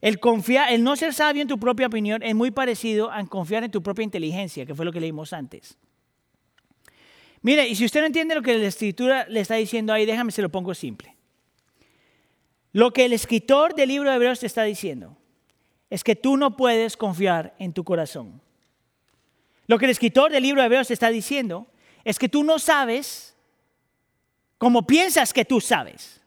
El, 0.02 0.20
confiar, 0.20 0.72
el 0.72 0.84
no 0.84 0.94
ser 0.94 1.14
sabio 1.14 1.42
en 1.42 1.48
tu 1.48 1.58
propia 1.58 1.88
opinión 1.88 2.22
es 2.22 2.34
muy 2.36 2.52
parecido 2.52 3.10
a 3.10 3.24
confiar 3.26 3.64
en 3.64 3.72
tu 3.72 3.82
propia 3.82 4.04
inteligencia, 4.04 4.66
que 4.66 4.74
fue 4.74 4.84
lo 4.84 4.92
que 4.92 5.00
leímos 5.00 5.32
antes. 5.32 5.76
Mire, 7.42 7.66
y 7.66 7.74
si 7.74 7.84
usted 7.84 8.00
no 8.00 8.06
entiende 8.06 8.34
lo 8.34 8.42
que 8.42 8.56
la 8.56 8.68
escritura 8.68 9.26
le 9.28 9.40
está 9.40 9.56
diciendo 9.56 9.92
ahí, 9.92 10.06
déjame 10.06 10.30
se 10.32 10.42
lo 10.42 10.48
pongo 10.48 10.74
simple. 10.74 11.16
Lo 12.72 12.92
que 12.92 13.04
el 13.04 13.12
escritor 13.12 13.74
del 13.74 13.88
libro 13.88 14.08
de 14.08 14.16
Hebreos 14.16 14.40
te 14.40 14.46
está 14.46 14.62
diciendo 14.62 15.16
es 15.90 16.04
que 16.04 16.16
tú 16.16 16.36
no 16.36 16.56
puedes 16.56 16.96
confiar 16.96 17.54
en 17.58 17.72
tu 17.72 17.84
corazón. 17.84 18.40
Lo 19.66 19.78
que 19.78 19.84
el 19.84 19.90
escritor 19.90 20.32
del 20.32 20.42
libro 20.42 20.62
de 20.62 20.66
Hebreos 20.66 20.88
te 20.88 20.94
está 20.94 21.10
diciendo 21.10 21.66
es 22.04 22.18
que 22.18 22.28
tú 22.28 22.44
no 22.44 22.58
sabes 22.58 23.36
como 24.56 24.86
piensas 24.86 25.32
que 25.32 25.44
tú 25.44 25.60
sabes. 25.60 26.20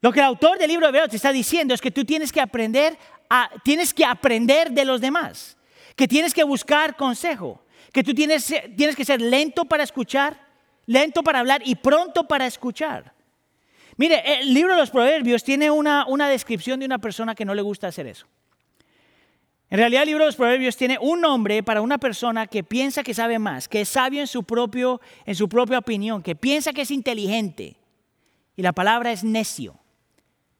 Lo 0.00 0.10
que 0.12 0.18
el 0.18 0.26
autor 0.26 0.58
del 0.58 0.68
libro 0.68 0.86
de 0.86 0.88
Hebreos 0.88 1.10
te 1.10 1.16
está 1.16 1.30
diciendo 1.30 1.74
es 1.74 1.80
que 1.80 1.90
tú 1.90 2.04
tienes 2.04 2.32
que 2.32 2.40
aprender 2.40 2.98
a, 3.28 3.50
tienes 3.62 3.94
que 3.94 4.04
aprender 4.04 4.72
de 4.72 4.84
los 4.84 5.00
demás, 5.00 5.56
que 5.94 6.08
tienes 6.08 6.34
que 6.34 6.42
buscar 6.42 6.96
consejo, 6.96 7.61
que 7.92 8.02
tú 8.02 8.14
tienes, 8.14 8.52
tienes 8.76 8.96
que 8.96 9.04
ser 9.04 9.20
lento 9.20 9.66
para 9.66 9.84
escuchar, 9.84 10.40
lento 10.86 11.22
para 11.22 11.40
hablar 11.40 11.62
y 11.64 11.76
pronto 11.76 12.26
para 12.26 12.46
escuchar. 12.46 13.12
Mire, 13.96 14.40
el 14.40 14.52
libro 14.52 14.72
de 14.72 14.80
los 14.80 14.90
Proverbios 14.90 15.44
tiene 15.44 15.70
una, 15.70 16.06
una 16.06 16.28
descripción 16.28 16.80
de 16.80 16.86
una 16.86 16.98
persona 16.98 17.34
que 17.34 17.44
no 17.44 17.54
le 17.54 17.62
gusta 17.62 17.88
hacer 17.88 18.06
eso. 18.06 18.26
En 19.68 19.78
realidad 19.78 20.02
el 20.02 20.08
libro 20.08 20.24
de 20.24 20.28
los 20.28 20.36
Proverbios 20.36 20.76
tiene 20.76 20.98
un 21.00 21.20
nombre 21.20 21.62
para 21.62 21.80
una 21.80 21.98
persona 21.98 22.46
que 22.46 22.62
piensa 22.62 23.02
que 23.02 23.14
sabe 23.14 23.38
más, 23.38 23.68
que 23.68 23.82
es 23.82 23.88
sabio 23.88 24.20
en 24.20 24.26
su, 24.26 24.44
propio, 24.44 25.00
en 25.24 25.34
su 25.34 25.48
propia 25.48 25.78
opinión, 25.78 26.22
que 26.22 26.36
piensa 26.36 26.72
que 26.72 26.82
es 26.82 26.90
inteligente. 26.90 27.76
Y 28.54 28.62
la 28.62 28.72
palabra 28.72 29.12
es 29.12 29.24
necio. 29.24 29.81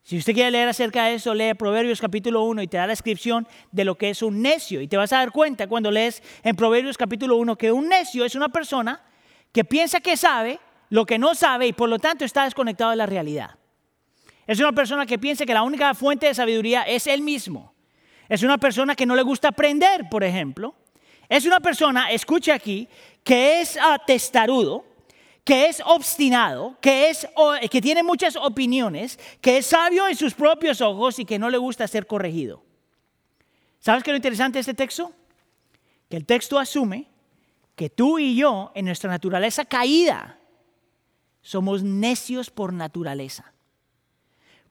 Si 0.05 0.19
usted 0.19 0.35
quiere 0.35 0.51
leer 0.51 0.69
acerca 0.69 1.05
de 1.05 1.15
eso, 1.15 1.33
lee 1.33 1.55
Proverbios 1.55 2.01
capítulo 2.01 2.43
1 2.43 2.63
y 2.63 2.67
te 2.67 2.77
da 2.77 2.87
la 2.87 2.93
descripción 2.93 3.47
de 3.71 3.85
lo 3.85 3.97
que 3.97 4.11
es 4.11 4.21
un 4.21 4.43
necio. 4.43 4.81
Y 4.81 4.89
te 4.89 4.97
vas 4.97 5.13
a 5.13 5.19
dar 5.19 5.31
cuenta 5.31 5.69
cuando 5.69 5.93
lees 5.93 6.23
en 6.43 6.57
Proverbios 6.57 6.99
capítulo 6.99 7.37
1 7.37 7.57
que 7.57 7.71
un 7.71 7.89
necio 7.89 8.25
es 8.25 8.35
una 8.35 8.49
persona 8.49 9.01
que 9.53 9.65
piensa 9.65 10.01
que 10.01 10.17
sabe, 10.17 10.59
lo 10.89 11.07
que 11.07 11.19
no 11.19 11.37
sabe 11.37 11.69
y 11.69 11.73
por 11.73 11.89
lo 11.89 12.01
tanto 12.01 12.25
está 12.25 12.45
desconectado 12.45 12.91
de 12.91 12.97
la 12.97 13.07
realidad. 13.07 13.51
Es 14.45 14.59
una 14.59 14.73
persona 14.73 15.07
que 15.07 15.21
piensa 15.21 15.47
que 15.47 15.55
la 15.55 15.63
única 15.63 15.95
fuente 15.95 16.27
de 16.27 16.35
sabiduría 16.35 16.83
es 16.83 17.07
él 17.07 17.21
mismo. 17.21 17.73
Es 18.29 18.43
una 18.43 18.59
persona 18.59 18.97
que 18.97 19.07
no 19.07 19.15
le 19.15 19.23
gusta 19.23 19.49
aprender, 19.49 20.09
por 20.11 20.25
ejemplo. 20.25 20.75
Es 21.29 21.47
una 21.47 21.61
persona, 21.61 22.11
escuche 22.11 22.51
aquí, 22.51 22.89
que 23.23 23.61
es 23.61 23.79
testarudo, 24.05 24.85
que 25.45 25.67
es 25.67 25.83
obstinado, 25.85 26.77
que, 26.81 27.11
es, 27.11 27.27
que 27.71 27.81
tiene 27.81 28.03
muchas 28.03 28.37
opiniones, 28.37 29.19
que 29.41 29.59
es 29.59 29.67
sabio 29.67 30.07
en 30.07 30.17
sus 30.17 30.35
propios 30.35 30.81
ojos 30.81 31.19
y 31.19 31.25
que 31.25 31.39
no 31.39 31.51
le 31.51 31.59
gusta 31.59 31.89
ser 31.89 32.07
corregido. 32.07 32.63
¿Sabes 33.81 34.05
qué 34.05 34.11
es 34.11 34.13
lo 34.13 34.19
interesante 34.19 34.59
de 34.59 34.61
este 34.61 34.75
texto? 34.75 35.13
Que 36.09 36.17
el 36.17 36.27
texto 36.27 36.59
asume 36.59 37.09
que 37.75 37.91
tú 37.91 38.19
y 38.19 38.37
yo, 38.37 38.71
en 38.75 38.85
nuestra 38.85 39.11
naturaleza 39.11 39.65
caída, 39.65 40.39
somos 41.41 41.83
necios 41.83 42.51
por 42.51 42.73
naturaleza. 42.73 43.53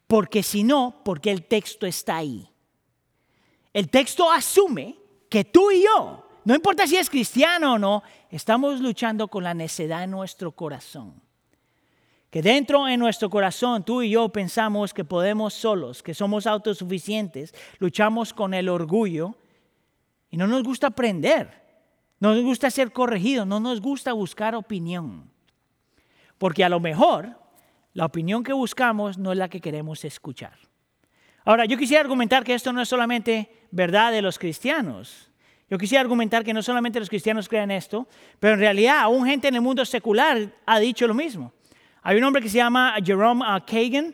Porque 0.08 0.44
si 0.44 0.64
no, 0.64 1.02
porque 1.04 1.32
el 1.32 1.44
texto 1.44 1.86
está 1.86 2.18
ahí. 2.18 2.50
El 3.74 3.90
texto 3.90 4.32
asume 4.32 4.98
que 5.30 5.44
tú 5.44 5.72
y 5.72 5.84
yo, 5.84 6.26
no 6.44 6.56
importa 6.56 6.88
si 6.88 6.98
es 6.98 7.10
cristiano 7.10 7.74
o 7.74 7.80
no, 7.80 8.04
estamos 8.30 8.80
luchando 8.80 9.28
con 9.28 9.44
la 9.44 9.54
necedad 9.54 10.04
en 10.04 10.12
nuestro 10.12 10.52
corazón. 10.52 11.22
Que 12.30 12.42
dentro 12.42 12.88
en 12.88 13.00
nuestro 13.00 13.30
corazón 13.30 13.84
tú 13.84 14.02
y 14.02 14.12
yo 14.12 14.30
pensamos 14.30 14.94
que 14.94 15.04
podemos 15.04 15.54
solos, 15.54 16.02
que 16.02 16.14
somos 16.14 16.48
autosuficientes, 16.48 17.54
luchamos 17.80 18.34
con 18.34 18.54
el 18.54 18.70
orgullo 18.70 19.36
y 20.30 20.38
no 20.38 20.48
nos 20.48 20.64
gusta 20.64 20.88
aprender, 20.88 21.62
no 22.20 22.34
nos 22.34 22.44
gusta 22.44 22.72
ser 22.72 22.94
corregidos, 22.94 23.46
no 23.46 23.60
nos 23.60 23.82
gusta 23.82 24.14
buscar 24.14 24.56
opinión. 24.56 25.30
Porque 26.38 26.64
a 26.64 26.70
lo 26.70 26.80
mejor 26.80 27.38
la 27.94 28.06
opinión 28.06 28.44
que 28.44 28.54
buscamos 28.54 29.18
no 29.18 29.34
es 29.34 29.38
la 29.38 29.50
que 29.50 29.60
queremos 29.60 30.06
escuchar. 30.06 30.58
Ahora, 31.44 31.66
yo 31.66 31.78
quisiera 31.78 32.02
argumentar 32.02 32.44
que 32.44 32.54
esto 32.54 32.72
no 32.72 32.82
es 32.82 32.88
solamente 32.88 33.68
verdad 33.72 34.12
de 34.12 34.22
los 34.22 34.40
cristianos. 34.40 35.31
Yo 35.72 35.78
quisiera 35.78 36.02
argumentar 36.02 36.44
que 36.44 36.54
no 36.54 36.62
solamente 36.62 37.00
los 37.00 37.08
cristianos 37.08 37.48
creen 37.48 37.72
esto, 37.72 38.06
pero 38.42 38.56
en 38.56 38.60
realidad 38.60 39.00
aún 39.00 39.26
gente 39.26 39.48
en 39.48 39.56
el 39.56 39.62
mundo 39.62 39.86
secular 39.86 40.50
ha 40.66 40.80
dicho 40.80 41.08
lo 41.08 41.14
mismo. 41.14 41.54
Hay 42.02 42.18
un 42.18 42.26
hombre 42.26 42.42
que 42.42 42.50
se 42.50 42.58
llama 42.58 42.96
Jerome 43.02 43.42
uh, 43.42 43.62
Kagan, 43.66 44.14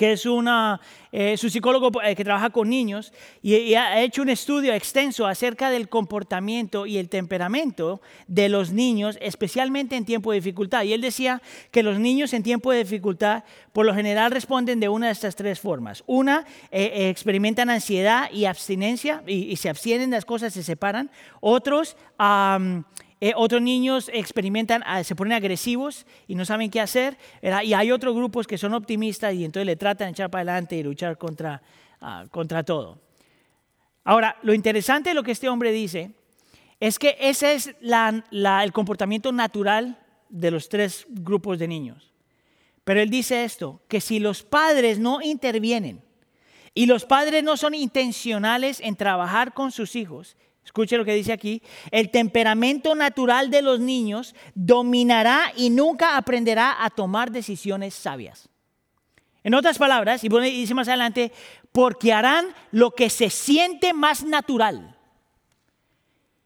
que 0.00 0.12
es 0.12 0.24
una, 0.24 0.80
eh, 1.12 1.36
un 1.42 1.50
psicólogo 1.50 1.90
eh, 2.02 2.16
que 2.16 2.24
trabaja 2.24 2.48
con 2.48 2.70
niños 2.70 3.12
y, 3.42 3.74
ha 3.74 4.00
hecho 4.00 4.22
un 4.22 4.30
estudio 4.30 4.72
extenso 4.72 5.26
acerca 5.26 5.68
del 5.68 5.90
comportamiento 5.90 6.86
y 6.86 6.96
el 6.96 7.10
temperamento 7.10 8.00
de 8.26 8.48
los 8.48 8.72
niños, 8.72 9.18
especialmente 9.20 9.96
en 9.96 10.06
tiempo 10.06 10.32
de 10.32 10.38
dificultad. 10.38 10.84
Y 10.84 10.94
él 10.94 11.02
decía 11.02 11.42
que 11.70 11.82
los 11.82 11.98
niños 11.98 12.32
en 12.32 12.42
tiempo 12.42 12.72
de 12.72 12.78
dificultad 12.78 13.44
por 13.74 13.84
lo 13.84 13.94
general 13.94 14.30
responden 14.30 14.80
de 14.80 14.88
una 14.88 15.08
de 15.08 15.12
estas 15.12 15.36
tres 15.36 15.60
formas. 15.60 16.02
Una, 16.06 16.46
eh, 16.70 17.10
experimentan 17.10 17.68
ansiedad 17.68 18.30
y 18.32 18.46
abstinencia 18.46 19.22
y, 19.26 19.54
se 19.56 19.68
abstienen 19.68 20.08
de 20.08 20.16
las 20.16 20.24
cosas, 20.24 20.54
se 20.54 20.62
separan. 20.62 21.10
Otros... 21.40 21.94
Eh, 23.22 23.32
otros 23.36 23.60
niños 23.60 24.10
experimentan, 24.14 24.82
ah, 24.86 25.04
se 25.04 25.14
ponen 25.14 25.34
agresivos 25.34 26.06
y 26.26 26.34
no 26.34 26.46
saben 26.46 26.70
qué 26.70 26.80
hacer. 26.80 27.18
Y 27.62 27.74
hay 27.74 27.92
otros 27.92 28.14
grupos 28.14 28.46
que 28.46 28.56
son 28.56 28.72
optimistas 28.72 29.34
y 29.34 29.44
entonces 29.44 29.66
le 29.66 29.76
tratan 29.76 30.08
de 30.08 30.12
echar 30.12 30.30
para 30.30 30.52
adelante 30.52 30.76
y 30.76 30.82
luchar 30.82 31.18
contra, 31.18 31.60
ah, 32.00 32.24
contra 32.30 32.62
todo. 32.62 32.98
Ahora, 34.04 34.36
lo 34.42 34.54
interesante 34.54 35.10
de 35.10 35.14
lo 35.14 35.22
que 35.22 35.32
este 35.32 35.50
hombre 35.50 35.70
dice 35.70 36.12
es 36.80 36.98
que 36.98 37.16
ese 37.20 37.52
es 37.52 37.74
el 37.82 38.72
comportamiento 38.72 39.32
natural 39.32 39.98
de 40.30 40.50
los 40.50 40.70
tres 40.70 41.06
grupos 41.10 41.58
de 41.58 41.68
niños. 41.68 42.10
Pero 42.84 43.00
él 43.00 43.10
dice 43.10 43.44
esto, 43.44 43.82
que 43.86 44.00
si 44.00 44.18
los 44.18 44.42
padres 44.42 44.98
no 44.98 45.20
intervienen 45.20 46.02
y 46.72 46.86
los 46.86 47.04
padres 47.04 47.44
no 47.44 47.58
son 47.58 47.74
intencionales 47.74 48.80
en 48.80 48.96
trabajar 48.96 49.52
con 49.52 49.70
sus 49.72 49.94
hijos 49.94 50.36
Escuche 50.70 50.96
lo 50.96 51.04
que 51.04 51.14
dice 51.16 51.32
aquí. 51.32 51.64
El 51.90 52.12
temperamento 52.12 52.94
natural 52.94 53.50
de 53.50 53.60
los 53.60 53.80
niños 53.80 54.36
dominará 54.54 55.52
y 55.56 55.68
nunca 55.68 56.16
aprenderá 56.16 56.84
a 56.84 56.90
tomar 56.90 57.32
decisiones 57.32 57.92
sabias. 57.92 58.48
En 59.42 59.54
otras 59.54 59.78
palabras, 59.78 60.22
y 60.22 60.28
dice 60.28 60.74
más 60.74 60.86
adelante, 60.86 61.32
porque 61.72 62.12
harán 62.12 62.54
lo 62.70 62.92
que 62.92 63.10
se 63.10 63.30
siente 63.30 63.92
más 63.92 64.22
natural. 64.22 64.96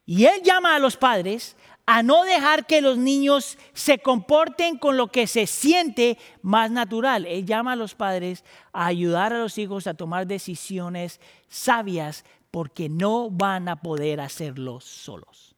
Y 0.07 0.25
él 0.25 0.41
llama 0.43 0.75
a 0.75 0.79
los 0.79 0.97
padres 0.97 1.55
a 1.85 2.03
no 2.03 2.25
dejar 2.25 2.65
que 2.65 2.81
los 2.81 2.97
niños 2.97 3.59
se 3.75 3.99
comporten 3.99 4.79
con 4.79 4.97
lo 4.97 5.09
que 5.09 5.27
se 5.27 5.47
siente 5.47 6.17
más 6.41 6.71
natural. 6.71 7.27
Él 7.27 7.45
llama 7.45 7.73
a 7.73 7.77
los 7.77 7.95
padres 7.95 8.43
a 8.73 8.87
ayudar 8.87 9.35
a 9.35 9.39
los 9.41 9.59
hijos 9.59 9.87
a 9.87 9.93
tomar 9.93 10.27
decisiones 10.27 11.21
sabias 11.47 12.25
porque 12.55 12.89
no 12.89 13.31
van 13.31 13.69
a 13.69 13.83
poder 13.83 14.21
hacerlo 14.21 14.79
solos. 14.79 15.57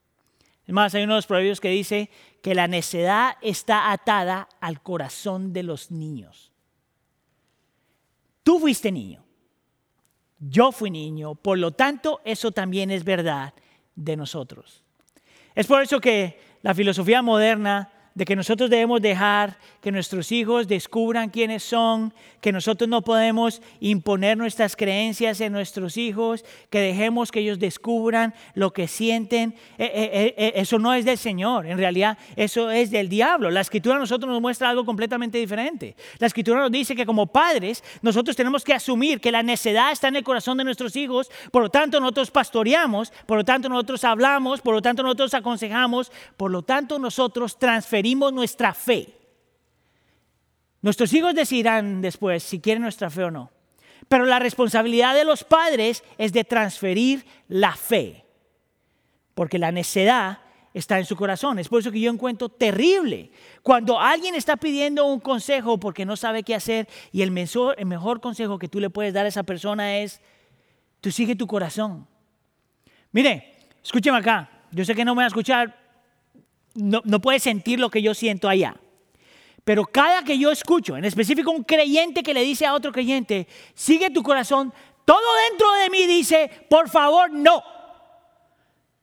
Es 0.65 0.73
más, 0.73 0.95
hay 0.95 1.03
uno 1.03 1.13
de 1.13 1.19
los 1.19 1.27
proverbios 1.27 1.61
que 1.61 1.69
dice 1.69 2.09
que 2.41 2.55
la 2.55 2.67
necedad 2.67 3.35
está 3.43 3.91
atada 3.91 4.49
al 4.61 4.81
corazón 4.81 5.53
de 5.53 5.61
los 5.61 5.91
niños. 5.91 6.51
Tú 8.41 8.59
fuiste 8.59 8.91
niño, 8.91 9.23
yo 10.39 10.71
fui 10.71 10.89
niño, 10.89 11.35
por 11.35 11.59
lo 11.59 11.69
tanto 11.69 12.19
eso 12.25 12.51
también 12.51 12.89
es 12.89 13.03
verdad 13.03 13.53
de 13.95 14.17
nosotros. 14.17 14.83
Es 15.53 15.67
por 15.67 15.83
eso 15.83 15.99
que 15.99 16.41
la 16.63 16.73
filosofía 16.73 17.21
moderna 17.21 17.91
de 18.17 18.25
que 18.25 18.35
nosotros 18.35 18.71
debemos 18.71 18.99
dejar 18.99 19.59
que 19.79 19.91
nuestros 19.91 20.31
hijos 20.31 20.67
descubran 20.67 21.29
quiénes 21.29 21.61
son, 21.61 22.11
que 22.41 22.51
nosotros 22.51 22.89
no 22.89 23.03
podemos 23.03 23.61
imponer 23.79 24.39
nuestras 24.39 24.75
creencias 24.75 25.39
en 25.39 25.53
nuestros 25.53 25.97
hijos, 25.97 26.43
que 26.71 26.79
dejemos 26.79 27.31
que 27.31 27.41
ellos 27.41 27.59
descubran 27.59 28.33
lo 28.55 28.73
que 28.73 28.87
sienten. 28.87 29.53
Eh, 29.77 29.85
eh, 29.93 30.33
eh, 30.35 30.53
eso 30.55 30.79
no 30.79 30.95
es 30.95 31.05
del 31.05 31.19
Señor, 31.19 31.67
en 31.67 31.77
realidad 31.77 32.17
eso 32.35 32.71
es 32.71 32.89
del 32.89 33.07
diablo. 33.07 33.51
La 33.51 33.61
escritura 33.61 33.97
a 33.97 33.99
nosotros 33.99 34.31
nos 34.31 34.41
muestra 34.41 34.71
algo 34.71 34.83
completamente 34.83 35.37
diferente. 35.37 35.95
La 36.17 36.25
escritura 36.25 36.59
nos 36.59 36.71
dice 36.71 36.95
que 36.95 37.05
como 37.05 37.27
padres 37.27 37.83
nosotros 38.01 38.35
tenemos 38.35 38.63
que 38.63 38.73
asumir 38.73 39.21
que 39.21 39.31
la 39.31 39.43
necedad 39.43 39.91
está 39.91 40.07
en 40.07 40.15
el 40.15 40.23
corazón 40.23 40.57
de 40.57 40.63
nuestros 40.63 40.95
hijos, 40.95 41.29
por 41.51 41.61
lo 41.61 41.69
tanto 41.69 41.99
nosotros 41.99 42.31
pastoreamos, 42.31 43.13
por 43.27 43.37
lo 43.37 43.45
tanto 43.45 43.69
nosotros 43.69 44.03
hablamos, 44.03 44.61
por 44.61 44.73
lo 44.73 44.81
tanto 44.81 45.03
nosotros 45.03 45.35
aconsejamos, 45.35 46.11
por 46.35 46.49
lo 46.49 46.63
tanto 46.63 46.97
nosotros 46.97 47.59
transferimos 47.59 48.06
nuestra 48.15 48.73
fe. 48.73 49.13
Nuestros 50.81 51.11
hijos 51.13 51.33
decidirán 51.33 52.01
después 52.01 52.43
si 52.43 52.59
quieren 52.59 52.83
nuestra 52.83 53.09
fe 53.09 53.23
o 53.23 53.31
no. 53.31 53.51
Pero 54.07 54.25
la 54.25 54.39
responsabilidad 54.39 55.15
de 55.15 55.25
los 55.25 55.43
padres 55.43 56.03
es 56.17 56.31
de 56.31 56.43
transferir 56.43 57.25
la 57.47 57.75
fe. 57.75 58.23
Porque 59.33 59.59
la 59.59 59.71
necedad 59.71 60.39
está 60.73 60.99
en 60.99 61.05
su 61.05 61.15
corazón. 61.15 61.59
Es 61.59 61.69
por 61.69 61.81
eso 61.81 61.91
que 61.91 61.99
yo 61.99 62.11
encuentro 62.11 62.49
terrible 62.49 63.31
cuando 63.63 63.99
alguien 63.99 64.35
está 64.35 64.57
pidiendo 64.57 65.05
un 65.05 65.19
consejo 65.19 65.79
porque 65.79 66.05
no 66.05 66.15
sabe 66.15 66.43
qué 66.43 66.55
hacer 66.55 66.87
y 67.11 67.21
el 67.21 67.31
mejor, 67.31 68.21
consejo 68.21 68.59
que 68.59 68.67
tú 68.67 68.79
le 68.79 68.89
puedes 68.89 69.13
dar 69.13 69.25
a 69.25 69.29
esa 69.29 69.43
persona 69.43 69.97
es, 69.97 70.21
tú 71.01 71.11
sigue 71.11 71.35
tu 71.35 71.47
corazón. 71.47 72.07
Mire, 73.11 73.55
escúcheme 73.83 74.17
acá. 74.17 74.49
Yo 74.71 74.85
sé 74.85 74.93
que 74.93 75.05
no 75.05 75.15
me 75.15 75.19
va 75.19 75.25
a 75.25 75.27
escuchar 75.27 75.86
no, 76.77 77.01
no 77.03 77.19
puede 77.19 77.39
sentir 77.39 77.79
lo 77.79 77.89
que 77.89 78.01
yo 78.01 78.13
siento 78.13 78.47
allá. 78.47 78.75
Pero 79.63 79.83
cada 79.85 80.23
que 80.23 80.39
yo 80.39 80.49
escucho, 80.49 80.95
en 80.95 81.03
específico 81.03 81.51
un 81.51 81.63
creyente 81.63 82.23
que 82.23 82.33
le 82.33 82.41
dice 82.41 82.65
a 82.65 82.73
otro 82.73 82.93
creyente, 82.93 83.47
sigue 83.73 84.09
tu 84.09 84.23
corazón, 84.23 84.73
todo 85.03 85.35
dentro 85.49 85.71
de 85.73 85.89
mí 85.89 86.05
dice, 86.05 86.49
por 86.69 86.89
favor, 86.89 87.31
no. 87.31 87.61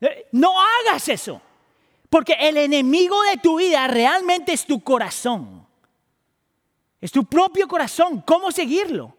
Eh, 0.00 0.26
no 0.32 0.54
hagas 0.58 1.08
eso. 1.08 1.40
Porque 2.08 2.34
el 2.40 2.56
enemigo 2.56 3.22
de 3.24 3.38
tu 3.38 3.58
vida 3.58 3.86
realmente 3.88 4.52
es 4.52 4.64
tu 4.64 4.80
corazón. 4.80 5.66
Es 7.00 7.10
tu 7.10 7.24
propio 7.24 7.68
corazón. 7.68 8.22
¿Cómo 8.26 8.50
seguirlo? 8.50 9.16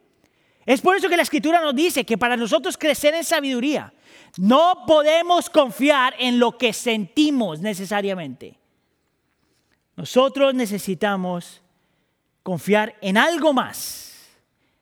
Es 0.65 0.81
por 0.81 0.95
eso 0.95 1.09
que 1.09 1.17
la 1.17 1.23
escritura 1.23 1.61
nos 1.61 1.75
dice 1.75 2.05
que 2.05 2.17
para 2.17 2.37
nosotros 2.37 2.77
crecer 2.77 3.13
en 3.13 3.23
sabiduría, 3.23 3.93
no 4.37 4.83
podemos 4.85 5.49
confiar 5.49 6.13
en 6.19 6.39
lo 6.39 6.57
que 6.57 6.73
sentimos 6.73 7.61
necesariamente. 7.61 8.59
Nosotros 9.95 10.53
necesitamos 10.53 11.61
confiar 12.43 12.95
en 13.01 13.17
algo 13.17 13.53
más. 13.53 14.11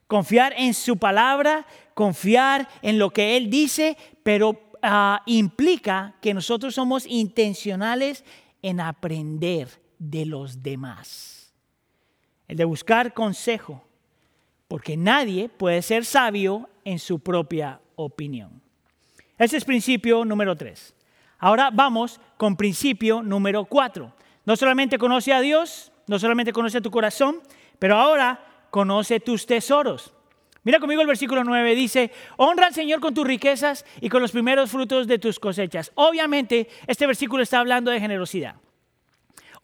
Confiar 0.06 0.54
en 0.56 0.74
su 0.74 0.96
palabra, 0.96 1.66
confiar 1.94 2.68
en 2.82 2.98
lo 2.98 3.10
que 3.10 3.36
Él 3.36 3.48
dice, 3.48 3.96
pero 4.22 4.60
ah, 4.82 5.22
implica 5.26 6.14
que 6.20 6.34
nosotros 6.34 6.74
somos 6.74 7.06
intencionales 7.06 8.24
en 8.60 8.80
aprender 8.80 9.68
de 9.98 10.26
los 10.26 10.62
demás. 10.62 11.54
El 12.48 12.56
de 12.58 12.64
buscar 12.64 13.14
consejo, 13.14 13.82
porque 14.68 14.96
nadie 14.96 15.48
puede 15.48 15.80
ser 15.80 16.04
sabio 16.04 16.68
en 16.84 16.98
su 16.98 17.20
propia 17.20 17.80
opinión. 17.96 18.63
Ese 19.38 19.56
es 19.56 19.64
principio 19.64 20.24
número 20.24 20.56
tres. 20.56 20.94
Ahora 21.38 21.70
vamos 21.72 22.20
con 22.36 22.56
principio 22.56 23.22
número 23.22 23.64
cuatro. 23.64 24.14
No 24.44 24.56
solamente 24.56 24.98
conoce 24.98 25.32
a 25.32 25.40
Dios, 25.40 25.92
no 26.06 26.18
solamente 26.18 26.52
conoce 26.52 26.80
tu 26.80 26.90
corazón, 26.90 27.40
pero 27.78 27.96
ahora 27.96 28.66
conoce 28.70 29.20
tus 29.20 29.46
tesoros. 29.46 30.12
Mira 30.62 30.80
conmigo 30.80 31.02
el 31.02 31.06
versículo 31.06 31.44
9, 31.44 31.74
dice, 31.74 32.10
honra 32.38 32.68
al 32.68 32.74
Señor 32.74 32.98
con 32.98 33.12
tus 33.12 33.26
riquezas 33.26 33.84
y 34.00 34.08
con 34.08 34.22
los 34.22 34.32
primeros 34.32 34.70
frutos 34.70 35.06
de 35.06 35.18
tus 35.18 35.38
cosechas. 35.38 35.92
Obviamente, 35.94 36.68
este 36.86 37.06
versículo 37.06 37.42
está 37.42 37.58
hablando 37.58 37.90
de 37.90 38.00
generosidad. 38.00 38.56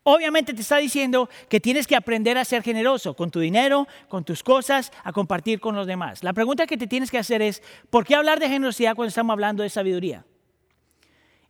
Obviamente 0.03 0.55
te 0.55 0.63
está 0.63 0.79
diciendo 0.79 1.29
que 1.49 1.61
tienes 1.61 1.87
que 1.87 1.95
aprender 1.95 2.39
a 2.39 2.45
ser 2.45 2.63
generoso 2.63 3.15
con 3.15 3.31
tu 3.31 3.41
dinero, 3.41 3.87
con 4.09 4.25
tus 4.25 4.43
cosas, 4.43 4.93
a 5.05 5.13
compartir 5.13 5.61
con 5.61 5.77
los 5.77 5.87
demás. 5.87 6.25
La 6.25 6.33
pregunta 6.33 6.67
que 6.67 6.79
te 6.79 6.87
tienes 6.87 7.11
que 7.11 7.19
hacer 7.19 7.43
es, 7.43 7.63
¿por 7.91 8.07
qué 8.07 8.15
hablar 8.15 8.41
de 8.41 8.49
generosidad 8.49 8.95
cuando 8.95 9.09
estamos 9.09 9.35
hablando 9.35 9.63
de 9.63 9.69
sabiduría? 9.69 10.25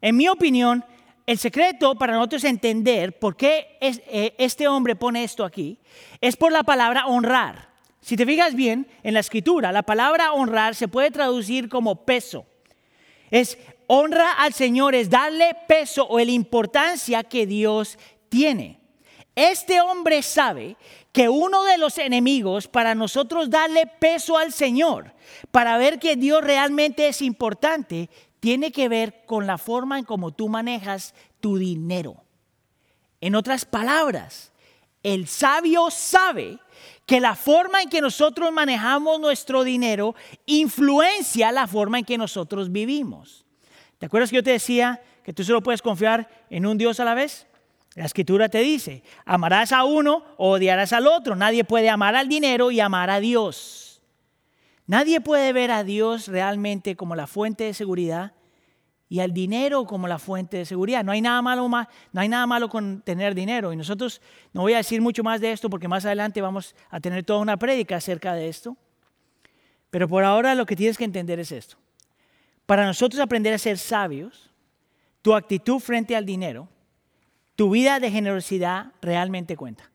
En 0.01 0.17
mi 0.17 0.29
opinión, 0.29 0.85
el 1.27 1.39
secreto 1.39 1.95
para 1.95 2.15
nosotros 2.15 2.43
entender 2.43 3.19
por 3.19 3.37
qué 3.37 3.79
eh, 3.81 4.35
este 4.37 4.67
hombre 4.67 4.97
pone 4.97 5.23
esto 5.23 5.45
aquí 5.45 5.79
es 6.21 6.37
por 6.37 6.51
la 6.51 6.65
palabra 6.65 7.07
honrar. 7.07 7.71
Si 8.01 8.17
te 8.17 8.27
fijas 8.27 8.55
bien, 8.57 8.89
en 9.05 9.15
la 9.15 9.21
escritura, 9.21 9.71
la 9.71 9.83
palabra 9.83 10.33
honrar 10.33 10.75
se 10.75 10.89
puede 10.89 11.13
traducir 11.13 11.69
como 11.69 12.05
peso. 12.05 12.47
Es 13.31 13.59
honra 13.87 14.33
al 14.33 14.55
Señor, 14.55 14.95
es 14.95 15.09
darle 15.09 15.55
peso 15.69 16.05
o 16.09 16.19
la 16.19 16.33
importancia 16.33 17.23
que 17.23 17.47
Dios 17.47 17.99
tiene. 18.31 18.81
Este 19.35 19.83
hombre 19.83 20.23
sabe 20.23 20.77
que 21.13 21.29
uno 21.29 21.65
de 21.65 21.77
los 21.77 21.99
enemigos 21.99 22.69
para 22.69 22.95
nosotros 22.95 23.51
darle 23.51 23.87
peso 23.87 24.39
al 24.39 24.53
Señor, 24.53 25.15
para 25.51 25.77
ver 25.77 25.99
que 25.99 26.17
Dios 26.17 26.43
realmente 26.43 27.09
es 27.09 27.21
importante, 27.21 28.09
tiene 28.41 28.73
que 28.73 28.89
ver 28.89 29.25
con 29.27 29.47
la 29.47 29.59
forma 29.59 29.99
en 29.99 30.05
cómo 30.05 30.33
tú 30.33 30.49
manejas 30.49 31.15
tu 31.41 31.59
dinero. 31.59 32.25
En 33.21 33.35
otras 33.35 33.65
palabras, 33.67 34.53
el 35.03 35.27
sabio 35.29 35.91
sabe 35.91 36.59
que 37.07 37.21
la 37.21 37.35
forma 37.35 37.83
en 37.83 37.91
que 37.91 38.01
nosotros 38.01 38.53
manejamos 38.53 39.21
nuestro 39.21 39.65
dinero 39.65 40.15
influencia 40.47 41.53
la 41.53 41.67
forma 41.67 41.99
en 41.99 42.05
que 42.05 42.19
nosotros 42.19 42.71
vivimos. 42.71 43.45
¿Te 43.99 44.07
acuerdas 44.07 44.31
que 44.31 44.37
yo 44.37 44.43
te 44.43 44.53
decía 44.53 45.03
que 45.25 45.33
tú 45.33 45.45
solo 45.45 45.63
puedes 45.63 45.83
confiar 45.83 46.47
en 46.51 46.67
un 46.67 46.79
Dios 46.79 47.01
a 47.01 47.05
la 47.05 47.15
vez? 47.15 47.47
La 47.95 48.05
escritura 48.05 48.49
te 48.49 48.61
dice, 48.61 49.03
amarás 49.25 49.73
a 49.73 49.85
uno 49.85 50.25
o 50.37 50.53
odiarás 50.53 50.93
al 50.93 51.07
otro. 51.07 51.35
Nadie 51.35 51.65
puede 51.65 51.91
amar 51.91 52.15
al 52.15 52.29
dinero 52.29 52.71
y 52.71 52.81
amar 52.81 53.11
a 53.11 53.19
Dios. 53.19 54.01
Nadie 54.87 55.21
puede 55.21 55.53
ver 55.53 55.71
a 55.71 55.85
Dios 55.85 56.29
realmente 56.29 56.97
como 56.97 57.17
la 57.17 57.27
fuente 57.27 57.65
de 57.65 57.75
seguridad 57.75 58.33
y 59.09 59.19
al 59.19 59.33
dinero 59.33 59.87
como 59.87 60.07
la 60.07 60.19
fuente 60.19 60.57
de 60.59 60.65
seguridad. 60.65 61.03
No 61.05 61.13
hay 61.13 61.21
nada 61.21 61.43
malo 61.43 61.69
no 61.69 62.21
hay 62.21 62.29
nada 62.29 62.47
malo 62.47 62.69
con 62.69 63.03
tener 63.03 63.35
dinero 63.35 63.73
y 63.73 63.77
nosotros 63.77 64.23
no 64.53 64.63
voy 64.63 64.75
a 64.75 64.79
decir 64.79 65.01
mucho 65.01 65.25
más 65.25 65.41
de 65.41 65.51
esto 65.53 65.69
porque 65.69 65.89
más 65.89 66.05
adelante 66.05 66.41
vamos 66.41 66.77
a 66.91 67.01
tener 67.01 67.25
toda 67.25 67.41
una 67.41 67.57
prédica 67.57 67.97
acerca 67.97 68.35
de 68.35 68.49
esto. 68.49 68.77
Pero 69.91 70.09
por 70.09 70.23
ahora 70.23 70.55
lo 70.55 70.65
que 70.65 70.77
tienes 70.77 70.97
que 70.97 71.05
entender 71.05 71.41
es 71.41 71.51
esto. 71.51 71.77
Para 72.67 72.87
nosotros 72.87 73.21
aprender 73.21 73.53
a 73.53 73.59
ser 73.59 73.79
sabios, 73.79 74.51
tu 75.23 75.35
actitud 75.35 75.81
frente 75.81 76.15
al 76.15 76.25
dinero, 76.25 76.69
tu 77.61 77.69
vida 77.69 78.01
de 78.01 78.11
generosidad 78.11 78.95
realmente 79.03 79.55
cuenta. 79.55 79.91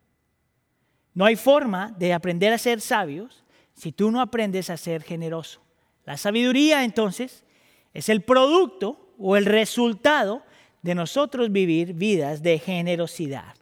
No 1.16 1.26
hay 1.26 1.36
forma 1.36 1.96
de 1.98 2.14
aprender 2.14 2.54
a 2.54 2.60
ser 2.60 2.80
sabios 2.80 3.44
si 3.74 3.92
tú 3.92 4.12
no 4.12 4.22
aprendes 4.22 4.70
a 4.70 4.78
ser 4.78 5.02
generoso. 5.02 5.64
La 6.06 6.16
sabiduría 6.16 6.84
entonces 6.84 7.44
es 7.92 8.08
el 8.10 8.22
producto 8.22 9.12
o 9.18 9.36
el 9.36 9.48
resultado 9.48 10.44
de 10.84 10.94
nosotros 10.94 11.52
vivir 11.52 11.96
vidas 11.96 12.44
de 12.44 12.60
generosidad, 12.60 13.56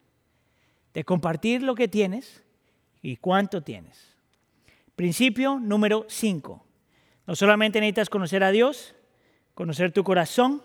de 0.93 1.06
compartir 1.06 1.64
lo 1.64 1.74
que 1.74 1.88
tienes 1.88 2.43
y 3.01 3.16
cuánto 3.16 3.64
tienes. 3.64 4.18
Principio 4.97 5.62
número 5.62 6.06
5. 6.10 6.62
No 7.26 7.36
solamente 7.38 7.80
necesitas 7.80 8.10
conocer 8.10 8.43
a 8.43 8.51
Dios, 8.51 8.95
conocer 9.54 9.93
tu 9.93 10.04
corazón 10.04 10.62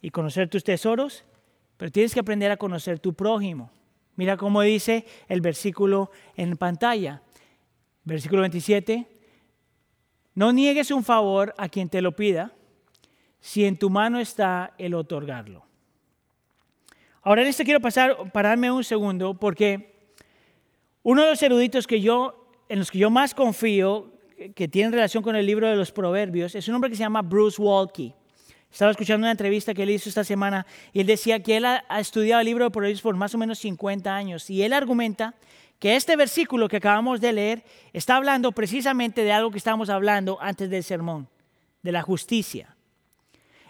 y 0.00 0.10
conocer 0.10 0.48
tus 0.48 0.62
tesoros, 0.62 1.24
pero 1.78 1.90
tienes 1.90 2.12
que 2.12 2.20
aprender 2.20 2.50
a 2.50 2.58
conocer 2.58 2.98
tu 2.98 3.14
prójimo. 3.14 3.70
Mira 4.16 4.36
cómo 4.36 4.60
dice 4.60 5.06
el 5.28 5.40
versículo 5.40 6.10
en 6.36 6.56
pantalla. 6.56 7.22
Versículo 8.04 8.42
27. 8.42 9.06
No 10.34 10.52
niegues 10.52 10.90
un 10.90 11.04
favor 11.04 11.54
a 11.56 11.68
quien 11.68 11.88
te 11.88 12.02
lo 12.02 12.14
pida, 12.14 12.52
si 13.40 13.64
en 13.64 13.78
tu 13.78 13.90
mano 13.90 14.18
está 14.18 14.74
el 14.76 14.94
otorgarlo. 14.94 15.64
Ahora 17.22 17.42
en 17.42 17.48
esto 17.48 17.64
quiero 17.64 17.80
pasar, 17.80 18.32
pararme 18.32 18.70
un 18.70 18.82
segundo, 18.82 19.34
porque 19.34 20.12
uno 21.02 21.22
de 21.22 21.30
los 21.30 21.42
eruditos 21.42 21.86
que 21.86 22.00
yo, 22.00 22.50
en 22.68 22.80
los 22.80 22.90
que 22.90 22.98
yo 22.98 23.10
más 23.10 23.34
confío, 23.34 24.12
que 24.54 24.66
tiene 24.68 24.90
relación 24.90 25.22
con 25.22 25.36
el 25.36 25.46
libro 25.46 25.68
de 25.68 25.76
los 25.76 25.92
Proverbios, 25.92 26.54
es 26.54 26.66
un 26.68 26.74
hombre 26.74 26.90
que 26.90 26.96
se 26.96 27.02
llama 27.02 27.22
Bruce 27.22 27.60
Walkie. 27.60 28.14
Estaba 28.70 28.90
escuchando 28.90 29.24
una 29.24 29.30
entrevista 29.30 29.74
que 29.74 29.82
él 29.82 29.90
hizo 29.90 30.08
esta 30.08 30.24
semana 30.24 30.66
y 30.92 31.00
él 31.00 31.06
decía 31.06 31.42
que 31.42 31.56
él 31.56 31.64
ha, 31.64 31.82
estudiado 31.98 32.40
el 32.40 32.46
libro 32.46 32.64
de 32.64 32.70
Proverbios 32.70 33.00
por 33.00 33.16
más 33.16 33.34
o 33.34 33.38
menos 33.38 33.58
50 33.58 34.14
años 34.14 34.50
y 34.50 34.62
él 34.62 34.72
argumenta 34.72 35.34
que 35.78 35.96
este 35.96 36.16
versículo 36.16 36.68
que 36.68 36.76
acabamos 36.76 37.20
de 37.20 37.32
leer 37.32 37.64
está 37.92 38.16
hablando 38.16 38.52
precisamente 38.52 39.24
de 39.24 39.32
algo 39.32 39.50
que 39.50 39.58
estábamos 39.58 39.88
hablando 39.90 40.38
antes 40.40 40.68
del 40.68 40.84
sermón, 40.84 41.28
de 41.82 41.92
la 41.92 42.02
justicia. 42.02 42.74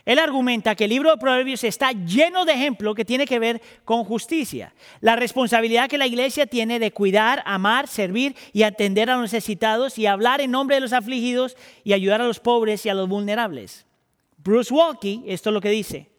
Él 0.05 0.19
argumenta 0.19 0.75
que 0.75 0.85
el 0.85 0.91
libro 0.91 1.11
de 1.11 1.19
Proverbios 1.19 1.65
está 1.65 1.93
lleno 1.93 2.47
de 2.47 2.55
ejemplos 2.55 2.95
que 2.95 3.05
tiene 3.05 3.27
que 3.27 3.39
ver 3.39 3.61
con 3.85 4.05
justicia. 4.05 4.73
La 5.03 5.17
responsabilidad 5.17 5.87
que 5.87 5.99
la 5.99 6.07
iglesia 6.07 6.47
tiene 6.47 6.79
de 6.79 6.93
cuidar, 6.93 7.43
amar, 7.45 7.89
servir 7.89 8.35
y 8.55 8.63
atender 8.63 9.11
a 9.11 9.17
los 9.17 9.31
necesitados 9.31 9.99
y 9.99 10.07
hablar 10.07 10.41
en 10.41 10.51
nombre 10.51 10.77
de 10.77 10.81
los 10.81 10.95
afligidos 10.95 11.59
y 11.85 11.93
ayudar 11.93 12.23
a 12.23 12.27
los 12.27 12.41
pobres 12.41 12.87
y 12.87 12.89
a 12.89 12.95
los 12.95 13.07
vulnerables. 13.07 13.88
Bruce 14.49 14.73
Walkie, 14.73 15.25
esto 15.27 15.51
es 15.51 15.55
lo 15.55 15.61
que 15.61 15.69
dice, 15.69 16.11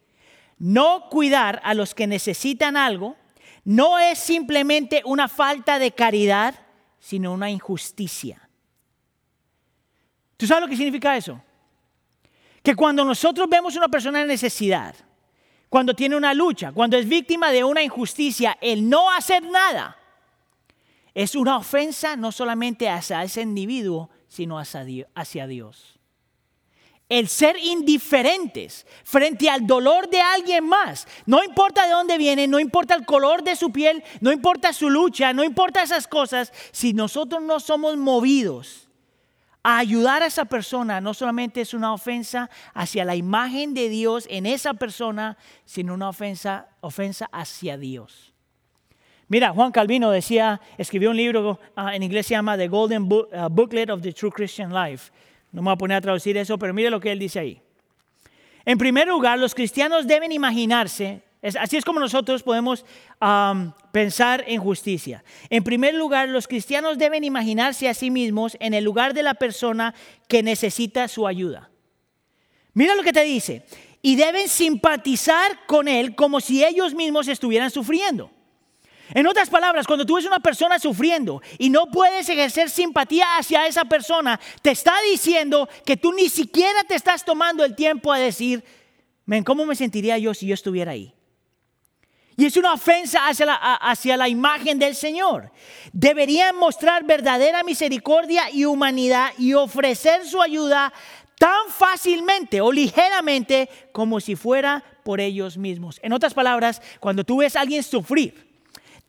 no 0.56 1.08
cuidar 1.10 1.60
a 1.64 1.74
los 1.74 1.96
que 1.96 2.06
necesitan 2.06 2.76
algo 2.76 3.16
no 3.64 3.98
es 3.98 4.20
simplemente 4.20 5.02
una 5.04 5.26
falta 5.26 5.80
de 5.80 5.90
caridad, 5.90 6.54
sino 7.00 7.32
una 7.32 7.50
injusticia. 7.50 8.48
¿Tú 10.36 10.46
sabes 10.46 10.62
lo 10.62 10.68
que 10.68 10.76
significa 10.76 11.16
eso? 11.16 11.42
Que 12.62 12.76
cuando 12.76 13.04
nosotros 13.04 13.48
vemos 13.48 13.74
a 13.74 13.78
una 13.78 13.88
persona 13.88 14.22
en 14.22 14.28
necesidad, 14.28 14.94
cuando 15.68 15.92
tiene 15.92 16.14
una 16.16 16.32
lucha, 16.32 16.70
cuando 16.70 16.96
es 16.96 17.08
víctima 17.08 17.50
de 17.50 17.64
una 17.64 17.82
injusticia, 17.82 18.56
el 18.60 18.88
no 18.88 19.10
hacer 19.10 19.42
nada 19.42 19.96
es 21.14 21.34
una 21.34 21.56
ofensa 21.56 22.14
no 22.14 22.30
solamente 22.30 22.88
hacia 22.88 23.24
ese 23.24 23.42
individuo, 23.42 24.08
sino 24.28 24.56
hacia 24.56 25.46
Dios 25.48 25.99
el 27.10 27.28
ser 27.28 27.56
indiferentes 27.58 28.86
frente 29.04 29.50
al 29.50 29.66
dolor 29.66 30.08
de 30.08 30.20
alguien 30.20 30.64
más. 30.64 31.06
No 31.26 31.44
importa 31.44 31.84
de 31.84 31.92
dónde 31.92 32.16
viene, 32.16 32.46
no 32.46 32.58
importa 32.60 32.94
el 32.94 33.04
color 33.04 33.42
de 33.42 33.56
su 33.56 33.70
piel, 33.70 34.02
no 34.20 34.32
importa 34.32 34.72
su 34.72 34.88
lucha, 34.88 35.32
no 35.34 35.44
importa 35.44 35.82
esas 35.82 36.06
cosas, 36.06 36.52
si 36.70 36.94
nosotros 36.94 37.42
no 37.42 37.60
somos 37.60 37.96
movidos 37.96 38.88
a 39.62 39.78
ayudar 39.78 40.22
a 40.22 40.26
esa 40.26 40.46
persona, 40.46 41.00
no 41.00 41.12
solamente 41.12 41.60
es 41.60 41.74
una 41.74 41.92
ofensa 41.92 42.48
hacia 42.72 43.04
la 43.04 43.16
imagen 43.16 43.74
de 43.74 43.88
Dios 43.88 44.26
en 44.30 44.46
esa 44.46 44.74
persona, 44.74 45.36
sino 45.64 45.92
una 45.94 46.08
ofensa, 46.08 46.68
ofensa 46.80 47.28
hacia 47.32 47.76
Dios. 47.76 48.32
Mira, 49.26 49.50
Juan 49.50 49.72
Calvino 49.72 50.10
decía, 50.10 50.60
escribió 50.78 51.10
un 51.10 51.16
libro 51.16 51.58
ah, 51.74 51.94
en 51.94 52.04
inglés 52.04 52.26
se 52.26 52.34
llama 52.34 52.56
The 52.56 52.68
Golden 52.68 53.08
ah, 53.32 53.48
Booklet 53.48 53.90
of 53.90 54.00
the 54.00 54.12
True 54.12 54.30
Christian 54.30 54.72
Life 54.72 55.12
no 55.52 55.62
me 55.62 55.66
voy 55.66 55.74
a 55.74 55.76
poner 55.76 55.96
a 55.96 56.00
traducir 56.00 56.36
eso, 56.36 56.58
pero 56.58 56.74
mire 56.74 56.90
lo 56.90 57.00
que 57.00 57.12
él 57.12 57.18
dice 57.18 57.40
ahí. 57.40 57.62
En 58.64 58.78
primer 58.78 59.08
lugar, 59.08 59.38
los 59.38 59.54
cristianos 59.54 60.06
deben 60.06 60.32
imaginarse, 60.32 61.22
así 61.58 61.76
es 61.76 61.84
como 61.84 61.98
nosotros 61.98 62.42
podemos 62.42 62.84
pensar 63.90 64.44
en 64.46 64.60
justicia. 64.60 65.24
En 65.48 65.64
primer 65.64 65.94
lugar, 65.94 66.28
los 66.28 66.46
cristianos 66.46 66.98
deben 66.98 67.24
imaginarse 67.24 67.88
a 67.88 67.94
sí 67.94 68.10
mismos 68.10 68.56
en 68.60 68.74
el 68.74 68.84
lugar 68.84 69.14
de 69.14 69.22
la 69.22 69.34
persona 69.34 69.94
que 70.28 70.42
necesita 70.42 71.08
su 71.08 71.26
ayuda. 71.26 71.70
Mira 72.74 72.94
lo 72.94 73.02
que 73.02 73.12
te 73.12 73.24
dice. 73.24 73.64
Y 74.02 74.16
deben 74.16 74.48
simpatizar 74.48 75.66
con 75.66 75.88
él 75.88 76.14
como 76.14 76.40
si 76.40 76.64
ellos 76.64 76.94
mismos 76.94 77.28
estuvieran 77.28 77.70
sufriendo. 77.70 78.30
En 79.14 79.26
otras 79.26 79.50
palabras, 79.50 79.86
cuando 79.86 80.06
tú 80.06 80.16
ves 80.16 80.26
una 80.26 80.40
persona 80.40 80.78
sufriendo 80.78 81.42
y 81.58 81.68
no 81.70 81.86
puedes 81.86 82.28
ejercer 82.28 82.70
simpatía 82.70 83.36
hacia 83.36 83.66
esa 83.66 83.84
persona, 83.84 84.38
te 84.62 84.70
está 84.70 84.94
diciendo 85.10 85.68
que 85.84 85.96
tú 85.96 86.12
ni 86.12 86.28
siquiera 86.28 86.84
te 86.84 86.94
estás 86.94 87.24
tomando 87.24 87.64
el 87.64 87.74
tiempo 87.74 88.12
a 88.12 88.18
decir, 88.18 88.64
¿cómo 89.44 89.66
me 89.66 89.74
sentiría 89.74 90.16
yo 90.18 90.32
si 90.32 90.46
yo 90.46 90.54
estuviera 90.54 90.92
ahí? 90.92 91.12
Y 92.36 92.46
es 92.46 92.56
una 92.56 92.72
ofensa 92.72 93.28
hacia 93.28 93.46
la, 93.46 93.54
hacia 93.54 94.16
la 94.16 94.28
imagen 94.28 94.78
del 94.78 94.94
Señor. 94.94 95.50
Deberían 95.92 96.56
mostrar 96.56 97.04
verdadera 97.04 97.62
misericordia 97.62 98.50
y 98.50 98.64
humanidad 98.64 99.32
y 99.36 99.52
ofrecer 99.54 100.26
su 100.26 100.40
ayuda 100.40 100.92
tan 101.38 101.68
fácilmente 101.68 102.60
o 102.60 102.70
ligeramente 102.70 103.68
como 103.92 104.20
si 104.20 104.36
fuera 104.36 104.84
por 105.04 105.20
ellos 105.20 105.58
mismos. 105.58 105.98
En 106.02 106.12
otras 106.12 106.32
palabras, 106.32 106.80
cuando 107.00 107.24
tú 107.24 107.38
ves 107.38 107.56
a 107.56 107.62
alguien 107.62 107.82
sufrir, 107.82 108.49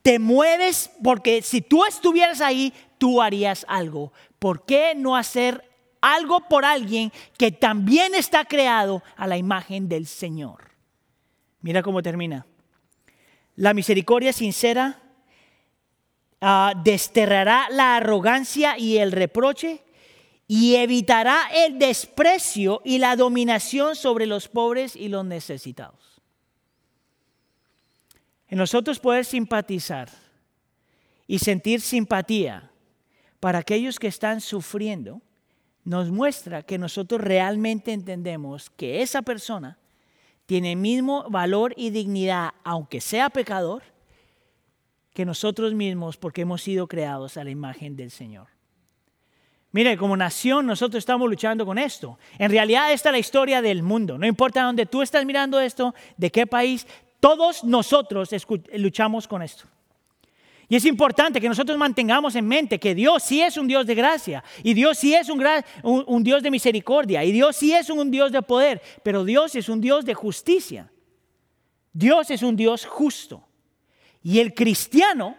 Te 0.01 0.19
mueves 0.19 0.91
porque 1.03 1.41
si 1.41 1.61
tú 1.61 1.85
estuvieras 1.85 2.41
ahí, 2.41 2.73
tú 2.97 3.21
harías 3.21 3.65
algo. 3.67 4.11
¿Por 4.39 4.65
qué 4.65 4.93
no 4.95 5.15
hacer 5.15 5.63
algo 6.01 6.47
por 6.47 6.65
alguien 6.65 7.11
que 7.37 7.51
también 7.51 8.15
está 8.15 8.45
creado 8.45 9.03
a 9.15 9.27
la 9.27 9.37
imagen 9.37 9.87
del 9.87 10.07
Señor? 10.07 10.71
Mira 11.61 11.83
cómo 11.83 12.01
termina. 12.01 12.45
La 13.55 13.73
misericordia 13.73 14.33
sincera 14.33 14.99
ah, 16.39 16.73
desterrará 16.83 17.67
la 17.69 17.97
arrogancia 17.97 18.77
y 18.77 18.97
el 18.97 19.11
reproche 19.11 19.83
y 20.47 20.75
evitará 20.75 21.49
el 21.53 21.79
desprecio 21.79 22.81
y 22.83 22.97
la 22.97 23.15
dominación 23.15 23.95
sobre 23.95 24.25
los 24.25 24.49
pobres 24.49 24.95
y 24.95 25.07
los 25.07 25.23
necesitados. 25.23 26.10
En 28.51 28.57
nosotros 28.57 28.99
poder 28.99 29.23
simpatizar 29.23 30.09
y 31.25 31.39
sentir 31.39 31.79
simpatía 31.79 32.69
para 33.39 33.59
aquellos 33.59 33.97
que 33.97 34.07
están 34.07 34.41
sufriendo, 34.41 35.21
nos 35.85 36.11
muestra 36.11 36.61
que 36.61 36.77
nosotros 36.77 37.21
realmente 37.21 37.93
entendemos 37.93 38.69
que 38.69 39.01
esa 39.01 39.21
persona 39.21 39.79
tiene 40.45 40.73
el 40.73 40.77
mismo 40.77 41.25
valor 41.29 41.73
y 41.77 41.91
dignidad, 41.91 42.51
aunque 42.65 42.99
sea 42.99 43.29
pecador, 43.29 43.83
que 45.13 45.23
nosotros 45.23 45.73
mismos 45.73 46.17
porque 46.17 46.41
hemos 46.41 46.61
sido 46.61 46.87
creados 46.87 47.37
a 47.37 47.45
la 47.45 47.51
imagen 47.51 47.95
del 47.95 48.11
Señor. 48.11 48.47
Mire, 49.71 49.95
como 49.95 50.17
nación 50.17 50.65
nosotros 50.65 50.99
estamos 50.99 51.29
luchando 51.29 51.65
con 51.65 51.77
esto. 51.77 52.19
En 52.37 52.51
realidad 52.51 52.91
esta 52.91 53.09
es 53.09 53.13
la 53.13 53.19
historia 53.19 53.61
del 53.61 53.81
mundo. 53.81 54.17
No 54.17 54.27
importa 54.27 54.63
dónde 54.63 54.85
tú 54.85 55.01
estás 55.01 55.25
mirando 55.25 55.57
esto, 55.61 55.95
de 56.17 56.29
qué 56.29 56.45
país, 56.45 56.85
todos 57.21 57.63
nosotros 57.63 58.29
luchamos 58.73 59.27
con 59.27 59.41
esto. 59.41 59.63
Y 60.67 60.75
es 60.75 60.85
importante 60.85 61.39
que 61.39 61.49
nosotros 61.49 61.77
mantengamos 61.77 62.35
en 62.35 62.47
mente 62.47 62.79
que 62.79 62.95
Dios 62.95 63.23
sí 63.23 63.41
es 63.41 63.57
un 63.57 63.67
Dios 63.67 63.85
de 63.85 63.93
gracia 63.93 64.43
y 64.63 64.73
Dios 64.73 64.97
sí 64.97 65.13
es 65.13 65.29
un, 65.29 65.45
un, 65.83 66.23
Dios 66.23 66.41
de 66.41 66.49
misericordia 66.49 67.23
y 67.23 67.31
Dios 67.31 67.57
sí 67.57 67.73
es 67.73 67.89
un 67.89 68.09
Dios 68.09 68.31
de 68.31 68.41
poder, 68.41 68.81
pero 69.03 69.23
Dios 69.23 69.53
es 69.55 69.69
un 69.69 69.81
Dios 69.81 70.05
de 70.05 70.13
justicia. 70.13 70.89
Dios 71.93 72.31
es 72.31 72.41
un 72.41 72.55
Dios 72.55 72.85
justo. 72.85 73.45
Y 74.23 74.39
el 74.39 74.53
cristiano 74.53 75.35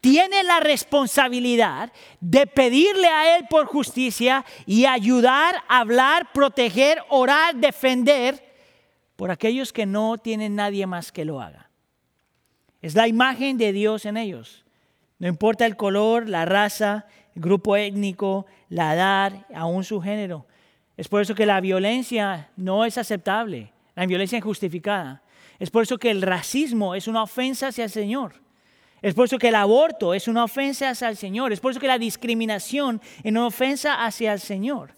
tiene 0.00 0.42
la 0.44 0.60
responsabilidad 0.60 1.92
de 2.20 2.46
pedirle 2.46 3.08
a 3.08 3.36
Él 3.36 3.46
por 3.50 3.66
justicia 3.66 4.44
y 4.66 4.86
ayudar, 4.86 5.64
hablar, 5.68 6.32
proteger, 6.32 7.02
orar, 7.08 7.56
defender 7.56 8.49
por 9.20 9.30
aquellos 9.30 9.74
que 9.74 9.84
no 9.84 10.16
tienen 10.16 10.54
nadie 10.54 10.86
más 10.86 11.12
que 11.12 11.26
lo 11.26 11.42
haga. 11.42 11.68
Es 12.80 12.94
la 12.94 13.06
imagen 13.06 13.58
de 13.58 13.70
Dios 13.70 14.06
en 14.06 14.16
ellos. 14.16 14.64
No 15.18 15.28
importa 15.28 15.66
el 15.66 15.76
color, 15.76 16.26
la 16.26 16.46
raza, 16.46 17.04
el 17.36 17.42
grupo 17.42 17.76
étnico, 17.76 18.46
la 18.70 18.94
edad, 18.94 19.44
aún 19.54 19.84
su 19.84 20.00
género. 20.00 20.46
Es 20.96 21.06
por 21.06 21.20
eso 21.20 21.34
que 21.34 21.44
la 21.44 21.60
violencia 21.60 22.48
no 22.56 22.86
es 22.86 22.96
aceptable, 22.96 23.74
la 23.94 24.06
violencia 24.06 24.38
injustificada. 24.38 25.22
Es 25.58 25.70
por 25.70 25.82
eso 25.82 25.98
que 25.98 26.10
el 26.10 26.22
racismo 26.22 26.94
es 26.94 27.06
una 27.06 27.22
ofensa 27.22 27.68
hacia 27.68 27.84
el 27.84 27.90
Señor. 27.90 28.36
Es 29.02 29.12
por 29.12 29.26
eso 29.26 29.36
que 29.36 29.48
el 29.48 29.54
aborto 29.54 30.14
es 30.14 30.28
una 30.28 30.44
ofensa 30.44 30.88
hacia 30.88 31.10
el 31.10 31.18
Señor. 31.18 31.52
Es 31.52 31.60
por 31.60 31.72
eso 31.72 31.80
que 31.80 31.88
la 31.88 31.98
discriminación 31.98 33.02
es 33.22 33.30
una 33.30 33.46
ofensa 33.46 34.02
hacia 34.02 34.32
el 34.32 34.40
Señor. 34.40 34.94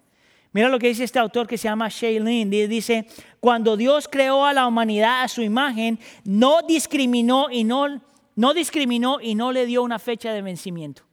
Mira 0.52 0.68
lo 0.68 0.78
que 0.78 0.88
dice 0.88 1.04
este 1.04 1.18
autor 1.18 1.46
que 1.46 1.56
se 1.56 1.64
llama 1.64 1.88
Shailene. 1.88 2.68
Dice, 2.68 3.06
cuando 3.40 3.76
Dios 3.76 4.06
creó 4.08 4.44
a 4.44 4.52
la 4.52 4.66
humanidad 4.66 5.22
a 5.22 5.28
su 5.28 5.42
imagen, 5.42 5.98
no 6.24 6.62
discriminó 6.62 7.50
y 7.50 7.64
no, 7.64 8.02
no 8.36 8.54
discriminó 8.54 9.20
y 9.20 9.34
no 9.34 9.50
le 9.50 9.64
dio 9.64 9.82
una 9.82 9.98
fecha 9.98 10.32
de 10.32 10.42
vencimiento. 10.42 11.04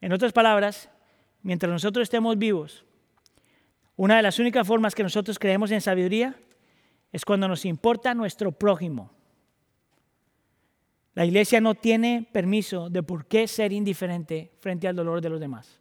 En 0.00 0.12
otras 0.12 0.32
palabras, 0.32 0.88
mientras 1.42 1.70
nosotros 1.70 2.04
estemos 2.04 2.38
vivos, 2.38 2.84
una 3.96 4.16
de 4.16 4.22
las 4.22 4.38
únicas 4.38 4.66
formas 4.66 4.94
que 4.94 5.02
nosotros 5.02 5.38
creemos 5.38 5.70
en 5.70 5.82
sabiduría 5.82 6.34
es 7.12 7.24
cuando 7.26 7.46
nos 7.48 7.66
importa 7.66 8.14
nuestro 8.14 8.52
prójimo. 8.52 9.10
La 11.12 11.26
iglesia 11.26 11.60
no 11.60 11.74
tiene 11.74 12.26
permiso 12.32 12.88
de 12.88 13.02
por 13.02 13.26
qué 13.26 13.46
ser 13.46 13.72
indiferente 13.72 14.52
frente 14.60 14.88
al 14.88 14.96
dolor 14.96 15.20
de 15.20 15.28
los 15.28 15.40
demás. 15.40 15.79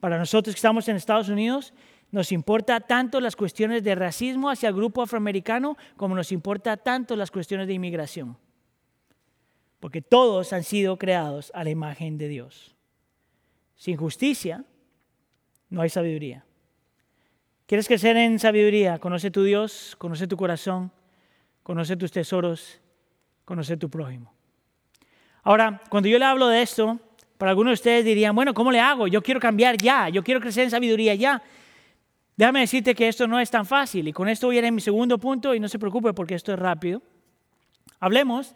Para 0.00 0.18
nosotros 0.18 0.54
que 0.54 0.58
estamos 0.58 0.88
en 0.88 0.96
Estados 0.96 1.28
Unidos, 1.28 1.72
nos 2.10 2.32
importa 2.32 2.80
tanto 2.80 3.20
las 3.20 3.36
cuestiones 3.36 3.82
de 3.82 3.94
racismo 3.94 4.50
hacia 4.50 4.68
el 4.68 4.74
grupo 4.74 5.02
afroamericano 5.02 5.76
como 5.96 6.14
nos 6.14 6.32
importa 6.32 6.76
tanto 6.76 7.16
las 7.16 7.30
cuestiones 7.30 7.66
de 7.66 7.74
inmigración. 7.74 8.36
Porque 9.80 10.02
todos 10.02 10.52
han 10.52 10.64
sido 10.64 10.98
creados 10.98 11.50
a 11.54 11.64
la 11.64 11.70
imagen 11.70 12.18
de 12.18 12.28
Dios. 12.28 12.74
Sin 13.74 13.96
justicia 13.96 14.64
no 15.68 15.82
hay 15.82 15.90
sabiduría. 15.90 16.44
¿Quieres 17.66 17.88
crecer 17.88 18.16
en 18.16 18.38
sabiduría? 18.38 18.98
Conoce 18.98 19.30
tu 19.30 19.42
Dios, 19.42 19.96
conoce 19.98 20.26
tu 20.26 20.36
corazón, 20.36 20.92
conoce 21.62 21.96
tus 21.96 22.12
tesoros, 22.12 22.80
conoce 23.44 23.76
tu 23.76 23.90
prójimo. 23.90 24.32
Ahora, 25.42 25.82
cuando 25.90 26.08
yo 26.08 26.18
le 26.18 26.24
hablo 26.24 26.46
de 26.48 26.62
esto, 26.62 27.00
para 27.38 27.50
algunos 27.50 27.70
de 27.70 27.74
ustedes 27.74 28.04
dirían, 28.04 28.34
bueno, 28.34 28.54
¿cómo 28.54 28.72
le 28.72 28.80
hago? 28.80 29.06
Yo 29.06 29.22
quiero 29.22 29.40
cambiar 29.40 29.76
ya, 29.76 30.08
yo 30.08 30.22
quiero 30.24 30.40
crecer 30.40 30.64
en 30.64 30.70
sabiduría 30.70 31.14
ya. 31.14 31.42
Déjame 32.36 32.60
decirte 32.60 32.94
que 32.94 33.08
esto 33.08 33.26
no 33.26 33.40
es 33.40 33.50
tan 33.50 33.64
fácil 33.64 34.08
y 34.08 34.12
con 34.12 34.28
esto 34.28 34.46
voy 34.46 34.56
a 34.56 34.58
ir 34.60 34.64
en 34.66 34.74
mi 34.74 34.80
segundo 34.80 35.18
punto 35.18 35.54
y 35.54 35.60
no 35.60 35.68
se 35.68 35.78
preocupe 35.78 36.12
porque 36.12 36.34
esto 36.34 36.52
es 36.52 36.58
rápido. 36.58 37.02
Hablemos 37.98 38.54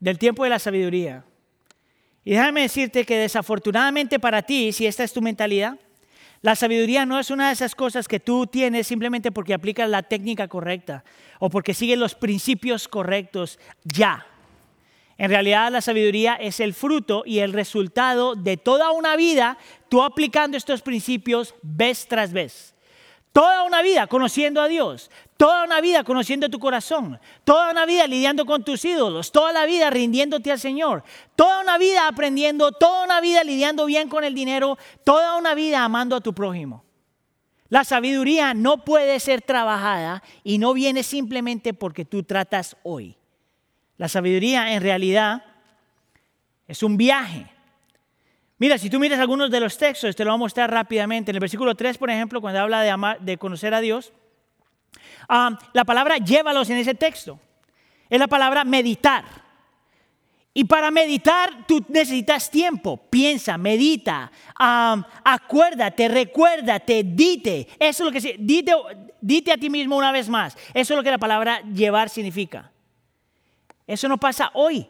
del 0.00 0.18
tiempo 0.18 0.44
de 0.44 0.50
la 0.50 0.58
sabiduría. 0.58 1.24
Y 2.24 2.32
déjame 2.32 2.62
decirte 2.62 3.04
que 3.04 3.16
desafortunadamente 3.16 4.18
para 4.18 4.42
ti, 4.42 4.72
si 4.72 4.86
esta 4.86 5.04
es 5.04 5.12
tu 5.12 5.22
mentalidad, 5.22 5.78
la 6.40 6.56
sabiduría 6.56 7.06
no 7.06 7.20
es 7.20 7.30
una 7.30 7.48
de 7.48 7.52
esas 7.52 7.76
cosas 7.76 8.08
que 8.08 8.18
tú 8.18 8.48
tienes 8.48 8.88
simplemente 8.88 9.30
porque 9.30 9.54
aplicas 9.54 9.88
la 9.88 10.02
técnica 10.02 10.48
correcta 10.48 11.04
o 11.38 11.48
porque 11.48 11.74
sigues 11.74 11.98
los 11.98 12.16
principios 12.16 12.88
correctos 12.88 13.60
ya. 13.84 14.26
En 15.22 15.30
realidad 15.30 15.70
la 15.70 15.80
sabiduría 15.80 16.34
es 16.34 16.58
el 16.58 16.74
fruto 16.74 17.22
y 17.24 17.38
el 17.38 17.52
resultado 17.52 18.34
de 18.34 18.56
toda 18.56 18.90
una 18.90 19.14
vida 19.14 19.56
tú 19.88 20.02
aplicando 20.02 20.56
estos 20.56 20.82
principios 20.82 21.54
vez 21.62 22.08
tras 22.08 22.32
vez. 22.32 22.74
Toda 23.30 23.62
una 23.62 23.82
vida 23.82 24.08
conociendo 24.08 24.60
a 24.60 24.66
Dios, 24.66 25.12
toda 25.36 25.62
una 25.62 25.80
vida 25.80 26.02
conociendo 26.02 26.48
tu 26.48 26.58
corazón, 26.58 27.20
toda 27.44 27.70
una 27.70 27.86
vida 27.86 28.08
lidiando 28.08 28.44
con 28.44 28.64
tus 28.64 28.84
ídolos, 28.84 29.30
toda 29.30 29.52
la 29.52 29.64
vida 29.64 29.90
rindiéndote 29.90 30.50
al 30.50 30.58
Señor, 30.58 31.04
toda 31.36 31.60
una 31.60 31.78
vida 31.78 32.08
aprendiendo, 32.08 32.72
toda 32.72 33.04
una 33.04 33.20
vida 33.20 33.44
lidiando 33.44 33.86
bien 33.86 34.08
con 34.08 34.24
el 34.24 34.34
dinero, 34.34 34.76
toda 35.04 35.36
una 35.36 35.54
vida 35.54 35.84
amando 35.84 36.16
a 36.16 36.20
tu 36.20 36.34
prójimo. 36.34 36.84
La 37.68 37.84
sabiduría 37.84 38.54
no 38.54 38.84
puede 38.84 39.20
ser 39.20 39.40
trabajada 39.40 40.20
y 40.42 40.58
no 40.58 40.74
viene 40.74 41.04
simplemente 41.04 41.74
porque 41.74 42.04
tú 42.04 42.24
tratas 42.24 42.76
hoy. 42.82 43.16
La 44.02 44.08
sabiduría 44.08 44.72
en 44.72 44.82
realidad 44.82 45.44
es 46.66 46.82
un 46.82 46.96
viaje. 46.96 47.46
Mira, 48.58 48.76
si 48.76 48.90
tú 48.90 48.98
miras 48.98 49.20
algunos 49.20 49.48
de 49.48 49.60
los 49.60 49.78
textos, 49.78 50.16
te 50.16 50.24
lo 50.24 50.32
voy 50.32 50.34
a 50.34 50.38
mostrar 50.38 50.72
rápidamente. 50.72 51.30
En 51.30 51.36
el 51.36 51.40
versículo 51.40 51.76
3, 51.76 51.98
por 51.98 52.10
ejemplo, 52.10 52.40
cuando 52.40 52.58
habla 52.58 52.82
de, 52.82 52.90
amar, 52.90 53.20
de 53.20 53.38
conocer 53.38 53.72
a 53.74 53.80
Dios, 53.80 54.12
ah, 55.28 55.56
la 55.72 55.84
palabra 55.84 56.16
llévalos 56.16 56.68
en 56.70 56.78
ese 56.78 56.96
texto. 56.96 57.38
Es 58.10 58.18
la 58.18 58.26
palabra 58.26 58.64
meditar. 58.64 59.24
Y 60.52 60.64
para 60.64 60.90
meditar 60.90 61.64
tú 61.68 61.84
necesitas 61.88 62.50
tiempo. 62.50 62.96
Piensa, 63.08 63.56
medita, 63.56 64.32
ah, 64.58 65.06
acuérdate, 65.22 66.08
recuérdate, 66.08 67.04
dite. 67.04 67.68
Eso 67.78 68.02
es 68.02 68.06
lo 68.06 68.10
que 68.10 68.36
dite, 68.36 68.74
dite 69.20 69.52
a 69.52 69.56
ti 69.56 69.70
mismo 69.70 69.96
una 69.96 70.10
vez 70.10 70.28
más. 70.28 70.56
Eso 70.74 70.94
es 70.94 70.96
lo 70.96 71.04
que 71.04 71.10
la 71.12 71.18
palabra 71.18 71.60
llevar 71.72 72.08
significa. 72.08 72.71
Eso 73.86 74.08
no 74.08 74.18
pasa 74.18 74.50
hoy. 74.54 74.88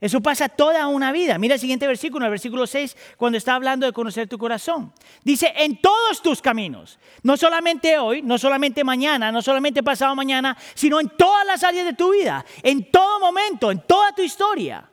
Eso 0.00 0.22
pasa 0.22 0.48
toda 0.48 0.86
una 0.86 1.12
vida. 1.12 1.36
Mira 1.36 1.54
el 1.54 1.60
siguiente 1.60 1.86
versículo, 1.86 2.24
el 2.24 2.30
versículo 2.30 2.66
6, 2.66 2.96
cuando 3.18 3.36
está 3.36 3.54
hablando 3.54 3.84
de 3.84 3.92
conocer 3.92 4.26
tu 4.28 4.38
corazón. 4.38 4.94
Dice, 5.22 5.52
en 5.54 5.76
todos 5.76 6.22
tus 6.22 6.40
caminos, 6.40 6.98
no 7.22 7.36
solamente 7.36 7.98
hoy, 7.98 8.22
no 8.22 8.38
solamente 8.38 8.82
mañana, 8.82 9.30
no 9.30 9.42
solamente 9.42 9.82
pasado 9.82 10.14
mañana, 10.14 10.56
sino 10.74 11.00
en 11.00 11.10
todas 11.10 11.46
las 11.46 11.62
áreas 11.64 11.84
de 11.84 11.92
tu 11.92 12.12
vida, 12.12 12.46
en 12.62 12.90
todo 12.90 13.20
momento, 13.20 13.70
en 13.70 13.80
toda 13.80 14.14
tu 14.14 14.22
historia. 14.22 14.88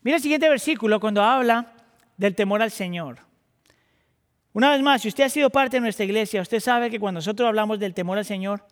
Mira 0.00 0.16
el 0.16 0.22
siguiente 0.22 0.48
versículo 0.48 0.98
cuando 0.98 1.22
habla 1.22 1.74
del 2.16 2.34
temor 2.34 2.62
al 2.62 2.70
Señor. 2.70 3.18
Una 4.54 4.70
vez 4.70 4.80
más, 4.80 5.02
si 5.02 5.08
usted 5.08 5.24
ha 5.24 5.28
sido 5.28 5.50
parte 5.50 5.76
de 5.76 5.82
nuestra 5.82 6.06
iglesia, 6.06 6.40
usted 6.40 6.60
sabe 6.60 6.90
que 6.90 6.98
cuando 6.98 7.18
nosotros 7.18 7.46
hablamos 7.46 7.78
del 7.78 7.92
temor 7.92 8.16
al 8.16 8.24
Señor, 8.24 8.64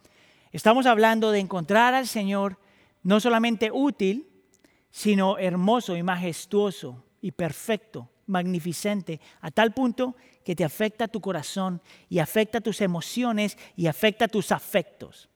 estamos 0.52 0.86
hablando 0.86 1.30
de 1.30 1.40
encontrar 1.40 1.92
al 1.92 2.06
Señor 2.06 2.58
no 3.02 3.20
solamente 3.20 3.70
útil, 3.72 4.28
sino 4.90 5.38
hermoso 5.38 5.96
y 5.96 6.02
majestuoso 6.02 7.04
y 7.20 7.32
perfecto, 7.32 8.08
magnificente, 8.26 9.20
a 9.40 9.50
tal 9.50 9.72
punto 9.72 10.16
que 10.44 10.56
te 10.56 10.64
afecta 10.64 11.08
tu 11.08 11.20
corazón 11.20 11.80
y 12.08 12.18
afecta 12.18 12.60
tus 12.60 12.80
emociones 12.80 13.56
y 13.76 13.86
afecta 13.86 14.28
tus 14.28 14.52
afectos. 14.52 15.28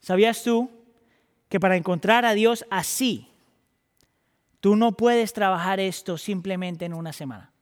¿Sabías 0.00 0.42
tú 0.42 0.70
que 1.52 1.60
para 1.60 1.76
encontrar 1.76 2.24
a 2.24 2.32
Dios 2.32 2.64
así, 2.70 3.28
tú 4.60 4.74
no 4.74 4.92
puedes 4.92 5.34
trabajar 5.34 5.80
esto 5.80 6.16
simplemente 6.16 6.86
en 6.86 6.94
una 6.94 7.12
semana. 7.12 7.52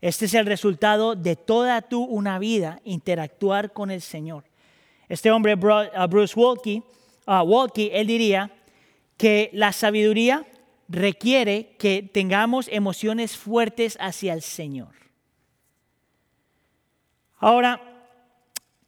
Este 0.00 0.24
es 0.24 0.32
el 0.32 0.46
resultado 0.46 1.14
de 1.14 1.36
toda 1.36 1.82
tu 1.82 2.02
una 2.02 2.38
vida 2.38 2.80
interactuar 2.84 3.74
con 3.74 3.90
el 3.90 4.00
Señor. 4.00 4.44
Este 5.10 5.30
hombre, 5.30 5.56
Bruce 5.56 6.40
Walkie, 6.40 6.82
uh, 7.26 7.42
Walkie, 7.42 7.90
él 7.92 8.06
diría 8.06 8.50
que 9.16 9.50
la 9.52 9.72
sabiduría 9.72 10.46
requiere 10.88 11.76
que 11.78 12.02
tengamos 12.02 12.68
emociones 12.68 13.36
fuertes 13.36 13.96
hacia 14.00 14.34
el 14.34 14.42
Señor. 14.42 14.94
Ahora, 17.38 17.80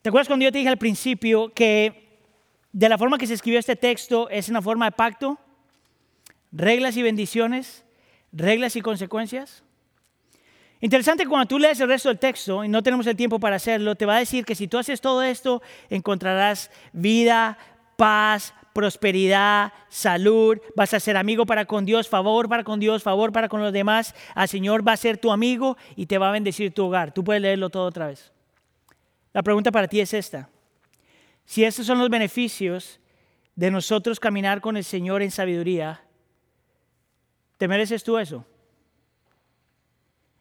¿te 0.02 0.08
acuerdas 0.08 0.28
cuando 0.28 0.44
yo 0.44 0.52
te 0.52 0.58
dije 0.58 0.70
al 0.70 0.78
principio 0.78 1.52
que 1.52 2.20
de 2.72 2.88
la 2.88 2.98
forma 2.98 3.18
que 3.18 3.26
se 3.26 3.34
escribió 3.34 3.58
este 3.58 3.76
texto 3.76 4.28
es 4.28 4.48
una 4.48 4.62
forma 4.62 4.86
de 4.86 4.92
pacto? 4.92 5.38
Reglas 6.52 6.96
y 6.96 7.02
bendiciones, 7.02 7.84
reglas 8.32 8.76
y 8.76 8.80
consecuencias. 8.80 9.62
Interesante 10.80 11.26
cuando 11.26 11.48
tú 11.48 11.58
lees 11.58 11.80
el 11.80 11.88
resto 11.88 12.10
del 12.10 12.18
texto, 12.18 12.62
y 12.62 12.68
no 12.68 12.82
tenemos 12.82 13.06
el 13.06 13.16
tiempo 13.16 13.40
para 13.40 13.56
hacerlo, 13.56 13.94
te 13.94 14.04
va 14.06 14.16
a 14.16 14.18
decir 14.18 14.44
que 14.44 14.54
si 14.54 14.68
tú 14.68 14.76
haces 14.76 15.00
todo 15.00 15.22
esto, 15.22 15.62
encontrarás 15.88 16.70
vida, 16.92 17.58
paz, 17.97 18.55
prosperidad, 18.73 19.73
salud, 19.89 20.59
vas 20.74 20.93
a 20.93 21.01
ser 21.01 21.16
amigo 21.16 21.47
para 21.47 21.64
con 21.64 21.86
Dios, 21.86 22.09
favor 22.09 22.48
para 22.48 22.62
con 22.62 22.78
Dios, 22.78 23.02
favor 23.02 23.32
para 23.32 23.48
con 23.48 23.62
los 23.62 23.73
demás, 23.73 24.14
al 24.35 24.48
Señor 24.48 24.86
va 24.86 24.93
a 24.93 24.97
ser 24.98 25.16
tu 25.16 25.32
amigo 25.32 25.77
y 25.97 26.06
te 26.06 26.18
va 26.18 26.28
a 26.28 26.32
bendecir 26.32 26.74
tu 26.74 26.85
hogar. 26.85 27.12
Tú 27.12 27.24
puedes 27.24 27.40
leerlo 27.40 27.70
todo 27.70 27.86
otra 27.86 28.09
vez. 28.09 28.32
La 29.32 29.43
pregunta 29.43 29.73
para 29.73 29.89
ti 29.89 30.01
es 30.01 30.12
esta. 30.12 30.48
Si 31.47 31.64
estos 31.64 31.86
son 31.86 31.98
los 31.98 32.10
beneficios 32.10 33.01
de 33.55 33.70
nosotros 33.70 34.20
caminar 34.20 34.60
con 34.60 34.77
el 34.77 34.85
Señor 34.85 35.23
en 35.23 35.31
sabiduría, 35.31 36.02
¿te 37.56 37.68
mereces 37.68 38.05
tú 38.05 38.18
eso? 38.18 38.44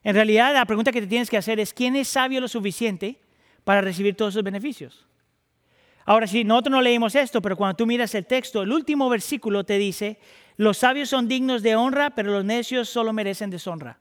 En 0.03 0.13
realidad, 0.13 0.53
la 0.53 0.65
pregunta 0.65 0.91
que 0.91 1.01
te 1.01 1.07
tienes 1.07 1.29
que 1.29 1.37
hacer 1.37 1.59
es, 1.59 1.73
¿quién 1.73 1.95
es 1.95 2.07
sabio 2.07 2.41
lo 2.41 2.47
suficiente 2.47 3.19
para 3.63 3.81
recibir 3.81 4.15
todos 4.15 4.33
esos 4.33 4.43
beneficios? 4.43 5.07
Ahora, 6.05 6.27
si 6.27 6.43
nosotros 6.43 6.71
no 6.71 6.81
leímos 6.81 7.15
esto, 7.15 7.41
pero 7.41 7.57
cuando 7.57 7.75
tú 7.75 7.87
miras 7.87 8.13
el 8.13 8.27
texto, 8.27 8.61
el 8.61 8.71
último 8.71 9.09
versículo 9.09 9.63
te 9.63 9.79
dice, 9.79 10.19
los 10.55 10.77
sabios 10.77 11.09
son 11.09 11.27
dignos 11.27 11.63
de 11.63 11.75
honra, 11.75 12.11
pero 12.11 12.31
los 12.31 12.45
necios 12.45 12.87
solo 12.87 13.11
merecen 13.11 13.49
deshonra. 13.49 13.99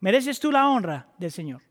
¿Mereces 0.00 0.40
tú 0.40 0.50
la 0.50 0.68
honra 0.68 1.06
del 1.18 1.30
Señor? 1.30 1.62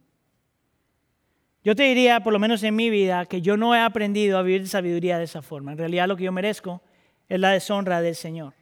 Yo 1.64 1.76
te 1.76 1.84
diría, 1.84 2.22
por 2.22 2.32
lo 2.32 2.40
menos 2.40 2.64
en 2.64 2.76
mi 2.76 2.90
vida, 2.90 3.26
que 3.26 3.42
yo 3.42 3.58
no 3.58 3.76
he 3.76 3.80
aprendido 3.80 4.38
a 4.38 4.42
vivir 4.42 4.62
de 4.62 4.70
sabiduría 4.70 5.18
de 5.18 5.26
esa 5.26 5.42
forma. 5.42 5.74
En 5.74 5.78
realidad 5.78 6.08
lo 6.08 6.16
que 6.16 6.24
yo 6.24 6.32
merezco 6.32 6.82
es 7.28 7.40
la 7.40 7.52
deshonra 7.52 8.02
del 8.02 8.16
Señor. 8.16 8.54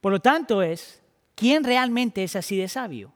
Por 0.00 0.12
lo 0.12 0.20
tanto 0.20 0.62
es 0.62 1.02
quién 1.34 1.62
realmente 1.62 2.24
es 2.24 2.34
así 2.36 2.56
de 2.56 2.68
sabio. 2.68 3.12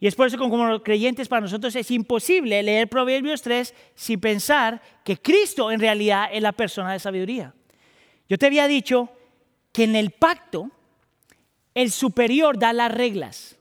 Y 0.00 0.06
es 0.06 0.14
por 0.14 0.28
eso 0.28 0.36
que 0.36 0.48
como 0.48 0.82
creyentes 0.82 1.28
para 1.28 1.40
nosotros 1.40 1.74
es 1.74 1.90
imposible 1.90 2.62
leer 2.62 2.88
Proverbios 2.88 3.42
3 3.42 3.74
sin 3.94 4.20
pensar 4.20 4.80
que 5.04 5.16
Cristo 5.16 5.72
en 5.72 5.80
realidad 5.80 6.28
es 6.32 6.40
la 6.40 6.52
persona 6.52 6.92
de 6.92 7.00
sabiduría. 7.00 7.54
Yo 8.28 8.38
te 8.38 8.46
había 8.46 8.68
dicho 8.68 9.08
que 9.72 9.84
en 9.84 9.96
el 9.96 10.12
pacto 10.12 10.70
el 11.74 11.90
superior 11.90 12.58
da 12.58 12.72
las 12.72 12.92
reglas 12.92 13.56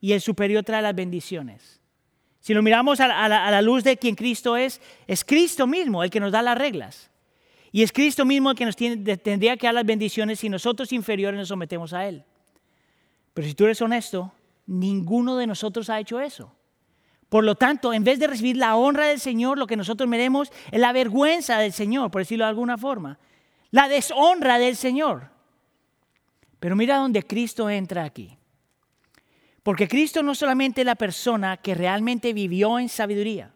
y 0.00 0.12
el 0.12 0.20
superior 0.20 0.62
trae 0.62 0.82
las 0.82 0.94
bendiciones. 0.94 1.80
Si 2.40 2.52
lo 2.52 2.62
miramos 2.62 3.00
a 3.00 3.08
la, 3.08 3.62
luz 3.62 3.84
de 3.84 3.96
quien 3.96 4.14
Cristo 4.14 4.56
es, 4.56 4.80
es 5.06 5.24
Cristo 5.24 5.66
mismo 5.66 6.04
el 6.04 6.10
que 6.10 6.20
nos 6.20 6.30
da 6.30 6.42
las 6.42 6.58
reglas. 6.58 7.10
Y 7.72 7.82
es 7.82 7.90
Cristo 7.90 8.24
mismo 8.26 8.50
el 8.50 8.56
que 8.56 8.66
nos 8.66 8.76
tendría 8.76 9.56
que 9.56 9.66
dar 9.66 9.74
las 9.74 9.86
bendiciones 9.86 10.40
si 10.40 10.50
nosotros 10.50 10.92
inferiores 10.92 11.38
nos 11.38 11.48
sometemos 11.48 11.94
a 11.94 12.06
Él. 12.06 12.22
Pero 13.32 13.48
si 13.48 13.54
tú 13.54 13.64
eres 13.64 13.80
honesto, 13.80 14.30
ninguno 14.66 15.36
de 15.36 15.46
nosotros 15.46 15.90
ha 15.90 16.00
hecho 16.00 16.20
eso. 16.20 16.54
Por 17.28 17.44
lo 17.44 17.56
tanto, 17.56 17.92
en 17.92 18.04
vez 18.04 18.18
de 18.18 18.26
recibir 18.26 18.56
la 18.56 18.76
honra 18.76 19.06
del 19.06 19.18
Señor, 19.18 19.58
lo 19.58 19.66
que 19.66 19.76
nosotros 19.76 20.08
meremos 20.08 20.52
es 20.70 20.80
la 20.80 20.92
vergüenza 20.92 21.58
del 21.58 21.72
Señor, 21.72 22.10
por 22.10 22.20
decirlo 22.20 22.44
de 22.44 22.50
alguna 22.50 22.78
forma. 22.78 23.18
La 23.70 23.88
deshonra 23.88 24.58
del 24.58 24.76
Señor. 24.76 25.30
Pero 26.60 26.76
mira 26.76 26.98
dónde 26.98 27.24
Cristo 27.24 27.68
entra 27.68 28.04
aquí. 28.04 28.38
Porque 29.64 29.88
Cristo 29.88 30.22
no 30.22 30.34
solamente 30.34 30.82
es 30.82 30.86
la 30.86 30.94
persona 30.94 31.56
que 31.56 31.74
realmente 31.74 32.32
vivió 32.32 32.78
en 32.78 32.88
sabiduría 32.88 33.52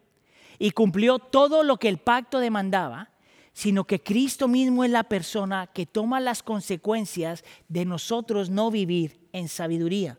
y 0.59 0.73
cumplió 0.73 1.19
todo 1.19 1.63
lo 1.63 1.77
que 1.77 1.89
el 1.89 1.99
pacto 1.99 2.41
demandaba, 2.41 3.11
sino 3.53 3.85
que 3.85 4.03
Cristo 4.03 4.49
mismo 4.49 4.85
es 4.85 4.91
la 4.91 5.05
persona 5.05 5.69
que 5.69 5.87
toma 5.87 6.19
las 6.19 6.43
consecuencias 6.43 7.45
de 7.69 7.85
nosotros 7.85 8.51
no 8.51 8.71
vivir 8.71 9.21
en 9.33 9.49
sabiduría. 9.49 10.19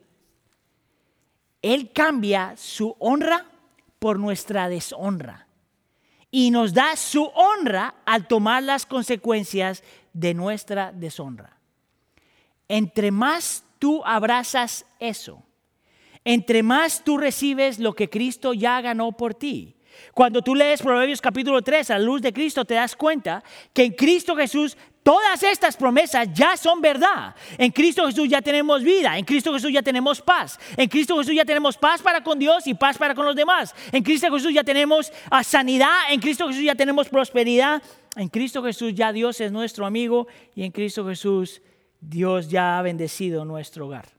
Él 1.62 1.92
cambia 1.92 2.56
su 2.58 2.96
honra 3.00 3.46
por 4.00 4.20
nuestra 4.20 4.70
deshonra 4.70 5.48
y 6.32 6.52
nos 6.52 6.74
da 6.74 6.96
su 6.96 7.24
honra 7.24 7.96
al 8.06 8.28
tomar 8.28 8.64
las 8.64 8.86
consecuencias 8.86 9.84
de 10.14 10.34
nuestra 10.34 10.92
deshonra. 10.92 11.58
Entre 12.68 13.12
más 13.12 13.64
tú 13.80 14.04
abrazas 14.06 14.86
eso, 15.00 15.44
entre 16.24 16.64
más 16.64 17.04
tú 17.04 17.18
recibes 17.18 17.80
lo 17.80 17.94
que 17.94 18.10
Cristo 18.10 18.54
ya 18.54 18.80
ganó 18.82 19.12
por 19.12 19.34
ti, 19.34 19.76
cuando 20.14 20.42
tú 20.42 20.56
lees 20.56 20.82
Proverbios 20.82 21.22
capítulo 21.22 21.62
3 21.62 21.92
a 21.92 21.98
la 21.98 22.06
luz 22.06 22.22
de 22.22 22.34
Cristo, 22.34 22.66
te 22.66 22.76
das 22.76 22.96
cuenta 22.96 23.44
que 23.74 23.84
en 23.84 23.94
Cristo 23.94 24.36
Jesús 24.36 24.78
todas 25.04 25.44
estas 25.44 25.76
promesas 25.76 26.28
ya 26.34 26.58
son 26.58 26.82
verdad. 26.82 27.36
En 27.58 27.72
Cristo 27.72 28.06
Jesús 28.06 28.28
ya 28.30 28.42
tenemos 28.42 28.84
vida, 28.84 29.18
en 29.18 29.26
Cristo 29.26 29.54
Jesús 29.54 29.72
ya 29.72 29.82
tenemos 29.82 30.22
paz, 30.22 30.60
en 30.78 30.88
Cristo 30.90 31.18
Jesús 31.18 31.36
ya 31.36 31.46
tenemos 31.46 31.78
paz 31.78 32.02
para 32.02 32.24
con 32.24 32.40
Dios 32.40 32.68
y 32.68 32.74
paz 32.74 32.98
para 32.98 33.16
con 33.16 33.26
los 33.26 33.36
demás. 33.36 33.74
En 33.92 34.04
Cristo 34.04 34.32
Jesús 34.32 34.54
ya 34.54 34.64
tenemos 34.64 35.12
ah, 35.30 35.44
sanidad, 35.44 36.12
en 36.12 36.20
Cristo 36.20 36.48
Jesús 36.48 36.64
ya 36.64 36.76
tenemos 36.76 37.10
prosperidad, 37.10 37.82
en 38.16 38.30
Cristo 38.30 38.64
Jesús 38.64 38.94
ya 38.94 39.14
Dios 39.14 39.40
es 39.42 39.52
nuestro 39.52 39.86
amigo 39.86 40.28
y 40.56 40.64
en 40.64 40.72
Cristo 40.72 41.06
Jesús 41.06 41.62
Dios 42.02 42.50
ya 42.50 42.80
ha 42.80 42.82
bendecido 42.82 43.46
nuestro 43.46 43.88
hogar. 43.88 44.10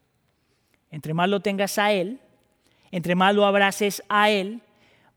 Entre 0.90 1.14
más 1.14 1.28
lo 1.28 1.40
tengas 1.40 1.78
a 1.78 1.92
Él, 1.92 2.20
entre 2.90 3.14
más 3.14 3.34
lo 3.34 3.46
abraces 3.46 4.02
a 4.08 4.30
Él, 4.30 4.62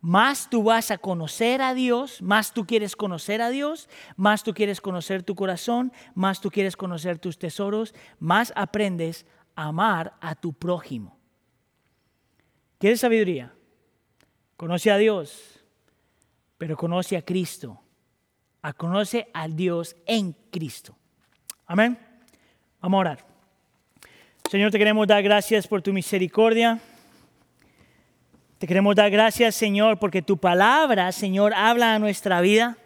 más 0.04 0.50
tú 0.50 0.64
vas 0.64 0.92
a 0.92 0.98
conocer 0.98 1.62
a 1.62 1.74
Dios, 1.74 2.22
más 2.22 2.54
tú 2.54 2.68
quieres 2.68 2.98
conocer 2.98 3.42
a 3.42 3.50
Dios, 3.50 3.88
más 4.18 4.44
tú 4.44 4.54
quieres 4.54 4.82
conocer 4.82 5.24
tu 5.24 5.34
corazón, 5.34 5.94
más 6.14 6.42
tú 6.42 6.52
quieres 6.52 6.76
conocer 6.76 7.20
tus 7.20 7.40
tesoros, 7.40 7.96
más 8.20 8.52
aprendes 8.58 9.26
a 9.56 9.68
amar 9.68 10.14
a 10.20 10.36
tu 10.36 10.52
prójimo. 10.52 11.18
¿Quieres 12.80 13.00
sabiduría? 13.00 13.54
Conoce 14.58 14.92
a 14.92 14.98
Dios, 14.98 15.62
pero 16.58 16.76
conoce 16.76 17.16
a 17.16 17.22
Cristo. 17.22 17.80
A 18.62 18.74
conoce 18.74 19.30
al 19.34 19.56
Dios 19.56 19.96
en 20.06 20.34
Cristo. 20.52 20.98
Amén. 21.66 21.98
Vamos 22.82 22.98
a 22.98 23.00
orar. 23.00 23.26
Señor, 24.52 24.70
te 24.70 24.78
queremos 24.78 25.08
dar 25.08 25.24
gracias 25.24 25.66
por 25.66 25.82
tu 25.82 25.94
misericordia. 25.94 26.82
Te 28.64 28.68
queremos 28.68 28.96
dar 28.96 29.12
gracias, 29.12 29.56
Señor, 29.56 30.00
porque 30.00 30.22
tu 30.22 30.38
palabra, 30.38 31.12
Señor, 31.12 31.54
habla 31.54 31.96
a 31.96 32.00
nuestra 32.00 32.40
vida. 32.40 32.78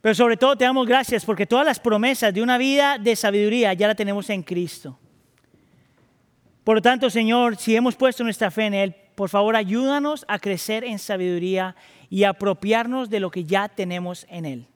Pero 0.00 0.14
sobre 0.14 0.36
todo 0.36 0.54
te 0.54 0.64
damos 0.64 0.86
gracias 0.86 1.24
porque 1.24 1.44
todas 1.44 1.66
las 1.66 1.80
promesas 1.80 2.32
de 2.32 2.40
una 2.40 2.56
vida 2.56 2.98
de 2.98 3.16
sabiduría 3.16 3.74
ya 3.74 3.88
la 3.88 3.96
tenemos 3.96 4.30
en 4.30 4.44
Cristo. 4.44 4.96
Por 6.62 6.76
lo 6.76 6.82
tanto, 6.82 7.10
Señor, 7.10 7.56
si 7.56 7.74
hemos 7.74 7.96
puesto 7.96 8.22
nuestra 8.22 8.48
fe 8.52 8.66
en 8.66 8.74
Él, 8.74 8.94
por 9.16 9.28
favor 9.28 9.56
ayúdanos 9.56 10.24
a 10.28 10.38
crecer 10.38 10.84
en 10.84 11.00
sabiduría 11.00 11.74
y 12.10 12.22
apropiarnos 12.22 13.10
de 13.10 13.18
lo 13.18 13.32
que 13.32 13.42
ya 13.42 13.68
tenemos 13.68 14.24
en 14.30 14.46
Él. 14.46 14.66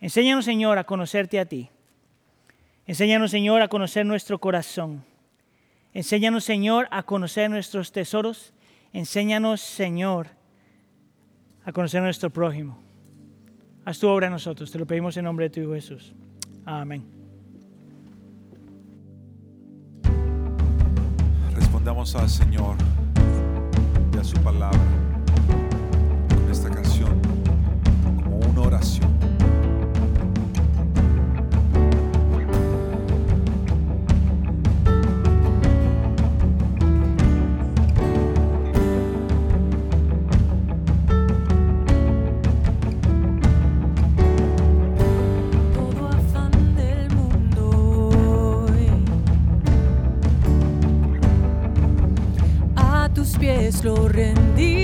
Enséñanos, 0.00 0.44
Señor, 0.44 0.78
a 0.78 0.84
conocerte 0.84 1.40
a 1.40 1.46
ti. 1.46 1.68
Enséñanos, 2.86 3.32
Señor, 3.32 3.60
a 3.60 3.66
conocer 3.66 4.06
nuestro 4.06 4.38
corazón. 4.38 5.04
Enséñanos, 5.94 6.44
Señor, 6.44 6.88
a 6.90 7.02
conocer 7.02 7.50
nuestros 7.50 7.92
tesoros. 7.92 8.54
Enséñanos, 8.92 9.60
Señor, 9.60 10.28
a 11.64 11.72
conocer 11.72 12.02
nuestro 12.02 12.30
prójimo. 12.30 12.78
Haz 13.84 13.98
tu 13.98 14.08
obra 14.08 14.26
en 14.26 14.32
nosotros. 14.32 14.70
Te 14.70 14.78
lo 14.78 14.86
pedimos 14.86 15.16
en 15.16 15.24
nombre 15.24 15.46
de 15.46 15.50
tu 15.50 15.60
Hijo 15.60 15.74
Jesús. 15.74 16.14
Amén. 16.64 17.04
Respondamos 21.54 22.14
al 22.14 22.28
Señor 22.28 22.76
y 24.14 24.18
a 24.18 24.24
su 24.24 24.36
palabra 24.38 24.80
con 26.28 26.50
esta 26.50 26.70
canción 26.70 27.20
como 28.22 28.38
una 28.38 28.60
oración. 28.62 29.10
Lo 53.82 54.06
rendiré. 54.06 54.81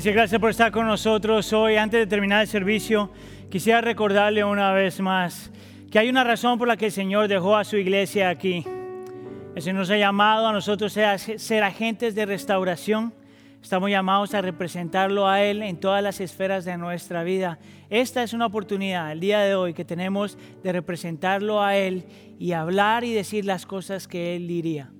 Gracias 0.00 0.40
por 0.40 0.48
estar 0.48 0.72
con 0.72 0.86
nosotros 0.86 1.52
hoy. 1.52 1.76
Antes 1.76 2.00
de 2.00 2.06
terminar 2.06 2.40
el 2.40 2.48
servicio, 2.48 3.10
quisiera 3.50 3.82
recordarle 3.82 4.42
una 4.42 4.72
vez 4.72 5.00
más 5.00 5.50
que 5.90 5.98
hay 5.98 6.08
una 6.08 6.24
razón 6.24 6.58
por 6.58 6.66
la 6.66 6.78
que 6.78 6.86
el 6.86 6.92
Señor 6.92 7.28
dejó 7.28 7.56
a 7.56 7.64
su 7.64 7.76
iglesia 7.76 8.30
aquí. 8.30 8.64
El 9.54 9.60
Señor 9.60 9.80
nos 9.80 9.90
ha 9.90 9.98
llamado 9.98 10.48
a 10.48 10.52
nosotros 10.54 10.96
a 10.96 11.18
ser 11.18 11.62
agentes 11.62 12.14
de 12.14 12.24
restauración. 12.24 13.12
Estamos 13.62 13.90
llamados 13.90 14.32
a 14.32 14.40
representarlo 14.40 15.28
a 15.28 15.42
Él 15.42 15.60
en 15.62 15.76
todas 15.76 16.02
las 16.02 16.20
esferas 16.20 16.64
de 16.64 16.78
nuestra 16.78 17.22
vida. 17.22 17.58
Esta 17.90 18.22
es 18.22 18.32
una 18.32 18.46
oportunidad, 18.46 19.12
el 19.12 19.20
día 19.20 19.40
de 19.40 19.54
hoy, 19.54 19.74
que 19.74 19.84
tenemos 19.84 20.38
de 20.62 20.72
representarlo 20.72 21.62
a 21.62 21.76
Él 21.76 22.06
y 22.38 22.52
hablar 22.52 23.04
y 23.04 23.12
decir 23.12 23.44
las 23.44 23.66
cosas 23.66 24.08
que 24.08 24.36
Él 24.36 24.48
diría. 24.48 24.90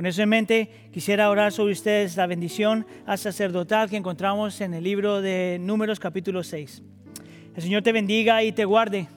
Con 0.00 0.06
eso 0.06 0.22
en 0.22 0.30
mente, 0.30 0.70
quisiera 0.94 1.28
orar 1.28 1.52
sobre 1.52 1.74
ustedes 1.74 2.16
la 2.16 2.26
bendición 2.26 2.86
a 3.04 3.18
sacerdotal 3.18 3.90
que 3.90 3.98
encontramos 3.98 4.62
en 4.62 4.72
el 4.72 4.82
libro 4.82 5.20
de 5.20 5.58
Números 5.60 6.00
capítulo 6.00 6.42
6. 6.42 6.82
El 7.54 7.62
Señor 7.62 7.82
te 7.82 7.92
bendiga 7.92 8.42
y 8.42 8.50
te 8.52 8.64
guarde. 8.64 9.08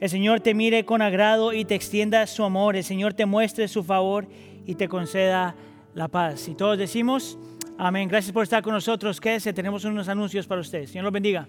El 0.00 0.10
Señor 0.10 0.40
te 0.40 0.54
mire 0.54 0.84
con 0.84 1.02
agrado 1.02 1.52
y 1.52 1.64
te 1.64 1.76
extienda 1.76 2.26
su 2.26 2.42
amor. 2.42 2.74
El 2.74 2.82
Señor 2.82 3.14
te 3.14 3.26
muestre 3.26 3.68
su 3.68 3.84
favor 3.84 4.26
y 4.64 4.74
te 4.74 4.88
conceda 4.88 5.54
la 5.94 6.08
paz. 6.08 6.48
Y 6.48 6.56
todos 6.56 6.76
decimos, 6.76 7.38
amén. 7.78 8.08
Gracias 8.08 8.32
por 8.32 8.42
estar 8.42 8.64
con 8.64 8.72
nosotros. 8.72 9.20
Quédese, 9.20 9.52
tenemos 9.52 9.84
unos 9.84 10.08
anuncios 10.08 10.48
para 10.48 10.62
ustedes. 10.62 10.90
Señor 10.90 11.04
los 11.04 11.12
bendiga. 11.12 11.46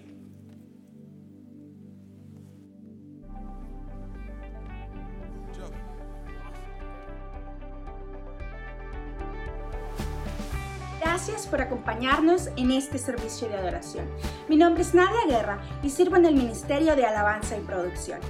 Gracias 11.18 11.48
por 11.48 11.60
acompañarnos 11.60 12.48
en 12.56 12.70
este 12.70 12.96
servicio 12.96 13.48
de 13.48 13.56
adoración. 13.56 14.06
Mi 14.48 14.54
nombre 14.54 14.82
es 14.82 14.94
Nadia 14.94 15.26
Guerra 15.26 15.58
y 15.82 15.90
sirvo 15.90 16.14
en 16.14 16.26
el 16.26 16.36
Ministerio 16.36 16.94
de 16.94 17.04
Alabanza 17.04 17.56
y 17.56 17.60
Producción. 17.60 18.20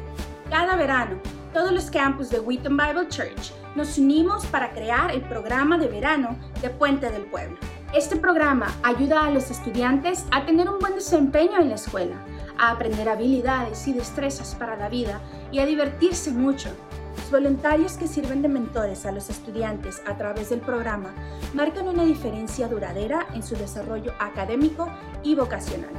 Cada 0.48 0.74
verano, 0.74 1.18
todos 1.52 1.70
los 1.70 1.90
campus 1.90 2.30
de 2.30 2.40
Wheaton 2.40 2.78
Bible 2.78 3.06
Church 3.08 3.52
nos 3.76 3.98
unimos 3.98 4.46
para 4.46 4.70
crear 4.70 5.10
el 5.10 5.20
programa 5.20 5.76
de 5.76 5.88
verano 5.88 6.34
de 6.62 6.70
Puente 6.70 7.10
del 7.10 7.26
Pueblo. 7.26 7.58
Este 7.94 8.16
programa 8.16 8.74
ayuda 8.82 9.26
a 9.26 9.30
los 9.32 9.50
estudiantes 9.50 10.24
a 10.30 10.46
tener 10.46 10.66
un 10.70 10.78
buen 10.78 10.94
desempeño 10.94 11.60
en 11.60 11.68
la 11.68 11.74
escuela, 11.74 12.16
a 12.56 12.70
aprender 12.70 13.10
habilidades 13.10 13.86
y 13.86 13.92
destrezas 13.92 14.54
para 14.54 14.76
la 14.76 14.88
vida 14.88 15.20
y 15.52 15.58
a 15.58 15.66
divertirse 15.66 16.30
mucho 16.30 16.70
voluntarios 17.30 17.94
que 17.94 18.08
sirven 18.08 18.42
de 18.42 18.48
mentores 18.48 19.04
a 19.06 19.12
los 19.12 19.28
estudiantes 19.30 20.00
a 20.06 20.16
través 20.16 20.50
del 20.50 20.60
programa 20.60 21.14
marcan 21.54 21.88
una 21.88 22.04
diferencia 22.04 22.68
duradera 22.68 23.26
en 23.34 23.42
su 23.42 23.56
desarrollo 23.56 24.12
académico 24.18 24.88
y 25.22 25.34
vocacional. 25.34 25.90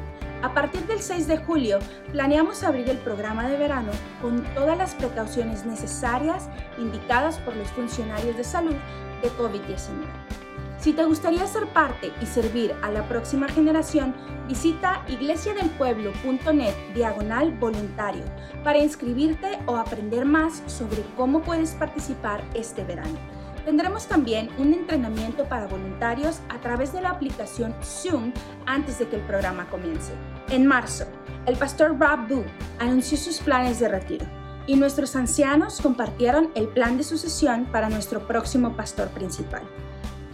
A 0.41 0.53
partir 0.53 0.85
del 0.87 1.01
6 1.01 1.27
de 1.27 1.37
julio, 1.37 1.79
planeamos 2.11 2.63
abrir 2.63 2.89
el 2.89 2.97
programa 2.97 3.47
de 3.47 3.57
verano 3.57 3.91
con 4.21 4.43
todas 4.55 4.77
las 4.77 4.95
precauciones 4.95 5.65
necesarias 5.65 6.49
indicadas 6.77 7.37
por 7.39 7.55
los 7.55 7.67
funcionarios 7.69 8.37
de 8.37 8.43
salud 8.43 8.75
de 9.21 9.29
COVID-19. 9.31 10.38
Si 10.79 10.93
te 10.93 11.03
gustaría 11.03 11.45
ser 11.45 11.67
parte 11.67 12.13
y 12.21 12.25
servir 12.25 12.73
a 12.81 12.89
la 12.89 13.05
próxima 13.09 13.49
generación, 13.49 14.15
visita 14.47 15.03
iglesiadelpueblo.net 15.09 16.73
diagonal 16.95 17.51
voluntario 17.59 18.23
para 18.63 18.77
inscribirte 18.77 19.59
o 19.65 19.75
aprender 19.75 20.23
más 20.23 20.63
sobre 20.67 21.03
cómo 21.17 21.41
puedes 21.41 21.71
participar 21.71 22.41
este 22.53 22.85
verano. 22.85 23.19
Tendremos 23.65 24.07
también 24.07 24.49
un 24.57 24.73
entrenamiento 24.73 25.43
para 25.43 25.67
voluntarios 25.67 26.39
a 26.47 26.61
través 26.61 26.93
de 26.93 27.01
la 27.01 27.09
aplicación 27.09 27.75
Zoom 27.83 28.31
antes 28.65 28.99
de 28.99 29.09
que 29.09 29.17
el 29.17 29.21
programa 29.23 29.69
comience. 29.69 30.13
En 30.49 30.65
marzo, 30.65 31.03
el 31.45 31.57
pastor 31.57 31.99
Rob 31.99 32.25
Boo 32.29 32.45
anunció 32.79 33.17
sus 33.17 33.39
planes 33.39 33.81
de 33.81 33.89
retiro 33.89 34.25
y 34.65 34.77
nuestros 34.77 35.17
ancianos 35.17 35.81
compartieron 35.81 36.51
el 36.55 36.69
plan 36.69 36.95
de 36.97 37.03
sucesión 37.03 37.65
para 37.65 37.89
nuestro 37.89 38.25
próximo 38.25 38.77
pastor 38.77 39.09
principal. 39.09 39.63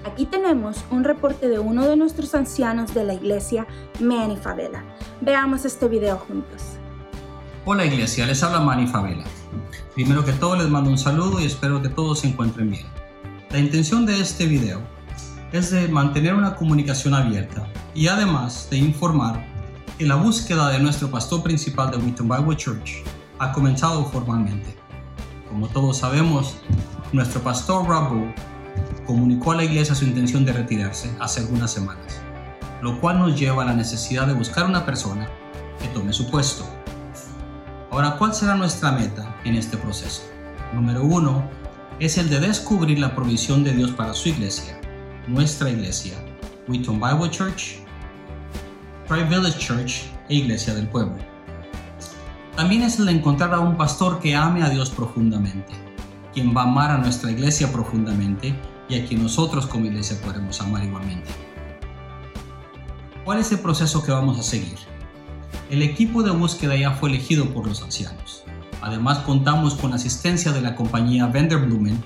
Aquí 0.06 0.28
tenemos 0.28 0.86
un 0.92 1.04
reporte 1.04 1.50
de 1.50 1.58
uno 1.58 1.88
de 1.88 1.96
nuestros 1.96 2.36
ancianos 2.36 2.94
de 2.94 3.04
la 3.04 3.16
iglesia, 3.16 3.66
Manny 4.00 4.38
Favela. 4.38 4.84
Veamos 5.20 5.66
este 5.66 5.88
video 5.88 6.18
juntos. 6.20 6.62
Hola 7.66 7.86
iglesia, 7.86 8.28
les 8.28 8.44
habla 8.44 8.60
Manny 8.60 8.86
Favela. 8.86 9.24
Primero 9.96 10.24
que 10.24 10.34
todo 10.34 10.58
les 10.58 10.70
mando 10.70 10.92
un 10.92 11.00
saludo 11.00 11.42
y 11.42 11.46
espero 11.46 11.82
que 11.82 11.90
todos 11.90 12.20
se 12.20 12.28
encuentren 12.28 12.70
bien. 12.70 12.86
La 13.50 13.58
intención 13.58 14.06
de 14.06 14.22
este 14.22 14.46
video 14.46 14.80
es 15.52 15.72
de 15.72 15.88
mantener 15.88 16.36
una 16.36 16.56
comunicación 16.56 17.16
abierta 17.16 17.68
y 17.96 18.08
además 18.08 18.68
de 18.70 18.78
informar 18.78 19.44
que 19.98 20.06
la 20.06 20.18
búsqueda 20.18 20.70
de 20.70 20.78
nuestro 20.82 21.10
pastor 21.10 21.42
principal 21.42 21.90
de 21.90 21.98
Wheaton 21.98 22.30
Bible 22.30 22.56
Church 22.58 23.04
ha 23.40 23.52
comenzado 23.52 24.06
formalmente. 24.06 24.78
Como 25.50 25.68
todos 25.68 25.98
sabemos, 25.98 26.58
nuestro 27.12 27.42
pastor 27.42 27.88
Rabu 27.88 28.32
comunicó 29.06 29.52
a 29.52 29.56
la 29.56 29.64
iglesia 29.64 29.96
su 29.96 30.06
intención 30.06 30.46
de 30.46 30.54
retirarse 30.54 31.12
hace 31.20 31.42
algunas 31.42 31.72
semanas, 31.72 32.22
lo 32.82 33.00
cual 33.00 33.20
nos 33.20 33.40
lleva 33.40 33.64
a 33.64 33.68
la 33.68 33.74
necesidad 33.74 34.28
de 34.28 34.34
buscar 34.34 34.66
una 34.66 34.86
persona 34.86 35.28
que 35.80 35.88
tome 35.90 36.14
su 36.14 36.30
puesto. 36.30 36.66
Ahora, 37.92 38.18
¿cuál 38.18 38.34
será 38.34 38.56
nuestra 38.56 38.92
meta 38.92 39.36
en 39.46 39.56
este 39.56 39.78
proceso? 39.78 40.24
Número 40.74 41.04
uno 41.04 41.44
es 42.00 42.18
el 42.18 42.30
de 42.30 42.40
descubrir 42.40 43.00
la 43.00 43.16
provisión 43.16 43.64
de 43.64 43.74
Dios 43.74 43.92
para 43.92 44.14
su 44.14 44.30
iglesia, 44.30 44.80
nuestra 45.28 45.70
iglesia, 45.70 46.14
Wheaton 46.68 47.00
Bible 47.00 47.30
Church, 47.30 47.78
Tri 49.08 49.24
Village 49.24 49.60
Church 49.60 50.04
e 50.30 50.36
Iglesia 50.36 50.74
del 50.74 50.88
Pueblo. 50.88 51.16
También 52.56 52.82
es 52.82 53.00
el 53.00 53.06
de 53.06 53.12
encontrar 53.14 53.54
a 53.54 53.60
un 53.60 53.78
pastor 53.78 54.20
que 54.20 54.36
ame 54.36 54.64
a 54.64 54.70
Dios 54.70 54.90
profundamente, 54.90 55.74
quien 56.36 56.56
va 56.56 56.62
a 56.62 56.66
amar 56.66 56.92
a 56.92 56.98
nuestra 56.98 57.32
iglesia 57.32 57.72
profundamente 57.72 58.54
y 58.90 59.00
a 59.00 59.06
quien 59.08 59.24
nosotros 59.24 59.66
como 59.66 59.86
iglesia 59.86 60.20
podremos 60.22 60.60
amar 60.60 60.84
igualmente. 60.84 61.32
¿Cuál 63.24 63.40
es 63.40 63.52
el 63.54 63.60
proceso 63.60 64.04
que 64.04 64.12
vamos 64.12 64.38
a 64.38 64.44
seguir? 64.44 64.78
El 65.70 65.82
equipo 65.82 66.22
de 66.24 66.32
búsqueda 66.32 66.76
ya 66.76 66.92
fue 66.92 67.10
elegido 67.10 67.46
por 67.52 67.66
los 67.66 67.82
ancianos. 67.82 68.44
Además 68.82 69.20
contamos 69.20 69.76
con 69.76 69.92
la 69.92 69.96
asistencia 69.96 70.52
de 70.52 70.62
la 70.62 70.76
compañía 70.76 71.26
Blumen, 71.28 72.04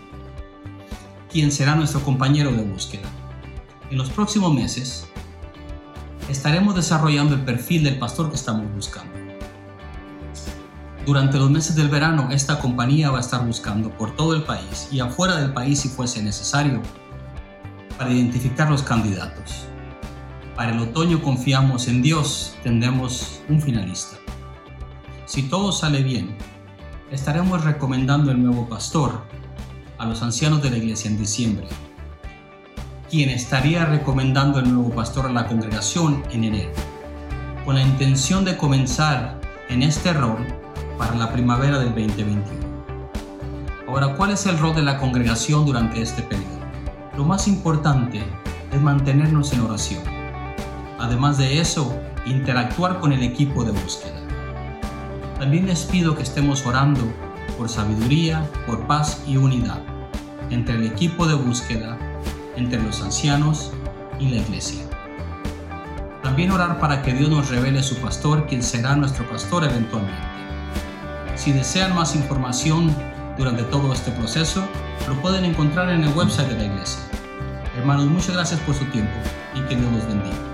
quien 1.31 1.51
será 1.51 1.75
nuestro 1.75 2.01
compañero 2.01 2.51
de 2.51 2.61
búsqueda. 2.61 3.09
En 3.89 3.97
los 3.97 4.11
próximos 4.11 4.53
meses 4.53 5.07
estaremos 6.29 6.75
desarrollando 6.75 7.33
el 7.33 7.41
perfil 7.41 7.83
del 7.83 7.97
pastor 7.97 8.29
que 8.29 8.35
estamos 8.35 8.71
buscando. 8.75 9.28
Durante 11.09 11.39
los 11.39 11.49
meses 11.49 11.75
del 11.75 11.89
verano, 11.89 12.29
esta 12.29 12.59
compañía 12.59 13.09
va 13.09 13.17
a 13.17 13.21
estar 13.21 13.43
buscando 13.43 13.89
por 13.89 14.15
todo 14.15 14.35
el 14.35 14.43
país 14.43 14.89
y 14.91 14.99
afuera 14.99 15.37
del 15.37 15.53
país 15.53 15.79
si 15.79 15.89
fuese 15.89 16.21
necesario 16.21 16.83
para 17.97 18.11
identificar 18.11 18.69
los 18.69 18.83
candidatos. 18.83 19.65
Para 20.55 20.71
el 20.71 20.77
otoño 20.77 21.19
confiamos 21.23 21.87
en 21.87 22.03
Dios, 22.03 22.53
tendremos 22.61 23.41
un 23.49 23.59
finalista. 23.59 24.17
Si 25.25 25.41
todo 25.49 25.71
sale 25.71 26.03
bien, 26.03 26.37
estaremos 27.09 27.63
recomendando 27.63 28.29
el 28.29 28.43
nuevo 28.43 28.69
pastor 28.69 29.23
a 29.97 30.05
los 30.05 30.21
ancianos 30.21 30.61
de 30.61 30.69
la 30.69 30.77
iglesia 30.77 31.09
en 31.09 31.17
diciembre, 31.17 31.67
quien 33.09 33.29
estaría 33.29 33.83
recomendando 33.83 34.59
el 34.59 34.71
nuevo 34.71 34.91
pastor 34.91 35.25
a 35.25 35.33
la 35.33 35.47
congregación 35.47 36.21
en 36.29 36.43
enero, 36.43 36.71
con 37.65 37.73
la 37.73 37.81
intención 37.81 38.45
de 38.45 38.57
comenzar 38.57 39.41
en 39.69 39.81
este 39.81 40.13
rol 40.13 40.45
para 40.99 41.15
la 41.15 41.31
primavera 41.31 41.79
del 41.79 41.95
2021. 41.95 42.43
Ahora, 43.87 44.15
¿cuál 44.15 44.31
es 44.31 44.45
el 44.45 44.59
rol 44.59 44.75
de 44.75 44.83
la 44.83 44.97
congregación 44.99 45.65
durante 45.65 46.01
este 46.01 46.21
periodo? 46.21 46.59
Lo 47.15 47.23
más 47.23 47.47
importante 47.47 48.21
es 48.71 48.81
mantenernos 48.81 49.53
en 49.53 49.61
oración. 49.61 50.03
Además 50.99 51.37
de 51.37 51.61
eso, 51.61 51.97
interactuar 52.25 52.99
con 52.99 53.13
el 53.13 53.23
equipo 53.23 53.63
de 53.63 53.71
búsqueda. 53.71 54.19
También 55.39 55.67
les 55.67 55.85
pido 55.85 56.15
que 56.15 56.23
estemos 56.23 56.65
orando 56.65 57.01
por 57.57 57.69
sabiduría, 57.69 58.45
por 58.67 58.85
paz 58.85 59.23
y 59.25 59.37
unidad 59.37 59.81
entre 60.49 60.75
el 60.75 60.85
equipo 60.85 61.27
de 61.27 61.35
búsqueda, 61.35 61.97
entre 62.57 62.83
los 62.83 63.01
ancianos 63.01 63.71
y 64.19 64.27
la 64.27 64.41
iglesia. 64.41 64.83
También 66.23 66.51
orar 66.51 66.77
para 66.77 67.01
que 67.01 67.13
Dios 67.13 67.29
nos 67.29 67.49
revele 67.49 67.83
su 67.83 67.95
pastor, 67.95 68.47
quien 68.47 68.61
será 68.61 68.97
nuestro 68.97 69.27
pastor 69.29 69.63
eventualmente. 69.63 70.38
Si 71.39 71.53
desean 71.53 71.95
más 71.95 72.15
información 72.15 72.93
durante 73.37 73.63
todo 73.63 73.93
este 73.93 74.11
proceso, 74.11 74.67
lo 75.07 75.15
pueden 75.21 75.45
encontrar 75.45 75.89
en 75.89 76.03
el 76.03 76.13
website 76.13 76.49
de 76.49 76.55
la 76.57 76.65
iglesia. 76.65 76.99
Hermanos, 77.77 78.07
muchas 78.07 78.35
gracias 78.35 78.59
por 78.59 78.75
su 78.75 78.83
tiempo 78.87 79.13
y 79.55 79.61
que 79.61 79.77
Dios 79.77 79.89
los 79.89 80.05
bendiga. 80.05 80.48